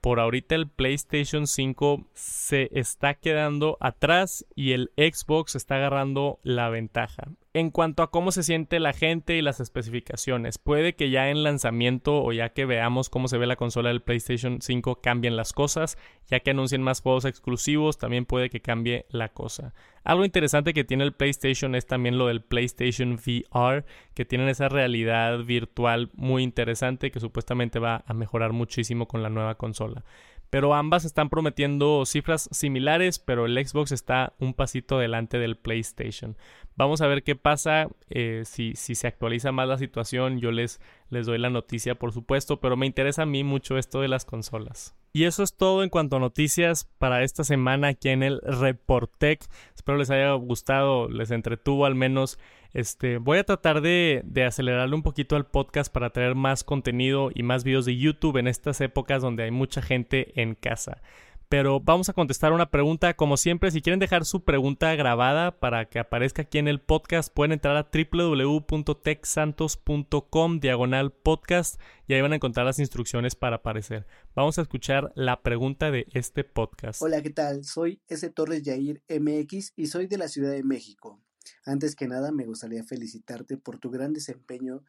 por 0.00 0.20
ahorita 0.20 0.54
el 0.54 0.68
PlayStation 0.68 1.46
5 1.46 2.08
se 2.14 2.68
está 2.72 3.14
quedando 3.14 3.78
atrás 3.80 4.46
y 4.54 4.72
el 4.72 4.92
Xbox 4.96 5.56
está 5.56 5.76
agarrando 5.76 6.38
la 6.42 6.68
ventaja. 6.68 7.28
En 7.54 7.70
cuanto 7.70 8.02
a 8.02 8.10
cómo 8.10 8.30
se 8.30 8.42
siente 8.42 8.78
la 8.78 8.92
gente 8.92 9.34
y 9.36 9.40
las 9.40 9.58
especificaciones, 9.58 10.58
puede 10.58 10.94
que 10.94 11.08
ya 11.08 11.30
en 11.30 11.42
lanzamiento 11.42 12.22
o 12.22 12.30
ya 12.32 12.50
que 12.50 12.66
veamos 12.66 13.08
cómo 13.08 13.26
se 13.26 13.38
ve 13.38 13.46
la 13.46 13.56
consola 13.56 13.88
del 13.88 14.02
PlayStation 14.02 14.60
5 14.60 15.00
cambien 15.00 15.34
las 15.34 15.54
cosas, 15.54 15.96
ya 16.26 16.40
que 16.40 16.50
anuncien 16.50 16.82
más 16.82 17.00
juegos 17.00 17.24
exclusivos, 17.24 17.96
también 17.96 18.26
puede 18.26 18.50
que 18.50 18.60
cambie 18.60 19.06
la 19.08 19.30
cosa. 19.30 19.72
Algo 20.04 20.26
interesante 20.26 20.74
que 20.74 20.84
tiene 20.84 21.04
el 21.04 21.14
PlayStation 21.14 21.74
es 21.74 21.86
también 21.86 22.18
lo 22.18 22.26
del 22.26 22.42
PlayStation 22.42 23.14
VR, 23.14 23.86
que 24.12 24.26
tienen 24.26 24.50
esa 24.50 24.68
realidad 24.68 25.38
virtual 25.38 26.10
muy 26.14 26.42
interesante 26.42 27.10
que 27.10 27.18
supuestamente 27.18 27.78
va 27.78 28.04
a 28.06 28.12
mejorar 28.12 28.52
muchísimo 28.52 29.08
con 29.08 29.22
la 29.22 29.30
nueva 29.30 29.54
consola. 29.54 30.04
Pero 30.50 30.74
ambas 30.74 31.04
están 31.04 31.28
prometiendo 31.28 32.04
cifras 32.06 32.48
similares, 32.52 33.18
pero 33.18 33.46
el 33.46 33.66
Xbox 33.66 33.92
está 33.92 34.34
un 34.38 34.54
pasito 34.54 34.98
delante 34.98 35.38
del 35.38 35.56
PlayStation. 35.56 36.36
Vamos 36.76 37.00
a 37.00 37.06
ver 37.06 37.22
qué 37.22 37.36
pasa, 37.36 37.88
eh, 38.08 38.42
si, 38.44 38.74
si, 38.74 38.94
se 38.94 39.06
actualiza 39.06 39.52
más 39.52 39.68
la 39.68 39.78
situación, 39.78 40.40
yo 40.40 40.50
les, 40.50 40.80
les 41.10 41.26
doy 41.26 41.38
la 41.38 41.50
noticia 41.50 41.96
por 41.96 42.12
supuesto, 42.12 42.60
pero 42.60 42.76
me 42.76 42.86
interesa 42.86 43.22
a 43.22 43.26
mí 43.26 43.44
mucho 43.44 43.78
esto 43.78 44.00
de 44.00 44.08
las 44.08 44.24
consolas. 44.24 44.97
Y 45.12 45.24
eso 45.24 45.42
es 45.42 45.56
todo 45.56 45.82
en 45.82 45.88
cuanto 45.88 46.16
a 46.16 46.20
noticias 46.20 46.88
para 46.98 47.22
esta 47.22 47.44
semana 47.44 47.88
aquí 47.88 48.10
en 48.10 48.22
el 48.22 48.40
Reportec. 48.42 49.44
Espero 49.74 49.98
les 49.98 50.10
haya 50.10 50.32
gustado, 50.34 51.08
les 51.08 51.30
entretuvo 51.30 51.86
al 51.86 51.94
menos. 51.94 52.38
Este, 52.74 53.16
voy 53.16 53.38
a 53.38 53.44
tratar 53.44 53.80
de, 53.80 54.20
de 54.24 54.44
acelerarle 54.44 54.94
un 54.94 55.02
poquito 55.02 55.36
al 55.36 55.46
podcast 55.46 55.92
para 55.92 56.10
traer 56.10 56.34
más 56.34 56.64
contenido 56.64 57.30
y 57.34 57.42
más 57.42 57.64
videos 57.64 57.86
de 57.86 57.96
YouTube 57.96 58.36
en 58.36 58.46
estas 58.46 58.80
épocas 58.82 59.22
donde 59.22 59.44
hay 59.44 59.50
mucha 59.50 59.80
gente 59.80 60.40
en 60.40 60.54
casa 60.54 61.00
pero 61.48 61.80
vamos 61.80 62.08
a 62.08 62.12
contestar 62.12 62.52
una 62.52 62.70
pregunta. 62.70 63.14
Como 63.14 63.36
siempre, 63.36 63.70
si 63.70 63.80
quieren 63.80 64.00
dejar 64.00 64.24
su 64.24 64.42
pregunta 64.44 64.94
grabada 64.94 65.58
para 65.58 65.88
que 65.88 65.98
aparezca 65.98 66.42
aquí 66.42 66.58
en 66.58 66.68
el 66.68 66.80
podcast, 66.80 67.32
pueden 67.32 67.52
entrar 67.52 67.76
a 67.76 67.90
www.texsantos.com 67.90 70.60
diagonal 70.60 71.12
podcast 71.12 71.80
y 72.06 72.14
ahí 72.14 72.20
van 72.20 72.32
a 72.32 72.36
encontrar 72.36 72.66
las 72.66 72.78
instrucciones 72.78 73.34
para 73.34 73.56
aparecer. 73.56 74.06
Vamos 74.34 74.58
a 74.58 74.62
escuchar 74.62 75.10
la 75.14 75.42
pregunta 75.42 75.90
de 75.90 76.06
este 76.12 76.44
podcast. 76.44 77.00
Hola, 77.02 77.22
¿qué 77.22 77.30
tal? 77.30 77.64
Soy 77.64 78.02
S. 78.08 78.28
Torres 78.30 78.62
Yair 78.62 79.02
MX 79.08 79.72
y 79.74 79.86
soy 79.86 80.06
de 80.06 80.18
la 80.18 80.28
Ciudad 80.28 80.50
de 80.50 80.64
México. 80.64 81.18
Antes 81.64 81.96
que 81.96 82.08
nada, 82.08 82.30
me 82.30 82.44
gustaría 82.44 82.84
felicitarte 82.84 83.56
por 83.56 83.78
tu 83.78 83.88
gran 83.90 84.12
desempeño 84.12 84.82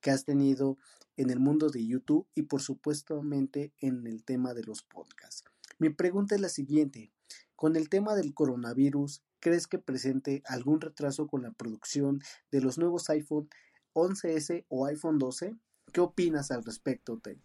que 0.00 0.12
has 0.12 0.24
tenido 0.24 0.78
en 1.16 1.30
el 1.30 1.40
mundo 1.40 1.70
de 1.70 1.84
YouTube 1.86 2.28
y 2.34 2.42
por 2.42 2.60
supuestamente 2.60 3.72
en 3.78 4.06
el 4.06 4.22
tema 4.24 4.52
de 4.54 4.62
los 4.62 4.82
podcasts. 4.82 5.53
Mi 5.78 5.90
pregunta 5.90 6.34
es 6.34 6.40
la 6.40 6.48
siguiente. 6.48 7.12
Con 7.56 7.76
el 7.76 7.88
tema 7.88 8.14
del 8.14 8.34
coronavirus, 8.34 9.22
¿crees 9.40 9.66
que 9.66 9.78
presente 9.78 10.42
algún 10.46 10.80
retraso 10.80 11.26
con 11.26 11.42
la 11.42 11.52
producción 11.52 12.20
de 12.50 12.60
los 12.60 12.78
nuevos 12.78 13.08
iPhone 13.10 13.48
11S 13.94 14.64
o 14.68 14.86
iPhone 14.86 15.18
12? 15.18 15.54
¿Qué 15.92 16.00
opinas 16.00 16.50
al 16.50 16.64
respecto, 16.64 17.18
Tech? 17.18 17.38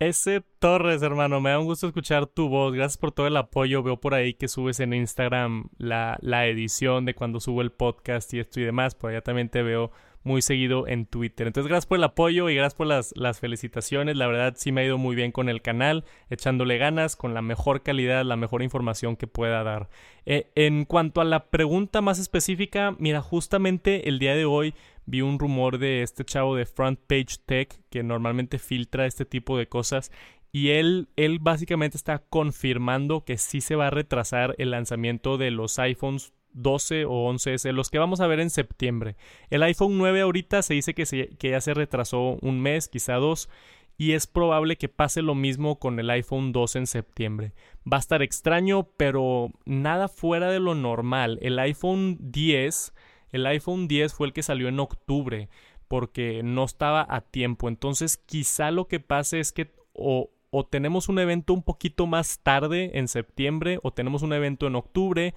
Ese 0.00 0.40
Torres, 0.58 1.02
hermano, 1.02 1.42
me 1.42 1.50
da 1.50 1.58
un 1.58 1.66
gusto 1.66 1.86
escuchar 1.86 2.26
tu 2.26 2.48
voz. 2.48 2.72
Gracias 2.72 2.96
por 2.96 3.12
todo 3.12 3.26
el 3.26 3.36
apoyo. 3.36 3.82
Veo 3.82 4.00
por 4.00 4.14
ahí 4.14 4.32
que 4.32 4.48
subes 4.48 4.80
en 4.80 4.94
Instagram 4.94 5.68
la, 5.76 6.16
la 6.22 6.46
edición 6.46 7.04
de 7.04 7.14
cuando 7.14 7.38
subo 7.38 7.60
el 7.60 7.70
podcast 7.70 8.32
y 8.32 8.40
esto 8.40 8.60
y 8.60 8.64
demás. 8.64 8.94
Por 8.94 9.10
allá 9.10 9.20
también 9.20 9.50
te 9.50 9.62
veo 9.62 9.90
muy 10.22 10.42
seguido 10.42 10.86
en 10.86 11.06
Twitter. 11.06 11.46
Entonces, 11.46 11.68
gracias 11.68 11.86
por 11.86 11.98
el 11.98 12.04
apoyo 12.04 12.48
y 12.48 12.54
gracias 12.54 12.74
por 12.74 12.86
las, 12.86 13.12
las 13.16 13.40
felicitaciones. 13.40 14.16
La 14.16 14.26
verdad, 14.26 14.54
sí 14.56 14.72
me 14.72 14.82
ha 14.82 14.84
ido 14.84 14.98
muy 14.98 15.16
bien 15.16 15.32
con 15.32 15.48
el 15.48 15.62
canal, 15.62 16.04
echándole 16.28 16.78
ganas, 16.78 17.16
con 17.16 17.34
la 17.34 17.42
mejor 17.42 17.82
calidad, 17.82 18.24
la 18.24 18.36
mejor 18.36 18.62
información 18.62 19.16
que 19.16 19.26
pueda 19.26 19.62
dar. 19.62 19.88
Eh, 20.26 20.50
en 20.54 20.84
cuanto 20.84 21.20
a 21.20 21.24
la 21.24 21.50
pregunta 21.50 22.00
más 22.00 22.18
específica, 22.18 22.94
mira, 22.98 23.20
justamente 23.20 24.08
el 24.08 24.18
día 24.18 24.34
de 24.34 24.44
hoy 24.44 24.74
vi 25.06 25.22
un 25.22 25.38
rumor 25.38 25.78
de 25.78 26.02
este 26.02 26.24
chavo 26.24 26.54
de 26.54 26.66
Front 26.66 27.00
Page 27.06 27.38
Tech 27.44 27.80
que 27.90 28.02
normalmente 28.02 28.58
filtra 28.58 29.06
este 29.06 29.24
tipo 29.24 29.56
de 29.56 29.66
cosas 29.68 30.12
y 30.52 30.70
él, 30.70 31.08
él 31.16 31.38
básicamente 31.40 31.96
está 31.96 32.18
confirmando 32.18 33.24
que 33.24 33.38
sí 33.38 33.60
se 33.60 33.76
va 33.76 33.88
a 33.88 33.90
retrasar 33.90 34.54
el 34.58 34.70
lanzamiento 34.72 35.38
de 35.38 35.50
los 35.50 35.78
iPhones 35.78 36.32
12 36.52 37.04
o 37.04 37.32
11S, 37.32 37.72
los 37.72 37.90
que 37.90 37.98
vamos 37.98 38.20
a 38.20 38.26
ver 38.26 38.40
en 38.40 38.50
septiembre. 38.50 39.16
El 39.50 39.62
iPhone 39.62 39.98
9 39.98 40.20
ahorita 40.20 40.62
se 40.62 40.74
dice 40.74 40.94
que, 40.94 41.04
que 41.38 41.50
ya 41.50 41.60
se 41.60 41.74
retrasó 41.74 42.38
un 42.40 42.60
mes, 42.60 42.88
quizá 42.88 43.14
dos, 43.14 43.48
y 43.96 44.12
es 44.12 44.26
probable 44.26 44.76
que 44.76 44.88
pase 44.88 45.22
lo 45.22 45.34
mismo 45.34 45.78
con 45.78 46.00
el 46.00 46.08
iPhone 46.10 46.52
12 46.52 46.78
en 46.78 46.86
septiembre. 46.86 47.52
Va 47.90 47.98
a 47.98 48.00
estar 48.00 48.22
extraño, 48.22 48.88
pero 48.96 49.50
nada 49.66 50.08
fuera 50.08 50.50
de 50.50 50.60
lo 50.60 50.74
normal. 50.74 51.38
El 51.42 51.58
iPhone 51.58 52.16
10 52.20 52.94
el 53.32 53.46
iPhone 53.46 53.88
10 53.88 54.12
fue 54.12 54.26
el 54.26 54.32
que 54.32 54.42
salió 54.42 54.68
en 54.68 54.80
octubre 54.80 55.48
porque 55.88 56.42
no 56.42 56.64
estaba 56.64 57.06
a 57.08 57.20
tiempo. 57.20 57.68
Entonces 57.68 58.16
quizá 58.16 58.70
lo 58.70 58.86
que 58.86 59.00
pase 59.00 59.40
es 59.40 59.52
que 59.52 59.72
o, 59.92 60.30
tenemos 60.70 61.08
un 61.08 61.18
evento 61.18 61.52
un 61.52 61.62
poquito 61.62 62.06
más 62.06 62.40
tarde 62.40 62.98
en 62.98 63.08
septiembre 63.08 63.78
o 63.82 63.92
tenemos 63.92 64.22
un 64.22 64.32
evento 64.32 64.66
en 64.66 64.76
octubre 64.76 65.34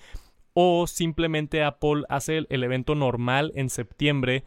o 0.54 0.88
simplemente 0.88 1.64
Apple 1.64 2.04
hace 2.10 2.46
el, 2.50 2.64
evento 2.64 2.96
normal 2.96 3.52
en 3.56 3.70
septiembre 3.70 4.44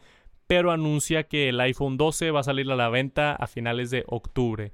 pero 0.47 0.71
anuncia 0.71 1.23
que 1.23 1.49
el 1.49 1.59
iPhone 1.59 1.97
12 1.97 2.31
va 2.31 2.39
a 2.39 2.43
salir 2.43 2.71
a 2.71 2.75
la 2.77 2.87
venta 2.87 3.33
a 3.33 3.47
finales 3.47 3.91
de 3.91 4.05
octubre. 4.07 4.71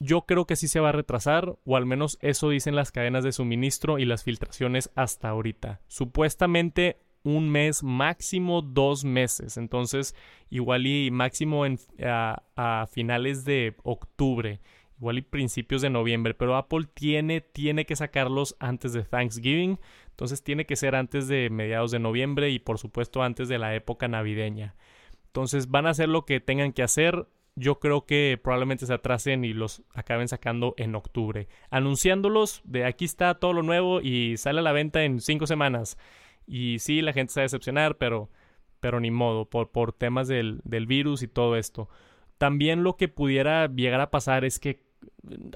Yo 0.00 0.22
creo 0.22 0.46
que 0.46 0.56
sí 0.56 0.66
se 0.66 0.80
va 0.80 0.88
a 0.88 0.92
retrasar, 0.92 1.56
o 1.64 1.76
al 1.76 1.86
menos 1.86 2.18
eso 2.20 2.50
dicen 2.50 2.74
las 2.74 2.90
cadenas 2.90 3.22
de 3.22 3.30
suministro 3.30 4.00
y 4.00 4.04
las 4.04 4.24
filtraciones 4.24 4.90
hasta 4.96 5.28
ahorita. 5.28 5.80
Supuestamente 5.86 6.98
un 7.24 7.50
mes, 7.50 7.82
máximo 7.82 8.62
dos 8.62 9.04
meses. 9.04 9.56
Entonces, 9.56 10.14
igual 10.50 10.86
y 10.86 11.10
máximo 11.10 11.66
en, 11.66 11.78
a, 12.04 12.86
finales 12.90 13.44
de 13.44 13.74
octubre, 13.82 14.60
igual 14.98 15.18
y 15.18 15.22
principios 15.22 15.82
de 15.82 15.90
noviembre. 15.90 16.34
Pero 16.34 16.56
Apple 16.56 16.86
tiene, 16.92 17.40
tiene 17.40 17.86
que 17.86 17.96
sacarlos 17.96 18.56
antes 18.60 18.92
de 18.92 19.02
Thanksgiving. 19.02 19.78
Entonces 20.14 20.44
tiene 20.44 20.64
que 20.64 20.76
ser 20.76 20.94
antes 20.94 21.26
de 21.26 21.50
mediados 21.50 21.90
de 21.90 21.98
noviembre 21.98 22.50
y 22.50 22.60
por 22.60 22.78
supuesto 22.78 23.24
antes 23.24 23.48
de 23.48 23.58
la 23.58 23.74
época 23.74 24.06
navideña. 24.06 24.76
Entonces 25.26 25.68
van 25.68 25.86
a 25.86 25.90
hacer 25.90 26.08
lo 26.08 26.24
que 26.24 26.38
tengan 26.38 26.72
que 26.72 26.84
hacer. 26.84 27.26
Yo 27.56 27.80
creo 27.80 28.06
que 28.06 28.38
probablemente 28.40 28.86
se 28.86 28.94
atrasen 28.94 29.44
y 29.44 29.52
los 29.52 29.82
acaben 29.92 30.28
sacando 30.28 30.74
en 30.76 30.94
octubre. 30.94 31.48
Anunciándolos 31.68 32.62
de 32.62 32.84
aquí 32.84 33.04
está 33.04 33.34
todo 33.34 33.52
lo 33.52 33.64
nuevo 33.64 34.00
y 34.00 34.36
sale 34.36 34.60
a 34.60 34.62
la 34.62 34.70
venta 34.70 35.02
en 35.02 35.20
cinco 35.20 35.48
semanas. 35.48 35.98
Y 36.46 36.78
sí, 36.78 37.02
la 37.02 37.12
gente 37.12 37.32
se 37.32 37.40
va 37.40 37.42
a 37.42 37.46
decepcionar, 37.46 37.98
pero, 37.98 38.30
pero 38.78 39.00
ni 39.00 39.10
modo, 39.10 39.50
por, 39.50 39.72
por 39.72 39.92
temas 39.92 40.28
del, 40.28 40.60
del 40.62 40.86
virus 40.86 41.24
y 41.24 41.28
todo 41.28 41.56
esto. 41.56 41.88
También 42.38 42.84
lo 42.84 42.96
que 42.96 43.08
pudiera 43.08 43.66
llegar 43.66 44.00
a 44.00 44.12
pasar 44.12 44.44
es 44.44 44.60
que 44.60 44.83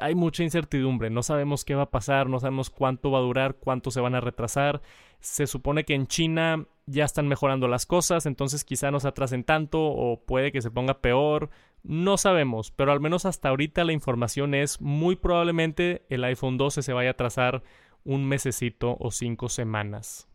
hay 0.00 0.14
mucha 0.14 0.42
incertidumbre, 0.42 1.10
no 1.10 1.22
sabemos 1.22 1.64
qué 1.64 1.74
va 1.74 1.84
a 1.84 1.90
pasar, 1.90 2.28
no 2.28 2.40
sabemos 2.40 2.70
cuánto 2.70 3.10
va 3.10 3.18
a 3.18 3.22
durar, 3.22 3.56
cuánto 3.56 3.90
se 3.90 4.00
van 4.00 4.14
a 4.14 4.20
retrasar. 4.20 4.82
Se 5.20 5.46
supone 5.46 5.84
que 5.84 5.94
en 5.94 6.06
China 6.06 6.66
ya 6.86 7.04
están 7.04 7.28
mejorando 7.28 7.68
las 7.68 7.86
cosas, 7.86 8.26
entonces 8.26 8.64
quizá 8.64 8.90
no 8.90 9.00
se 9.00 9.08
atrasen 9.08 9.44
tanto 9.44 9.80
o 9.82 10.24
puede 10.24 10.52
que 10.52 10.62
se 10.62 10.70
ponga 10.70 11.00
peor. 11.00 11.50
No 11.82 12.16
sabemos, 12.16 12.70
pero 12.70 12.92
al 12.92 13.00
menos 13.00 13.24
hasta 13.24 13.48
ahorita 13.48 13.84
la 13.84 13.92
información 13.92 14.54
es 14.54 14.80
muy 14.80 15.16
probablemente 15.16 16.04
el 16.08 16.24
iPhone 16.24 16.56
12 16.56 16.82
se 16.82 16.92
vaya 16.92 17.10
a 17.10 17.12
atrasar 17.12 17.62
un 18.04 18.26
mesecito 18.26 18.96
o 19.00 19.10
cinco 19.10 19.48
semanas. 19.48 20.28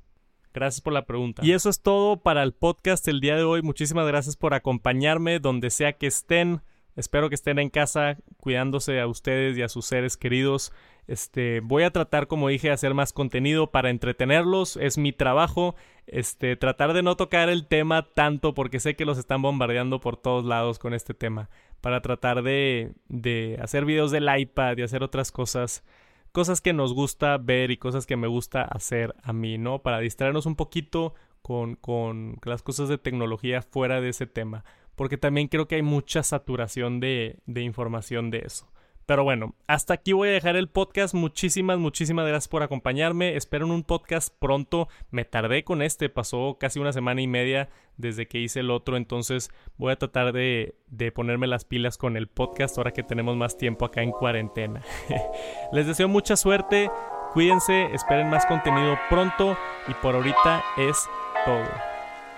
Gracias 0.54 0.82
por 0.82 0.94
la 0.94 1.06
pregunta. 1.06 1.44
Y 1.44 1.52
eso 1.52 1.70
es 1.70 1.82
todo 1.82 2.22
para 2.22 2.44
el 2.44 2.54
podcast 2.54 3.08
el 3.08 3.20
día 3.20 3.36
de 3.36 3.44
hoy. 3.44 3.64
Muchísimas 3.64 4.06
gracias 4.08 4.38
por 4.38 4.54
acompañarme 4.54 5.40
donde 5.40 5.72
sea 5.72 5.94
que 5.94 6.06
estén. 6.06 6.62
Espero 6.96 7.30
que 7.30 7.36
estén 7.36 7.58
en 7.58 7.72
casa 7.72 8.18
cuidándose 8.44 9.00
a 9.00 9.08
ustedes 9.08 9.58
y 9.58 9.62
a 9.62 9.70
sus 9.70 9.86
seres 9.86 10.18
queridos. 10.18 10.74
Este, 11.08 11.62
voy 11.62 11.84
a 11.84 11.92
tratar, 11.92 12.28
como 12.28 12.50
dije, 12.50 12.68
de 12.68 12.74
hacer 12.74 12.94
más 12.94 13.14
contenido 13.14 13.72
para 13.72 13.90
entretenerlos. 13.90 14.76
Es 14.76 14.98
mi 14.98 15.14
trabajo. 15.14 15.76
Este, 16.08 16.58
tratar 16.58 16.92
de 16.92 17.04
no 17.04 17.16
tocar 17.16 17.48
el 17.48 17.66
tema 17.66 18.10
tanto 18.14 18.54
porque 18.54 18.82
sé 18.82 18.98
que 18.98 19.06
los 19.06 19.18
están 19.18 19.42
bombardeando 19.42 20.02
por 20.02 20.18
todos 20.18 20.44
lados 20.44 20.78
con 20.78 20.94
este 20.94 21.14
tema. 21.14 21.50
Para 21.80 22.02
tratar 22.02 22.44
de, 22.44 22.92
de 23.08 23.58
hacer 23.62 23.86
videos 23.86 24.12
del 24.12 24.28
iPad 24.38 24.78
y 24.78 24.82
hacer 24.82 25.04
otras 25.04 25.32
cosas 25.32 25.86
cosas 26.34 26.60
que 26.60 26.74
nos 26.74 26.94
gusta 26.94 27.38
ver 27.38 27.72
y 27.72 27.78
cosas 27.78 28.06
que 28.06 28.18
me 28.18 28.28
gusta 28.28 28.64
hacer 28.64 29.16
a 29.24 29.32
mí, 29.32 29.58
¿no? 29.58 29.84
Para 29.84 30.00
distraernos 30.00 30.48
un 30.48 30.56
poquito 30.56 31.14
con, 31.42 31.76
con 31.76 32.40
las 32.44 32.62
cosas 32.64 32.90
de 32.90 32.98
tecnología 32.98 33.62
fuera 33.62 34.02
de 34.02 34.10
ese 34.10 34.26
tema. 34.26 34.66
Porque 34.96 35.18
también 35.18 35.48
creo 35.48 35.68
que 35.68 35.76
hay 35.76 35.82
mucha 35.82 36.24
saturación 36.24 37.00
de, 37.00 37.40
de 37.46 37.62
información 37.62 38.30
de 38.30 38.40
eso. 38.40 38.74
Pero 39.06 39.26
bueno, 39.26 39.54
hasta 39.68 39.96
aquí 39.96 40.14
voy 40.14 40.30
a 40.30 40.34
dejar 40.34 40.56
el 40.56 40.70
podcast. 40.70 41.14
Muchísimas, 41.14 41.78
muchísimas 41.78 42.26
gracias 42.26 42.48
por 42.48 42.64
acompañarme. 42.64 43.36
Espero 43.36 43.66
en 43.66 43.72
un 43.72 43.84
podcast 43.84 44.34
pronto. 44.40 44.88
Me 45.12 45.26
tardé 45.26 45.64
con 45.64 45.82
este, 45.82 46.08
pasó 46.08 46.58
casi 46.60 46.80
una 46.80 46.94
semana 46.94 47.22
y 47.22 47.28
media 47.28 47.70
desde 47.98 48.28
que 48.28 48.40
hice 48.40 48.62
el 48.62 48.72
otro, 48.72 48.98
entonces 48.98 49.52
voy 49.78 49.92
a 49.92 49.98
tratar 49.98 50.34
de, 50.34 50.76
de 50.88 51.12
ponerme 51.12 51.46
las 51.46 51.64
pilas 51.64 51.98
con 51.98 52.18
el 52.18 52.28
podcast 52.28 52.78
ahora 52.78 52.92
que 52.92 53.04
tenemos 53.04 53.36
más 53.36 53.58
tiempo 53.58 53.86
acá 53.86 54.02
en 54.02 54.12
cuarentena. 54.12 54.82
Les 55.74 55.86
deseo 55.86 56.08
mucha 56.08 56.36
suerte, 56.36 56.90
cuídense, 57.34 57.94
esperen 57.94 58.30
más 58.30 58.46
contenido 58.46 58.98
pronto 59.10 59.58
y 59.88 59.94
por 59.96 60.16
ahorita 60.16 60.64
es 60.78 61.08
todo. 61.46 61.70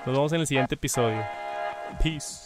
Nos 0.06 0.16
vemos 0.16 0.34
en 0.34 0.42
el 0.42 0.48
siguiente 0.48 0.76
episodio. 0.76 1.24
Peace. 2.04 2.45